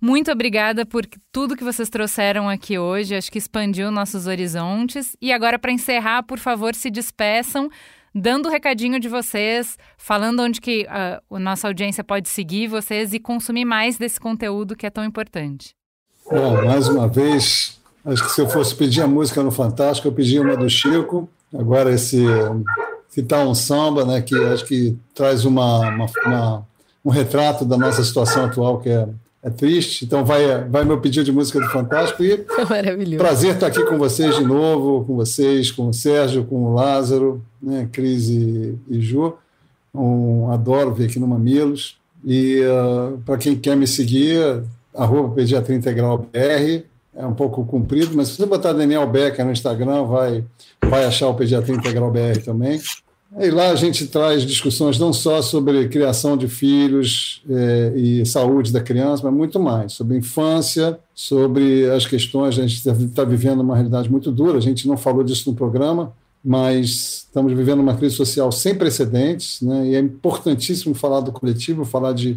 [0.00, 3.16] Muito obrigada por tudo que vocês trouxeram aqui hoje.
[3.16, 5.16] Acho que expandiu nossos horizontes.
[5.20, 7.68] E agora, para encerrar, por favor, se despeçam
[8.14, 13.12] dando o recadinho de vocês, falando onde que uh, a nossa audiência pode seguir vocês
[13.12, 15.74] e consumir mais desse conteúdo que é tão importante.
[16.30, 20.12] Bom, mais uma vez, acho que se eu fosse pedir a música no Fantástico, eu
[20.12, 21.28] pedia uma do Chico.
[21.52, 22.24] Agora esse
[23.12, 26.66] que tá um samba, né, que acho que traz uma, uma, uma,
[27.04, 29.08] um retrato da nossa situação atual, que é
[29.42, 30.04] é triste.
[30.04, 33.18] Então vai, vai meu pedido de música do Fantástico e Maravilhoso.
[33.18, 37.42] prazer estar aqui com vocês de novo, com vocês, com o Sérgio, com o Lázaro,
[37.62, 39.34] né, Cris e, e Ju.
[39.94, 41.98] Um, adoro vir aqui no Mamilos.
[42.24, 44.62] E uh, para quem quer me seguir,
[44.94, 46.84] arroba Pediatria Integral BR,
[47.16, 50.44] é um pouco comprido, mas se você botar Daniel Becker no Instagram, vai,
[50.84, 52.80] vai achar o Pediatria Integral BR também.
[53.38, 58.72] E lá a gente traz discussões não só sobre criação de filhos é, e saúde
[58.72, 62.58] da criança, mas muito mais, sobre infância, sobre as questões.
[62.58, 66.12] A gente está vivendo uma realidade muito dura, a gente não falou disso no programa,
[66.44, 69.90] mas estamos vivendo uma crise social sem precedentes, né?
[69.90, 72.36] e é importantíssimo falar do coletivo, falar de,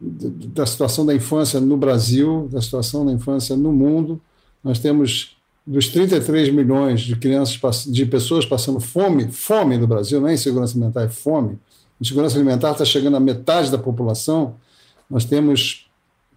[0.00, 4.20] de, da situação da infância no Brasil, da situação da infância no mundo.
[4.62, 5.37] Nós temos
[5.68, 10.72] dos 33 milhões de crianças, de pessoas passando fome, fome no Brasil, não é insegurança
[10.72, 11.58] alimentar, é fome.
[12.00, 14.54] A insegurança alimentar está chegando a metade da população.
[15.10, 15.86] Nós temos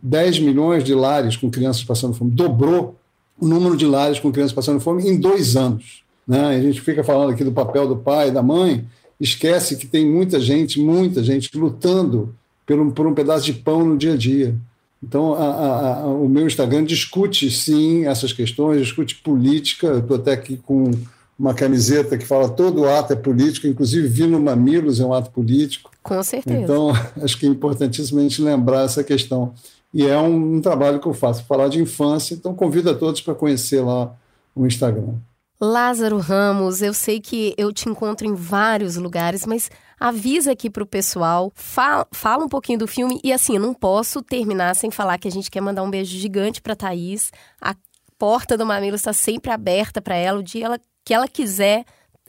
[0.04, 2.30] 10 milhões de lares com crianças passando fome.
[2.32, 2.98] Dobrou
[3.40, 6.04] o número de lares com crianças passando fome em dois anos.
[6.28, 6.48] Né?
[6.48, 8.86] A gente fica falando aqui do papel do pai da mãe,
[9.18, 12.36] esquece que tem muita gente, muita gente lutando
[12.66, 14.58] por um, por um pedaço de pão no dia a dia.
[15.04, 19.98] Então, a, a, a, o meu Instagram discute, sim, essas questões, discute política.
[19.98, 20.92] Estou até aqui com
[21.38, 25.32] uma camiseta que fala todo ato é político, inclusive vir no Mamilos é um ato
[25.32, 25.90] político.
[26.04, 26.60] Com certeza.
[26.60, 26.92] Então,
[27.22, 29.54] acho que é importantíssimo a gente lembrar essa questão.
[29.92, 33.22] E é um, um trabalho que eu faço, falar de infância, então convido a todos
[33.22, 34.14] para conhecer lá
[34.56, 35.16] o Instagram.
[35.60, 39.70] Lázaro Ramos, eu sei que eu te encontro em vários lugares, mas
[40.02, 44.76] avisa aqui pro pessoal, fala, fala um pouquinho do filme e assim, não posso terminar
[44.76, 47.32] sem falar que a gente quer mandar um beijo gigante para Thaís.
[47.62, 47.76] A
[48.18, 51.86] porta do Mamilo está sempre aberta para ela, o dia ela, que ela quiser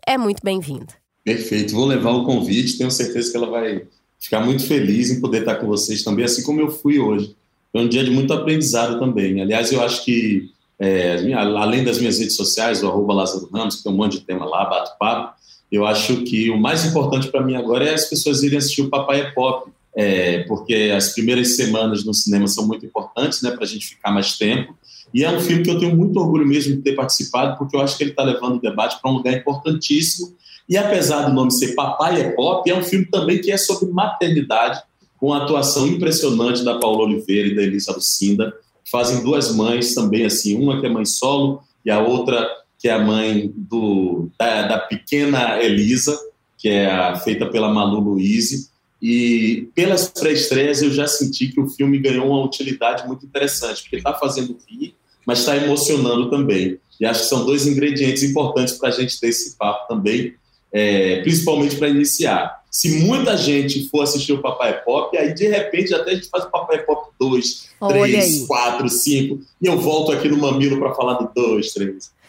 [0.06, 0.88] é muito bem-vinda.
[1.24, 3.86] Perfeito, vou levar o convite, tenho certeza que ela vai
[4.18, 7.34] ficar muito feliz em poder estar com vocês também, assim como eu fui hoje.
[7.70, 9.40] Foi um dia de muito aprendizado também.
[9.40, 13.84] Aliás, eu acho que, é, além das minhas redes sociais, o arroba Lázaro Ramos, que
[13.84, 15.40] tem um monte de tema lá, bato papo,
[15.72, 18.90] eu acho que o mais importante para mim agora é as pessoas irem assistir o
[18.90, 23.64] Papai é Pop, é, porque as primeiras semanas no cinema são muito importantes, né, para
[23.64, 24.76] a gente ficar mais tempo.
[25.14, 27.80] E é um filme que eu tenho muito orgulho mesmo de ter participado, porque eu
[27.80, 30.34] acho que ele está levando o debate para um lugar importantíssimo.
[30.68, 33.90] E apesar do nome ser Papai é Pop, é um filme também que é sobre
[33.90, 34.80] maternidade,
[35.18, 38.52] com a atuação impressionante da Paula Oliveira e da Elisa Lucinda,
[38.90, 42.46] fazem duas mães também, assim, uma que é mãe solo e a outra
[42.82, 46.18] que é a mãe do, da, da pequena Elisa,
[46.58, 48.72] que é a, feita pela Malu Luiz.
[49.00, 53.96] E pelas pré-estreias eu já senti que o filme ganhou uma utilidade muito interessante, porque
[53.96, 56.76] está fazendo rir, mas está emocionando também.
[57.00, 60.34] E acho que são dois ingredientes importantes para a gente ter esse papo também,
[60.72, 62.62] é, principalmente para iniciar.
[62.68, 66.44] Se muita gente for assistir o Papai Pop, aí de repente até a gente faz
[66.44, 71.14] o Papai Pop 2, 3, 4, 5, e eu volto aqui no Mamilo para falar
[71.14, 72.21] do 2, 3.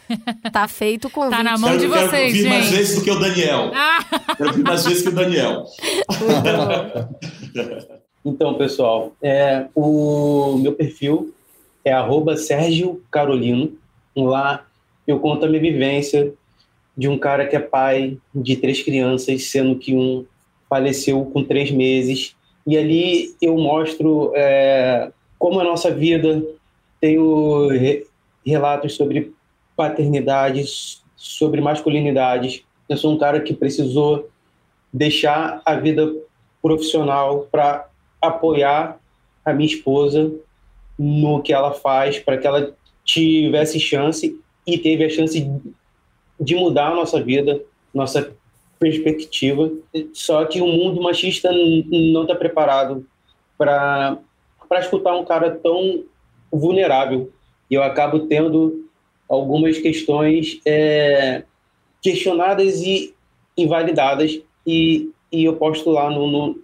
[0.51, 1.38] Tá feito o convite.
[1.38, 2.49] Tá na mão de vocês, quero gente.
[2.49, 3.71] mais vezes do que o Daniel.
[3.73, 4.05] Ah.
[4.38, 5.65] Quero vir mais vezes que o Daniel.
[8.25, 11.34] então, pessoal, é, o meu perfil
[11.84, 13.73] é arroba Sérgio Carolino.
[14.15, 14.65] Lá
[15.07, 16.34] eu conto a minha vivência
[16.97, 20.25] de um cara que é pai de três crianças, sendo que um
[20.69, 22.35] faleceu com três meses.
[22.65, 26.41] E ali eu mostro é, como a nossa vida
[27.01, 27.69] tem o
[28.45, 29.34] relatos sobre
[29.76, 32.64] paternidades, sobre masculinidades.
[32.88, 34.30] Eu sou um cara que precisou
[34.91, 36.14] deixar a vida
[36.62, 37.88] profissional para
[38.22, 39.00] apoiar
[39.44, 40.32] a minha esposa
[40.98, 45.50] no que ela faz, para que ela tivesse chance e teve a chance
[46.40, 47.62] de mudar a nossa vida,
[47.94, 48.34] nossa
[48.80, 49.72] perspectiva.
[50.14, 53.06] Só que o mundo machista não está preparado
[53.58, 54.20] para
[54.80, 56.04] escutar um cara tão
[56.52, 57.32] vulnerável.
[57.70, 58.82] E eu acabo tendo
[59.30, 61.44] algumas questões é,
[62.02, 63.14] questionadas e
[63.58, 66.60] invalidadas e, e eu posto lá no, no,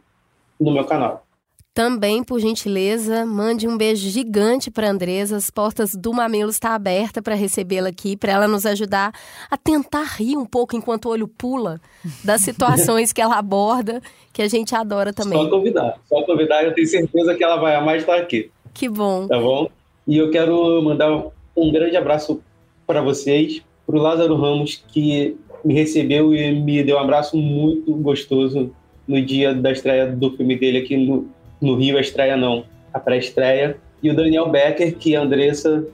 [0.59, 1.25] no meu canal.
[1.73, 5.37] Também, por gentileza, mande um beijo gigante para Andresa.
[5.37, 9.13] As portas do Mamilo estão abertas para recebê-la aqui, para ela nos ajudar
[9.49, 11.79] a tentar rir um pouco enquanto o olho pula
[12.21, 14.01] das situações que ela aborda,
[14.33, 15.41] que a gente adora também.
[15.41, 18.51] Só convidar, só convidar, eu tenho certeza que ela vai amar estar aqui.
[18.73, 19.27] Que bom.
[19.27, 19.69] Tá bom?
[20.05, 22.41] E eu quero mandar um grande abraço
[22.89, 27.93] para vocês, para o Lázaro Ramos, que me recebeu e me deu um abraço muito
[27.93, 28.71] gostoso
[29.07, 31.27] no dia da estreia do filme dele aqui no,
[31.61, 33.77] no Rio, a estreia não, a pré-estreia.
[34.01, 35.85] E o Daniel Becker, que a Andressa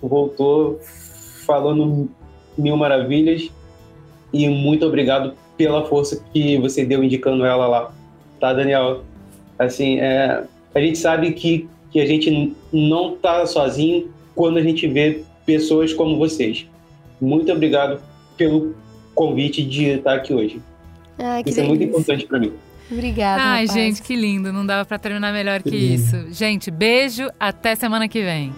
[0.00, 0.78] voltou
[1.44, 2.08] falando
[2.56, 3.50] mil maravilhas.
[4.32, 7.92] E muito obrigado pela força que você deu indicando ela lá.
[8.38, 9.02] Tá, Daniel?
[9.58, 14.86] Assim, é, a gente sabe que, que a gente não tá sozinho quando a gente
[14.86, 16.66] vê pessoas como vocês.
[17.18, 18.02] Muito obrigado
[18.36, 18.74] pelo
[19.14, 20.60] convite de estar aqui hoje.
[21.18, 22.52] Ai, Isso é muito importante para mim.
[22.90, 23.42] Obrigada.
[23.42, 23.72] Ai, rapaz.
[23.72, 24.52] gente, que lindo.
[24.52, 26.26] Não dava para terminar melhor que, que isso.
[26.30, 27.28] Gente, beijo.
[27.40, 28.52] Até semana que vem.